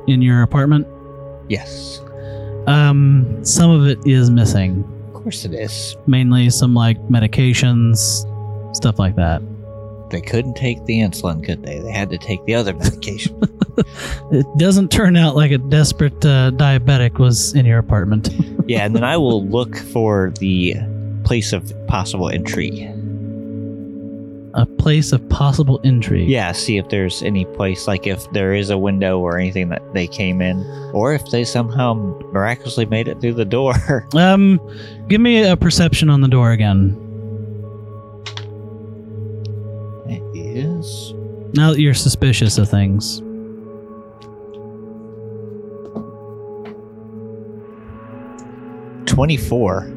in 0.08 0.22
your 0.22 0.42
apartment. 0.42 0.88
Yes, 1.48 2.02
Um, 2.68 3.44
some 3.44 3.72
of 3.72 3.88
it 3.88 3.98
is 4.06 4.30
missing, 4.30 4.84
of 5.08 5.14
course 5.24 5.46
it 5.46 5.54
is. 5.54 5.98
mainly 6.08 6.50
some 6.50 6.74
like 6.74 6.98
medications, 7.08 8.26
stuff 8.76 9.00
like 9.00 9.16
that. 9.16 9.42
They 10.12 10.22
couldn't 10.22 10.56
take 10.56 10.84
the 10.86 11.00
insulin, 11.00 11.44
could 11.44 11.64
they? 11.64 11.80
They 11.80 11.92
had 11.92 12.10
to 12.10 12.18
take 12.18 12.44
the 12.46 12.56
other 12.56 12.74
medication. 12.74 13.40
It 14.32 14.46
doesn't 14.58 14.92
turn 14.92 15.16
out 15.16 15.38
like 15.38 15.52
a 15.52 15.58
desperate 15.58 16.26
uh, 16.26 16.52
diabetic 16.52 17.18
was 17.18 17.54
in 17.56 17.66
your 17.66 17.80
apartment. 17.80 18.30
yeah, 18.68 18.84
and 18.86 18.94
then 18.94 19.06
I 19.06 19.16
will 19.16 19.46
look 19.48 19.78
for 19.78 20.34
the 20.40 20.76
place 21.24 21.54
of 21.54 21.72
possible 21.88 22.30
entry. 22.30 22.92
A 24.54 24.66
place 24.66 25.12
of 25.12 25.28
possible 25.30 25.80
intrigue. 25.80 26.30
Yeah, 26.30 26.52
see 26.52 26.78
if 26.78 26.90
there's 26.90 27.22
any 27.24 27.46
place, 27.46 27.88
like 27.88 28.08
if 28.08 28.30
there 28.32 28.54
is 28.54 28.70
a 28.70 28.78
window 28.78 29.20
or 29.20 29.38
anything 29.38 29.70
that 29.70 29.94
they 29.94 30.08
came 30.08 30.42
in, 30.42 30.64
or 30.94 31.14
if 31.14 31.24
they 31.32 31.44
somehow 31.44 31.94
miraculously 32.32 32.86
made 32.86 33.08
it 33.08 33.22
through 33.22 33.34
the 33.34 33.46
door. 33.46 33.74
Um, 34.16 34.60
give 35.08 35.22
me 35.22 35.44
a 35.44 35.56
perception 35.56 36.10
on 36.10 36.22
the 36.22 36.28
door 36.28 36.52
again. 36.52 36.96
it 40.08 40.22
is. 40.36 41.14
Now 41.54 41.72
that 41.72 41.80
you're 41.80 41.94
suspicious 41.94 42.58
of 42.58 42.70
things. 42.70 43.22
Twenty-four. 49.06 49.94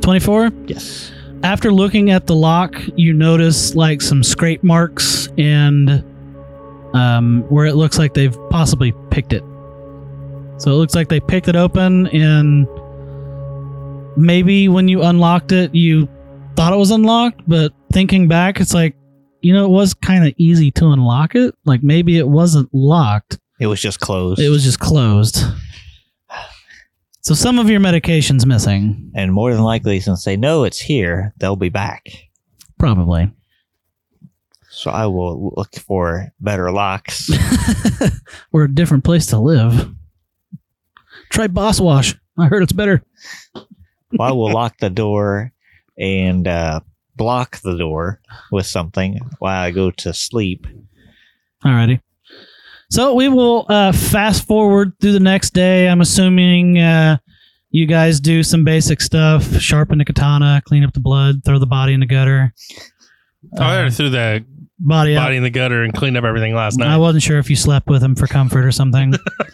24? 0.00 0.50
Yes. 0.66 1.12
After 1.42 1.72
looking 1.72 2.10
at 2.10 2.26
the 2.26 2.34
lock, 2.34 2.74
you 2.96 3.12
notice 3.12 3.74
like 3.74 4.00
some 4.02 4.22
scrape 4.22 4.62
marks 4.62 5.28
and 5.38 6.04
um, 6.94 7.42
where 7.48 7.66
it 7.66 7.74
looks 7.76 7.98
like 7.98 8.14
they've 8.14 8.36
possibly 8.50 8.92
picked 9.10 9.32
it. 9.32 9.42
So 10.58 10.72
it 10.72 10.74
looks 10.74 10.94
like 10.94 11.08
they 11.08 11.20
picked 11.20 11.48
it 11.48 11.56
open 11.56 12.08
and 12.08 12.66
maybe 14.16 14.68
when 14.68 14.88
you 14.88 15.02
unlocked 15.02 15.52
it, 15.52 15.74
you 15.74 16.08
thought 16.56 16.72
it 16.72 16.76
was 16.76 16.90
unlocked, 16.90 17.40
but 17.48 17.72
thinking 17.92 18.28
back, 18.28 18.60
it's 18.60 18.74
like, 18.74 18.94
you 19.40 19.54
know, 19.54 19.64
it 19.64 19.70
was 19.70 19.94
kind 19.94 20.26
of 20.26 20.34
easy 20.36 20.70
to 20.72 20.88
unlock 20.88 21.34
it. 21.34 21.54
Like 21.64 21.82
maybe 21.82 22.18
it 22.18 22.28
wasn't 22.28 22.68
locked, 22.74 23.38
It 23.58 23.66
was 23.68 23.80
just 23.80 24.00
closed. 24.00 24.40
it 24.40 24.50
was 24.50 24.64
just 24.64 24.80
closed. 24.80 25.42
So 27.22 27.34
some 27.34 27.58
of 27.58 27.68
your 27.68 27.80
medication's 27.80 28.46
missing, 28.46 29.12
and 29.14 29.32
more 29.32 29.52
than 29.52 29.62
likely, 29.62 30.00
since 30.00 30.24
they 30.24 30.36
know 30.36 30.64
it's 30.64 30.80
here, 30.80 31.34
they'll 31.36 31.56
be 31.56 31.68
back. 31.68 32.08
probably. 32.78 33.30
So 34.70 34.90
I 34.90 35.06
will 35.06 35.52
look 35.56 35.74
for 35.76 36.32
better 36.40 36.70
locks. 36.70 37.28
or 38.52 38.64
a 38.64 38.72
different 38.72 39.04
place 39.04 39.26
to 39.26 39.38
live. 39.38 39.92
Try 41.28 41.48
BosWash. 41.48 42.16
I 42.38 42.46
heard 42.46 42.62
it's 42.62 42.72
better. 42.72 43.02
well, 43.54 43.66
I 44.20 44.32
will 44.32 44.52
lock 44.52 44.78
the 44.78 44.88
door 44.88 45.52
and 45.98 46.46
uh, 46.46 46.80
block 47.16 47.60
the 47.62 47.76
door 47.76 48.20
with 48.52 48.64
something 48.64 49.18
while 49.40 49.60
I 49.60 49.72
go 49.72 49.90
to 49.90 50.14
sleep. 50.14 50.66
Alrighty. 51.64 52.00
So 52.90 53.14
we 53.14 53.28
will 53.28 53.66
uh, 53.68 53.92
fast 53.92 54.46
forward 54.46 54.92
through 55.00 55.12
the 55.12 55.20
next 55.20 55.50
day. 55.50 55.88
I'm 55.88 56.00
assuming 56.00 56.78
uh, 56.78 57.18
you 57.70 57.86
guys 57.86 58.20
do 58.20 58.42
some 58.42 58.64
basic 58.64 59.00
stuff: 59.00 59.60
sharpen 59.60 59.98
the 59.98 60.04
katana, 60.04 60.60
clean 60.64 60.84
up 60.84 60.92
the 60.92 61.00
blood, 61.00 61.44
throw 61.44 61.58
the 61.58 61.66
body 61.66 61.94
in 61.94 62.00
the 62.00 62.06
gutter. 62.06 62.52
Oh, 63.58 63.62
I 63.62 63.76
already 63.76 63.90
threw 63.92 64.10
the 64.10 64.44
Body 64.82 65.14
body 65.14 65.36
in 65.36 65.42
the 65.42 65.50
gutter 65.50 65.82
and 65.82 65.92
cleaned 65.92 66.16
up 66.16 66.24
everything 66.24 66.54
last 66.54 66.78
night. 66.78 66.88
I 66.88 66.96
wasn't 66.96 67.22
sure 67.22 67.38
if 67.38 67.50
you 67.50 67.56
slept 67.56 67.86
with 67.86 68.02
him 68.02 68.14
for 68.14 68.26
comfort 68.26 68.64
or 68.64 68.72
something. 68.72 69.12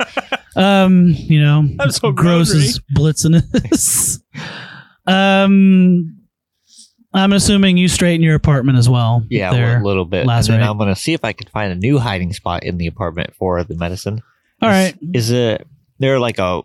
um, 0.56 1.08
you 1.16 1.42
know, 1.42 1.68
I'm 1.80 1.90
so 1.90 2.12
gross 2.12 2.50
is 2.50 2.78
blitzing 2.96 3.42
this. 3.50 4.20
um, 5.06 6.15
I'm 7.18 7.32
assuming 7.32 7.76
you 7.76 7.88
straighten 7.88 8.22
your 8.22 8.34
apartment 8.34 8.78
as 8.78 8.88
well. 8.88 9.24
Yeah, 9.28 9.52
there. 9.52 9.78
a 9.80 9.84
little 9.84 10.04
bit. 10.04 10.20
And 10.20 10.28
last 10.28 10.48
then 10.48 10.60
night. 10.60 10.68
I'm 10.68 10.76
going 10.78 10.88
to 10.94 11.00
see 11.00 11.12
if 11.14 11.24
I 11.24 11.32
can 11.32 11.48
find 11.48 11.72
a 11.72 11.76
new 11.76 11.98
hiding 11.98 12.32
spot 12.32 12.62
in 12.64 12.78
the 12.78 12.86
apartment 12.86 13.34
for 13.36 13.62
the 13.64 13.74
medicine. 13.76 14.22
All 14.62 14.68
Is- 14.70 14.74
right. 14.74 14.98
Is 15.14 15.30
it 15.30 15.66
there 15.98 16.18
like 16.18 16.38
a 16.38 16.62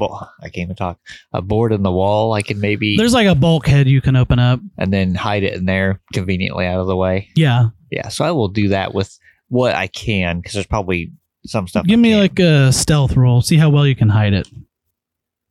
I 0.00 0.44
can't 0.44 0.56
even 0.58 0.76
talk. 0.76 0.98
A 1.34 1.42
board 1.42 1.70
in 1.72 1.82
the 1.82 1.92
wall 1.92 2.32
I 2.32 2.40
can 2.42 2.60
maybe 2.60 2.96
There's 2.96 3.12
like 3.12 3.26
a 3.26 3.34
bulkhead 3.34 3.86
you 3.88 4.00
can 4.00 4.16
open 4.16 4.38
up. 4.38 4.60
and 4.78 4.90
then 4.92 5.14
hide 5.14 5.42
it 5.42 5.52
in 5.54 5.66
there 5.66 6.00
conveniently 6.14 6.64
out 6.66 6.80
of 6.80 6.86
the 6.86 6.96
way. 6.96 7.28
Yeah. 7.36 7.68
Yeah, 7.90 8.08
so 8.08 8.24
I 8.24 8.30
will 8.30 8.48
do 8.48 8.68
that 8.68 8.94
with 8.94 9.14
what 9.48 9.74
I 9.74 9.86
can 9.88 10.38
because 10.38 10.54
there's 10.54 10.66
probably 10.66 11.12
some 11.44 11.68
stuff. 11.68 11.84
Give 11.86 11.98
I 11.98 12.02
me 12.02 12.10
can't. 12.12 12.20
like 12.22 12.38
a 12.38 12.72
stealth 12.72 13.16
roll. 13.16 13.42
See 13.42 13.58
how 13.58 13.68
well 13.68 13.86
you 13.86 13.94
can 13.94 14.08
hide 14.08 14.32
it. 14.32 14.48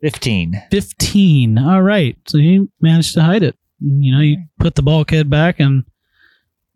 15. 0.02 0.60
15. 0.72 1.58
All 1.60 1.82
right. 1.84 2.18
So 2.28 2.38
you 2.40 2.72
managed 2.82 3.14
to 3.14 3.22
hide 3.22 3.44
it. 3.44 3.56
You 3.82 4.12
know, 4.14 4.22
you 4.22 4.38
put 4.60 4.76
the 4.76 4.84
bulkhead 4.84 5.30
back 5.30 5.60
and 5.60 5.84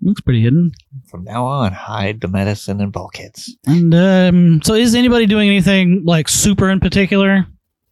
it 0.02 0.08
looks 0.08 0.22
pretty 0.22 0.42
hidden. 0.42 0.72
From 1.08 1.24
now 1.24 1.46
on, 1.46 1.72
hide 1.72 2.22
the 2.22 2.28
medicine 2.28 2.82
and 2.82 2.92
bulkheads. 2.92 3.56
And 3.66 3.94
um, 3.94 4.62
so 4.64 4.74
is 4.74 4.96
anybody 4.96 5.26
doing 5.26 5.50
anything 5.50 6.04
like 6.06 6.28
super 6.28 6.70
in 6.70 6.80
particular 6.80 7.46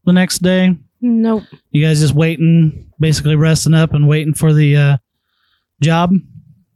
the 0.06 0.14
next 0.14 0.40
day? 0.40 0.76
Nope. 1.02 1.44
You 1.72 1.86
guys 1.86 2.00
just 2.00 2.16
waiting, 2.16 2.92
basically 3.00 3.36
resting 3.36 3.74
up 3.74 3.94
and 3.94 4.08
waiting 4.08 4.34
for 4.34 4.54
the 4.54 4.76
uh, 4.76 4.98
job? 5.82 6.14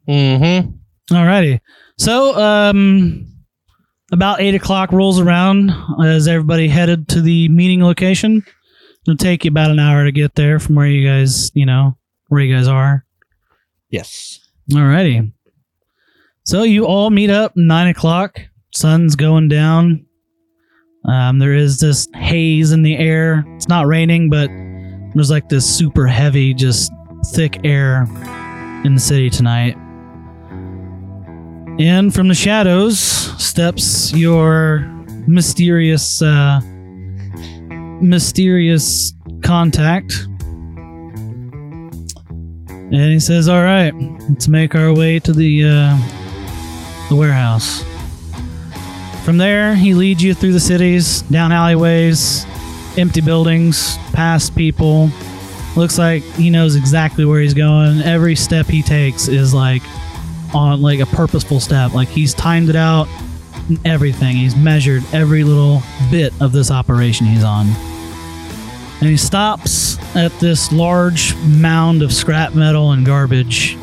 Mm-hmm. 0.08 1.16
Alrighty. 1.16 1.60
So, 1.98 2.38
um, 2.38 3.26
about 4.12 4.42
eight 4.42 4.56
o'clock 4.56 4.92
rolls 4.92 5.20
around 5.20 5.72
as 6.04 6.28
everybody 6.28 6.68
headed 6.68 7.08
to 7.10 7.22
the 7.22 7.50
meeting 7.50 7.84
location. 7.84 8.46
It'll 9.06 9.18
take 9.18 9.46
you 9.46 9.50
about 9.50 9.72
an 9.72 9.80
hour 9.80 10.04
to 10.04 10.12
get 10.12 10.36
there 10.36 10.60
from 10.60 10.76
where 10.76 10.88
you 10.88 11.08
guys, 11.08 11.52
you 11.54 11.66
know, 11.66 11.98
where 12.30 12.42
you 12.42 12.56
guys 12.56 12.68
are. 12.68 13.06
Yes. 13.90 14.40
Alrighty. 14.72 15.32
So 16.44 16.64
you 16.64 16.86
all 16.86 17.10
meet 17.10 17.30
up 17.30 17.54
nine 17.56 17.88
o'clock. 17.88 18.40
Sun's 18.74 19.16
going 19.16 19.48
down. 19.48 20.06
Um, 21.06 21.40
there 21.40 21.54
is 21.54 21.80
this 21.80 22.08
haze 22.16 22.72
in 22.72 22.84
the 22.84 22.98
air. 22.98 23.46
It's 23.56 23.68
not 23.68 23.88
raining, 23.88 24.30
but 24.30 24.50
there's 25.14 25.32
like 25.32 25.50
this 25.50 25.66
super 25.66 26.06
heavy, 26.06 26.54
just 26.54 26.92
thick 27.34 27.60
air 27.64 28.04
in 28.84 28.94
the 28.94 29.00
city 29.00 29.30
tonight. 29.30 29.76
And 31.80 32.14
from 32.14 32.28
the 32.28 32.36
shadows 32.36 33.00
steps 33.00 34.12
your 34.14 34.80
mysterious, 35.28 36.22
uh, 36.22 36.60
mysterious 38.02 39.14
contact. 39.44 40.28
And 42.92 43.12
he 43.12 43.20
says, 43.20 43.48
"All 43.48 43.62
right, 43.62 43.94
let's 44.30 44.48
make 44.48 44.76
our 44.76 44.94
way 44.94 45.20
to 45.20 45.34
the 45.34 45.64
uh, 45.66 45.98
the 47.10 47.16
warehouse." 47.16 47.84
From 49.26 49.38
there, 49.38 49.76
he 49.76 49.94
leads 49.94 50.24
you 50.24 50.34
through 50.34 50.54
the 50.54 50.60
cities, 50.60 51.22
down 51.24 51.52
alleyways, 51.52 52.46
empty 52.98 53.20
buildings, 53.20 53.98
past 54.14 54.56
people. 54.56 55.10
Looks 55.76 55.98
like 55.98 56.24
he 56.24 56.50
knows 56.50 56.76
exactly 56.76 57.26
where 57.26 57.42
he's 57.42 57.54
going. 57.54 58.02
Every 58.02 58.36
step 58.36 58.68
he 58.68 58.82
takes 58.82 59.28
is 59.28 59.54
like 59.54 59.84
on 60.56 60.82
like 60.82 61.00
a 61.00 61.06
purposeful 61.06 61.60
step. 61.60 61.94
Like 61.94 62.08
he's 62.08 62.34
timed 62.34 62.70
it 62.70 62.78
out 62.78 63.08
and 63.68 63.86
everything. 63.86 64.38
He's 64.38 64.56
measured 64.56 65.04
every 65.12 65.44
little 65.44 65.82
bit 66.10 66.34
of 66.42 66.52
this 66.54 66.72
operation 66.72 67.28
he's 67.28 67.44
on. 67.44 67.68
And 69.02 69.10
he 69.10 69.18
stops 69.18 69.97
at 70.16 70.32
this 70.40 70.72
large 70.72 71.36
mound 71.36 72.02
of 72.02 72.14
scrap 72.14 72.54
metal 72.56 72.92
and 72.92 73.06
garbage. 73.06 73.76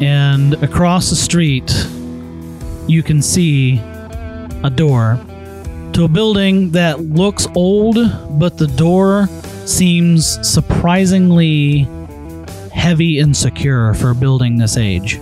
And 0.00 0.54
across 0.62 1.10
the 1.10 1.16
street, 1.16 1.70
you 2.88 3.02
can 3.02 3.22
see 3.22 3.78
a 4.64 4.70
door 4.74 5.20
to 5.92 6.04
a 6.04 6.08
building 6.08 6.70
that 6.70 7.00
looks 7.00 7.46
old, 7.54 7.96
but 8.38 8.58
the 8.58 8.66
door 8.66 9.28
seems 9.66 10.46
surprisingly 10.48 11.86
heavy 12.72 13.18
and 13.18 13.36
secure 13.36 13.94
for 13.94 14.10
a 14.10 14.14
building 14.14 14.56
this 14.56 14.76
age. 14.76 15.14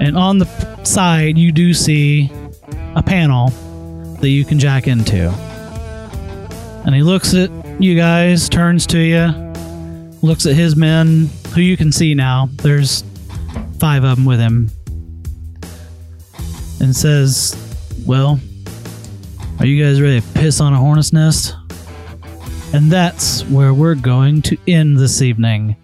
And 0.00 0.16
on 0.16 0.38
the 0.38 0.46
side, 0.84 1.38
you 1.38 1.52
do 1.52 1.72
see 1.74 2.30
a 2.94 3.02
panel 3.02 3.48
that 4.20 4.28
you 4.28 4.44
can 4.44 4.58
jack 4.58 4.86
into. 4.86 5.28
And 6.84 6.94
he 6.94 7.02
looks 7.02 7.34
at 7.34 7.50
you 7.78 7.96
guys, 7.96 8.48
turns 8.48 8.86
to 8.88 8.98
you, 8.98 9.26
looks 10.22 10.46
at 10.46 10.54
his 10.54 10.76
men, 10.76 11.28
who 11.54 11.60
you 11.60 11.76
can 11.76 11.92
see 11.92 12.14
now. 12.14 12.48
There's 12.56 13.04
five 13.78 14.04
of 14.04 14.16
them 14.16 14.24
with 14.24 14.38
him. 14.38 14.70
And 16.80 16.94
says, 16.94 17.56
Well, 18.06 18.40
are 19.58 19.66
you 19.66 19.82
guys 19.82 20.00
ready 20.00 20.20
to 20.20 20.28
piss 20.34 20.60
on 20.60 20.72
a 20.72 20.78
hornet's 20.78 21.12
nest? 21.12 21.54
And 22.72 22.90
that's 22.90 23.44
where 23.46 23.74
we're 23.74 23.94
going 23.94 24.42
to 24.42 24.56
end 24.66 24.96
this 24.96 25.20
evening. 25.20 25.76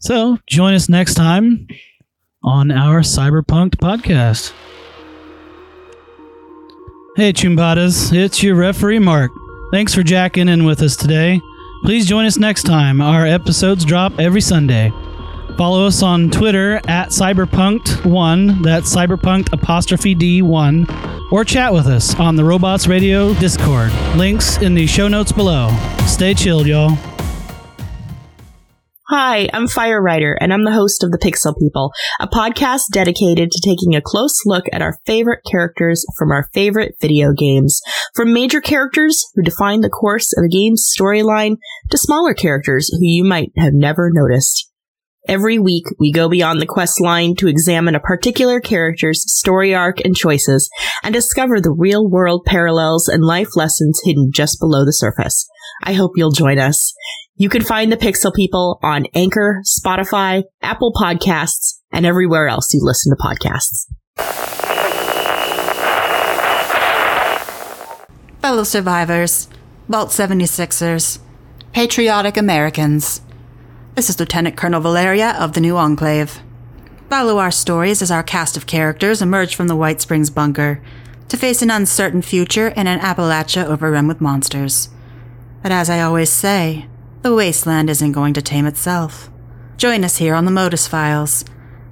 So 0.00 0.38
join 0.46 0.74
us 0.74 0.88
next 0.88 1.14
time 1.14 1.66
on 2.42 2.70
our 2.70 3.00
Cyberpunk 3.00 3.76
podcast. 3.76 4.52
Hey, 7.16 7.32
Choombattas, 7.32 8.12
it's 8.12 8.42
your 8.42 8.54
referee 8.54 9.00
Mark. 9.00 9.32
Thanks 9.70 9.94
for 9.94 10.02
jacking 10.02 10.48
in 10.48 10.64
with 10.64 10.80
us 10.80 10.96
today. 10.96 11.42
Please 11.82 12.06
join 12.06 12.24
us 12.24 12.38
next 12.38 12.62
time. 12.62 13.00
Our 13.00 13.26
episodes 13.26 13.84
drop 13.84 14.18
every 14.18 14.40
Sunday. 14.40 14.92
Follow 15.58 15.86
us 15.86 16.02
on 16.02 16.30
Twitter 16.30 16.76
at 16.86 17.08
Cyberpunked1, 17.08 18.62
that's 18.62 18.94
Cyberpunked 18.94 19.52
apostrophe 19.52 20.14
D1, 20.14 21.32
or 21.32 21.44
chat 21.44 21.72
with 21.72 21.86
us 21.86 22.14
on 22.20 22.36
the 22.36 22.44
Robots 22.44 22.86
Radio 22.86 23.34
Discord. 23.34 23.92
Links 24.16 24.58
in 24.58 24.74
the 24.74 24.86
show 24.86 25.08
notes 25.08 25.32
below. 25.32 25.70
Stay 26.06 26.34
chilled, 26.34 26.66
y'all. 26.66 26.96
Hi, 29.08 29.48
I'm 29.52 29.68
Fire 29.68 30.02
Writer, 30.02 30.36
and 30.40 30.52
I'm 30.52 30.64
the 30.64 30.72
host 30.72 31.04
of 31.04 31.12
The 31.12 31.18
Pixel 31.18 31.56
People, 31.56 31.92
a 32.18 32.26
podcast 32.26 32.88
dedicated 32.90 33.52
to 33.52 33.60
taking 33.64 33.94
a 33.94 34.02
close 34.02 34.44
look 34.44 34.64
at 34.72 34.82
our 34.82 34.98
favorite 35.06 35.42
characters 35.48 36.04
from 36.18 36.32
our 36.32 36.48
favorite 36.52 36.96
video 37.00 37.32
games. 37.32 37.80
From 38.16 38.32
major 38.32 38.60
characters 38.60 39.24
who 39.36 39.42
define 39.42 39.82
the 39.82 39.90
course 39.90 40.36
of 40.36 40.42
a 40.42 40.48
game's 40.48 40.92
storyline 40.92 41.58
to 41.90 41.98
smaller 41.98 42.34
characters 42.34 42.90
who 42.92 42.98
you 43.06 43.22
might 43.22 43.52
have 43.56 43.74
never 43.74 44.10
noticed. 44.12 44.72
Every 45.28 45.60
week, 45.60 45.84
we 46.00 46.10
go 46.10 46.28
beyond 46.28 46.60
the 46.60 46.66
quest 46.66 47.00
line 47.00 47.36
to 47.36 47.46
examine 47.46 47.94
a 47.94 48.00
particular 48.00 48.58
character's 48.58 49.22
story 49.32 49.72
arc 49.72 50.00
and 50.04 50.16
choices 50.16 50.68
and 51.04 51.14
discover 51.14 51.60
the 51.60 51.70
real 51.70 52.10
world 52.10 52.44
parallels 52.44 53.06
and 53.06 53.24
life 53.24 53.54
lessons 53.54 54.00
hidden 54.04 54.32
just 54.34 54.58
below 54.58 54.84
the 54.84 54.92
surface. 54.92 55.48
I 55.84 55.92
hope 55.92 56.14
you'll 56.16 56.32
join 56.32 56.58
us. 56.58 56.92
You 57.36 57.48
can 57.48 57.62
find 57.62 57.92
the 57.92 57.96
Pixel 57.96 58.34
People 58.34 58.78
on 58.82 59.06
Anchor, 59.14 59.62
Spotify, 59.64 60.44
Apple 60.62 60.92
Podcasts, 60.92 61.80
and 61.92 62.06
everywhere 62.06 62.48
else 62.48 62.72
you 62.72 62.80
listen 62.82 63.14
to 63.14 63.22
podcasts. 63.22 63.86
fellow 68.46 68.62
survivors, 68.62 69.48
Vault 69.88 70.10
76ers, 70.10 71.18
patriotic 71.72 72.36
Americans. 72.36 73.20
This 73.96 74.08
is 74.08 74.20
Lieutenant 74.20 74.56
Colonel 74.56 74.80
Valeria 74.80 75.32
of 75.32 75.54
the 75.54 75.60
New 75.60 75.76
Enclave. 75.76 76.38
Follow 77.10 77.38
our 77.38 77.50
stories 77.50 78.02
as 78.02 78.10
our 78.12 78.22
cast 78.22 78.56
of 78.56 78.68
characters 78.68 79.20
emerge 79.20 79.56
from 79.56 79.66
the 79.66 79.74
White 79.74 80.00
Springs 80.00 80.30
bunker 80.30 80.80
to 81.28 81.36
face 81.36 81.60
an 81.60 81.72
uncertain 81.72 82.22
future 82.22 82.68
in 82.68 82.86
an 82.86 83.00
Appalachia 83.00 83.64
overrun 83.64 84.06
with 84.06 84.20
monsters. 84.20 84.90
But 85.60 85.72
as 85.72 85.90
I 85.90 86.00
always 86.00 86.30
say, 86.30 86.86
the 87.22 87.34
wasteland 87.34 87.90
isn't 87.90 88.12
going 88.12 88.34
to 88.34 88.42
tame 88.42 88.66
itself. 88.66 89.30
Join 89.76 90.04
us 90.04 90.16
here 90.16 90.34
on 90.34 90.44
the 90.44 90.50
Modus 90.50 90.88
Files. 90.88 91.44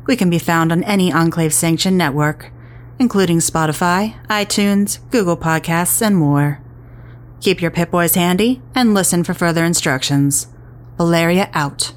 We 0.07 0.16
can 0.16 0.31
be 0.31 0.39
found 0.39 0.72
on 0.72 0.85
any 0.85 1.12
Enclave 1.12 1.53
sanctioned 1.53 1.99
network, 1.99 2.51
including 2.99 3.39
Spotify, 3.39 4.14
iTunes, 4.29 4.99
Google 5.11 5.37
Podcasts, 5.37 6.01
and 6.01 6.16
more. 6.16 6.61
Keep 7.41 7.61
your 7.61 7.70
Pip 7.70 7.91
Boys 7.91 8.14
handy 8.14 8.62
and 8.75 8.95
listen 8.95 9.25
for 9.25 9.35
further 9.35 9.64
instructions. 9.64 10.47
Valeria 10.97 11.51
out. 11.53 11.93